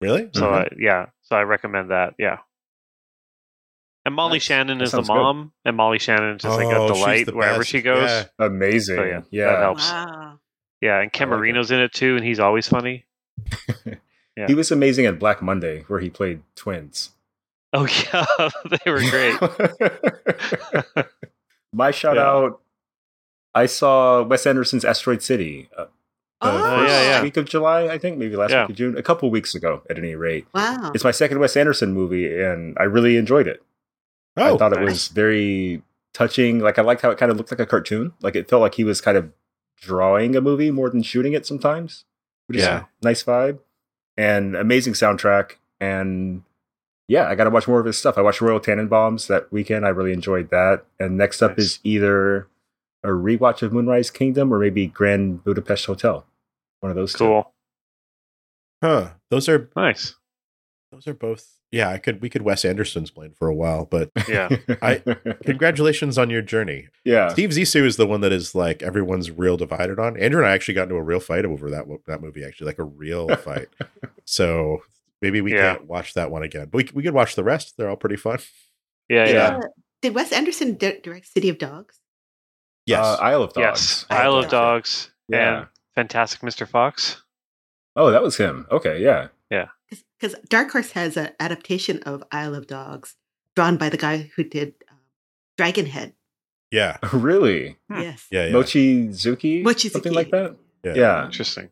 Really? 0.00 0.30
so 0.32 0.46
Mhm. 0.46 0.52
I, 0.52 0.68
yeah. 0.78 1.06
So 1.24 1.36
i 1.36 1.42
recommend 1.42 1.90
that. 1.90 2.14
Yeah 2.18 2.38
and 4.08 4.16
molly 4.16 4.34
Nice. 4.34 4.42
shannon 4.42 4.80
is 4.80 4.90
the 4.90 4.96
sounds 4.96 5.08
good. 5.08 5.14
mom 5.14 5.52
and 5.64 5.76
molly 5.76 5.98
shannon 6.00 6.36
is 6.36 6.42
just 6.42 6.56
like 6.56 6.66
Oh, 6.66 6.86
a 6.86 6.88
delight 6.88 7.26
the 7.26 7.34
wherever 7.34 7.58
best. 7.58 7.70
she 7.70 7.80
goes 7.82 8.08
Yeah. 8.10 8.24
Amazing. 8.46 8.96
So, 8.96 9.04
yeah, 9.04 9.20
yeah. 9.30 9.46
that 9.52 9.58
helps. 9.60 9.90
Wow. 9.90 10.40
Yeah, 10.80 11.00
and 11.00 11.12
Ken 11.12 11.28
I 11.28 11.30
like 11.32 11.36
it. 11.36 11.40
Marino's 11.40 11.70
in 11.70 11.80
it 11.80 11.92
too, 11.92 12.16
and 12.16 12.24
he's 12.24 12.40
always 12.40 12.66
funny. 12.68 13.04
Yeah. 14.36 14.46
He 14.46 14.54
was 14.54 14.70
amazing 14.70 15.04
at 15.06 15.18
Black 15.18 15.42
Monday, 15.42 15.82
where 15.88 15.98
he 15.98 16.10
played 16.10 16.42
twins. 16.54 17.10
Oh 17.72 17.86
yeah, 17.86 18.24
they 18.84 18.90
were 18.90 19.00
great. 19.10 19.36
My 21.72 21.90
shout 21.90 22.16
Yeah. 22.16 22.22
out 22.30 22.60
I 23.54 23.66
saw 23.66 24.22
Wes 24.22 24.46
Anderson's 24.46 24.84
Asteroid 24.84 25.22
City 25.22 25.68
uh, 25.76 25.86
the 26.40 26.52
Oh, 26.52 26.76
first 26.76 26.92
yeah, 26.92 27.02
yeah. 27.02 27.22
week 27.22 27.36
of 27.36 27.46
July, 27.46 27.88
I 27.88 27.98
think, 27.98 28.16
maybe 28.16 28.36
last 28.36 28.52
Yeah. 28.52 28.62
week 28.62 28.70
of 28.70 28.76
June, 28.76 28.96
a 28.96 29.02
couple 29.02 29.28
weeks 29.30 29.56
ago 29.56 29.82
at 29.90 29.98
any 29.98 30.14
rate. 30.14 30.46
Wow. 30.54 30.92
It's 30.94 31.02
my 31.02 31.10
second 31.10 31.40
Wes 31.40 31.56
Anderson 31.56 31.92
movie, 31.92 32.40
and 32.40 32.76
I 32.78 32.84
really 32.84 33.16
enjoyed 33.16 33.48
it. 33.48 33.60
I 34.38 34.50
Oh, 34.50 34.58
thought 34.58 34.72
it 34.72 34.80
was 34.80 35.08
very 35.08 35.82
touching. 36.14 36.58
Like 36.60 36.78
I 36.78 36.82
liked 36.82 37.02
how 37.02 37.10
it 37.10 37.18
kind 37.18 37.30
of 37.30 37.36
looked 37.38 37.50
like 37.50 37.60
a 37.60 37.66
cartoon. 37.66 38.12
Like 38.22 38.36
it 38.36 38.48
felt 38.48 38.62
like 38.62 38.74
he 38.74 38.84
was 38.84 39.00
kind 39.00 39.16
of 39.18 39.30
drawing 39.80 40.34
a 40.36 40.40
movie 40.40 40.70
more 40.70 40.90
than 40.90 41.02
shooting 41.02 41.32
it 41.32 41.46
sometimes. 41.46 42.04
Which 42.46 42.58
is 42.58 42.64
Yeah. 42.64 42.84
a 43.02 43.04
nice 43.04 43.22
vibe. 43.22 43.58
And 44.16 44.56
amazing 44.56 44.94
soundtrack. 44.94 45.52
And 45.80 46.42
yeah, 47.08 47.28
I 47.28 47.34
gotta 47.34 47.50
watch 47.50 47.68
more 47.68 47.78
of 47.80 47.86
his 47.86 47.96
stuff. 47.98 48.18
I 48.18 48.22
watched 48.22 48.40
Royal 48.40 48.60
Tenenbaums 48.60 49.26
that 49.28 49.50
weekend. 49.52 49.84
I 49.86 49.90
really 49.90 50.12
enjoyed 50.12 50.50
that. 50.50 50.84
And 50.98 51.16
next 51.16 51.42
up 51.42 51.52
Nice. 51.52 51.58
is 51.66 51.78
either 51.84 52.48
a 53.04 53.08
rewatch 53.08 53.62
of 53.62 53.72
Moonrise 53.72 54.10
Kingdom 54.10 54.52
or 54.52 54.58
maybe 54.58 54.86
Grand 54.88 55.44
Budapest 55.44 55.86
Hotel. 55.86 56.26
One 56.80 56.90
of 56.90 56.96
those 56.96 57.12
two. 57.12 57.18
cool, 57.18 57.52
huh. 58.82 59.10
Those 59.30 59.48
are 59.48 59.70
nice. 59.76 60.14
those 60.90 61.06
are 61.06 61.14
both. 61.14 61.57
Yeah, 61.70 61.90
I 61.90 61.98
could 61.98 62.22
we 62.22 62.30
could 62.30 62.42
Wes 62.42 62.64
Anderson's 62.64 63.10
blame 63.10 63.32
for 63.38 63.46
a 63.48 63.54
while, 63.54 63.84
but 63.84 64.10
Yeah, 64.26 64.48
I- 64.82 65.02
congratulations 65.44 66.16
on 66.16 66.30
your 66.30 66.40
journey. 66.42 66.88
yeah. 67.04 67.28
Steve 67.28 67.50
Zissou 67.50 67.84
is 67.84 67.96
the 67.96 68.06
one 68.06 68.20
that 68.22 68.32
is 68.32 68.54
like 68.54 68.82
everyone's 68.82 69.30
real 69.30 69.56
divided 69.56 69.98
on. 69.98 70.16
Andrew 70.18 70.40
and 70.40 70.48
I 70.48 70.54
actually 70.54 70.74
got 70.74 70.84
into 70.84 70.94
a 70.96 71.02
real 71.02 71.20
fight 71.20 71.44
over 71.44 71.70
that 71.70 71.84
that 72.06 72.22
movie, 72.22 72.44
actually, 72.44 72.66
like 72.68 72.78
a 72.78 72.84
real 72.84 73.28
fight. 73.36 73.68
so 74.24 74.78
maybe 75.20 75.40
we 75.40 75.52
Yeah. 75.54 75.74
can't 75.76 75.86
watch 75.86 76.14
that 76.14 76.30
one 76.30 76.42
again, 76.42 76.68
but 76.70 76.78
we 76.84 76.90
we 76.94 77.02
could 77.02 77.14
watch 77.14 77.34
the 77.34 77.44
rest. 77.44 77.76
They're 77.76 77.90
all 77.90 77.96
pretty 77.96 78.16
fun. 78.16 78.38
yeah, 79.08 79.26
yeah. 79.26 79.32
Yeah. 79.32 79.56
Uh, 79.58 79.68
Did 80.00 80.14
Wes 80.14 80.32
Anderson 80.32 80.74
di- 80.76 81.00
direct 81.02 81.26
City 81.26 81.48
of 81.50 81.58
Dogs? 81.58 82.00
Yes, 82.86 83.04
Uh, 83.04 83.16
Isle 83.20 83.42
of 83.42 83.52
Dogs. 83.52 83.80
Yes, 83.80 84.06
I 84.08 84.22
Isle 84.22 84.32
love 84.32 84.44
of 84.46 84.50
Dogs 84.50 85.10
Yeah. 85.28 85.58
and 85.58 85.66
Fantastic 85.96 86.40
Mr. 86.40 86.66
Fox. 86.66 87.22
Oh, 87.96 88.10
that 88.10 88.22
was 88.22 88.36
him. 88.38 88.66
Okay, 88.70 89.02
yeah, 89.02 89.28
yeah. 89.50 89.66
Because 90.20 90.36
Dark 90.48 90.70
Horse 90.72 90.92
has 90.92 91.16
an 91.16 91.30
adaptation 91.38 92.02
of 92.04 92.24
Isle 92.32 92.54
of 92.54 92.66
Dogs 92.66 93.14
drawn 93.54 93.76
by 93.76 93.88
the 93.88 93.96
guy 93.96 94.30
who 94.36 94.44
did 94.44 94.74
um, 94.90 94.98
Dragonhead. 95.58 96.12
Yeah, 96.70 96.98
really? 97.12 97.76
Hmm. 97.90 98.00
Yes. 98.00 98.26
yeah, 98.30 98.46
yeah. 98.46 98.52
Mochizuki? 98.52 99.62
Mochizuki. 99.62 99.90
Something 99.92 100.12
like 100.14 100.30
that? 100.30 100.56
yeah. 100.84 100.94
Yeah. 100.94 101.24
Interesting. 101.26 101.70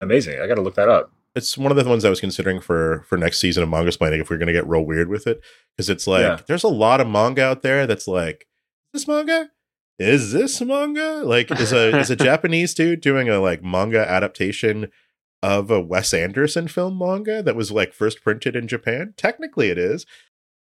Amazing. 0.00 0.40
I 0.40 0.46
got 0.46 0.54
to 0.56 0.62
look 0.62 0.74
that 0.76 0.88
up. 0.88 1.12
It's 1.34 1.56
one 1.56 1.70
of 1.70 1.76
the 1.82 1.88
ones 1.88 2.04
I 2.04 2.10
was 2.10 2.20
considering 2.20 2.60
for 2.60 3.04
for 3.08 3.16
next 3.16 3.38
season 3.40 3.62
of 3.62 3.68
Mangasplaining 3.68 4.20
if 4.20 4.28
we're 4.30 4.36
going 4.38 4.48
to 4.48 4.52
get 4.52 4.66
real 4.68 4.84
weird 4.84 5.08
with 5.08 5.26
it 5.26 5.40
because 5.76 5.88
it's 5.88 6.06
like 6.06 6.22
Yeah. 6.22 6.38
there's 6.46 6.64
a 6.64 6.68
lot 6.68 7.00
of 7.00 7.06
manga 7.08 7.42
out 7.42 7.62
there 7.62 7.86
that's 7.86 8.06
like 8.06 8.46
is 8.92 9.02
this 9.02 9.08
manga 9.08 9.50
is 9.98 10.32
this 10.32 10.60
manga 10.60 11.22
like 11.24 11.50
is 11.50 11.72
a 11.72 11.96
is 11.98 12.10
a 12.10 12.16
Japanese 12.28 12.74
dude 12.74 13.00
doing 13.00 13.30
a 13.30 13.40
like 13.40 13.62
manga 13.62 14.06
adaptation 14.06 14.90
of 15.42 15.70
a 15.70 15.80
Wes 15.80 16.14
Anderson 16.14 16.68
film 16.68 16.98
manga 16.98 17.42
that 17.42 17.56
was 17.56 17.70
like 17.72 17.92
first 17.92 18.22
printed 18.22 18.54
in 18.56 18.68
Japan 18.68 19.14
technically 19.16 19.70
it 19.70 19.78
is 19.78 20.06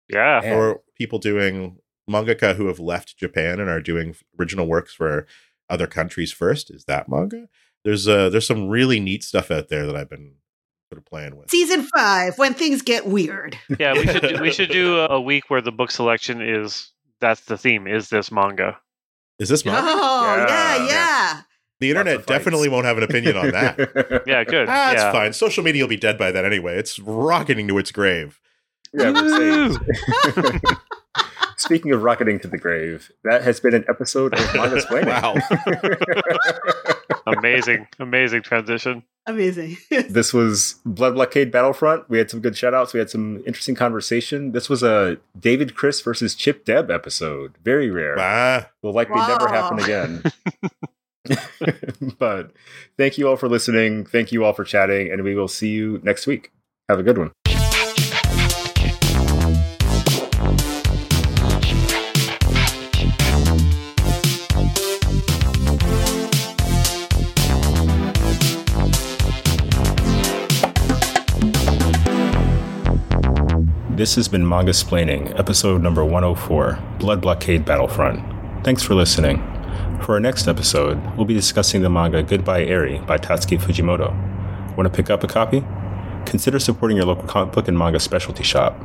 Yeah. 0.08 0.40
Man. 0.42 0.52
or 0.52 0.80
people 0.96 1.18
doing 1.18 1.78
mangaka 2.10 2.54
who 2.56 2.66
have 2.66 2.78
left 2.80 3.16
Japan 3.16 3.60
and 3.60 3.68
are 3.68 3.80
doing 3.80 4.14
original 4.38 4.66
works 4.66 4.94
for 4.94 5.26
other 5.68 5.86
countries 5.86 6.32
first. 6.32 6.70
Is 6.70 6.84
that 6.84 7.08
manga? 7.08 7.48
There's 7.84 8.06
uh 8.08 8.28
there's 8.30 8.46
some 8.46 8.68
really 8.68 8.98
neat 9.00 9.22
stuff 9.24 9.50
out 9.50 9.68
there 9.68 9.86
that 9.86 9.96
I've 9.96 10.10
been 10.10 10.34
sort 10.92 10.98
of 10.98 11.04
playing 11.06 11.36
with. 11.36 11.50
Season 11.50 11.82
five, 11.96 12.38
when 12.38 12.54
things 12.54 12.82
get 12.82 13.06
weird. 13.06 13.56
Yeah, 13.78 13.94
we 13.94 14.06
should 14.06 14.22
do, 14.22 14.40
we 14.40 14.52
should 14.52 14.70
do 14.70 14.98
a, 15.00 15.06
a 15.16 15.20
week 15.20 15.50
where 15.50 15.60
the 15.60 15.72
book 15.72 15.90
selection 15.90 16.40
is 16.40 16.92
that's 17.20 17.42
the 17.42 17.56
theme. 17.58 17.86
Is 17.86 18.08
this 18.08 18.30
manga? 18.30 18.78
Is 19.38 19.48
this 19.48 19.64
manga? 19.64 19.80
Oh, 19.84 20.44
yeah, 20.48 20.76
Yeah. 20.76 20.86
yeah. 20.88 21.40
The 21.80 21.90
internet 21.90 22.26
definitely 22.26 22.68
won't 22.68 22.86
have 22.86 22.96
an 22.96 23.02
opinion 23.04 23.36
on 23.36 23.50
that. 23.50 24.22
Yeah, 24.26 24.44
good. 24.44 24.68
That's 24.68 25.02
yeah. 25.02 25.12
fine. 25.12 25.32
Social 25.32 25.62
media 25.62 25.84
will 25.84 25.88
be 25.88 25.96
dead 25.96 26.18
by 26.18 26.30
then 26.32 26.44
anyway. 26.44 26.76
It's 26.78 26.98
rocketing 26.98 27.68
to 27.68 27.78
its 27.78 27.92
grave. 27.92 28.40
yeah, 28.92 29.10
Woo! 29.10 29.76
Speaking 31.58 31.92
of 31.92 32.02
rocketing 32.02 32.38
to 32.40 32.48
the 32.48 32.58
grave, 32.58 33.10
that 33.24 33.42
has 33.42 33.60
been 33.60 33.74
an 33.74 33.84
episode 33.88 34.34
of 34.34 34.40
Mangasplaining. 34.40 35.06
Wow. 37.26 37.26
Amazing, 37.26 37.88
amazing 37.98 38.42
transition. 38.42 39.02
Amazing. 39.26 39.76
this 40.08 40.32
was 40.32 40.76
Blood 40.84 41.14
Blockade 41.14 41.50
Battlefront. 41.50 42.08
We 42.08 42.18
had 42.18 42.30
some 42.30 42.40
good 42.40 42.56
shout 42.56 42.72
outs. 42.74 42.94
We 42.94 43.00
had 43.00 43.10
some 43.10 43.42
interesting 43.46 43.74
conversation. 43.74 44.52
This 44.52 44.68
was 44.68 44.82
a 44.84 45.18
David 45.38 45.74
Chris 45.74 46.00
versus 46.00 46.34
Chip 46.36 46.64
Deb 46.64 46.88
episode. 46.90 47.54
Very 47.64 47.90
rare. 47.90 48.16
Ah, 48.18 48.70
Will 48.82 48.92
likely 48.92 49.16
never 49.16 49.48
happen 49.48 49.80
again. 49.80 50.22
but 52.18 52.52
thank 52.96 53.18
you 53.18 53.28
all 53.28 53.36
for 53.36 53.48
listening. 53.48 54.06
Thank 54.06 54.32
you 54.32 54.44
all 54.44 54.52
for 54.52 54.64
chatting, 54.64 55.10
and 55.10 55.22
we 55.22 55.34
will 55.34 55.48
see 55.48 55.70
you 55.70 56.00
next 56.02 56.26
week. 56.26 56.52
Have 56.88 56.98
a 56.98 57.02
good 57.02 57.18
one. 57.18 57.32
This 73.96 74.14
has 74.16 74.28
been 74.28 74.44
Mangasplaining, 74.44 75.38
episode 75.38 75.80
number 75.80 76.04
104, 76.04 76.78
Blood 76.98 77.22
Blockade 77.22 77.64
Battlefront. 77.64 78.22
Thanks 78.62 78.82
for 78.82 78.94
listening. 78.94 79.38
For 80.02 80.12
our 80.14 80.20
next 80.20 80.46
episode, 80.46 81.02
we'll 81.16 81.26
be 81.26 81.34
discussing 81.34 81.82
the 81.82 81.90
manga 81.90 82.22
Goodbye 82.22 82.64
Eri 82.64 83.00
by 83.00 83.18
Tatsuki 83.18 83.60
Fujimoto. 83.60 84.14
Want 84.76 84.90
to 84.90 84.96
pick 84.96 85.10
up 85.10 85.24
a 85.24 85.26
copy? 85.26 85.64
Consider 86.26 86.58
supporting 86.58 86.96
your 86.96 87.06
local 87.06 87.26
comic 87.26 87.52
book 87.52 87.66
and 87.66 87.76
manga 87.76 87.98
specialty 87.98 88.44
shop. 88.44 88.78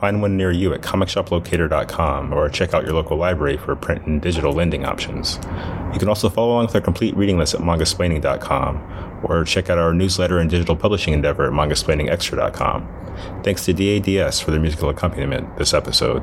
Find 0.00 0.22
one 0.22 0.36
near 0.36 0.52
you 0.52 0.72
at 0.72 0.80
comicshoplocator.com 0.80 2.32
or 2.32 2.48
check 2.48 2.74
out 2.74 2.84
your 2.84 2.92
local 2.92 3.16
library 3.16 3.56
for 3.56 3.74
print 3.74 4.06
and 4.06 4.22
digital 4.22 4.52
lending 4.52 4.84
options. 4.84 5.40
You 5.92 5.98
can 5.98 6.08
also 6.08 6.28
follow 6.28 6.52
along 6.52 6.66
with 6.66 6.74
our 6.76 6.80
complete 6.80 7.16
reading 7.16 7.38
list 7.38 7.54
at 7.54 7.60
mangasplaining.com 7.60 9.24
or 9.24 9.42
check 9.44 9.70
out 9.70 9.78
our 9.78 9.92
newsletter 9.92 10.38
and 10.38 10.48
digital 10.48 10.76
publishing 10.76 11.14
endeavor 11.14 11.46
at 11.46 11.52
mangasplainingextra.com. 11.52 13.42
Thanks 13.42 13.64
to 13.64 13.72
DADS 13.72 14.40
for 14.40 14.52
their 14.52 14.60
musical 14.60 14.88
accompaniment 14.88 15.56
this 15.58 15.74
episode. 15.74 16.22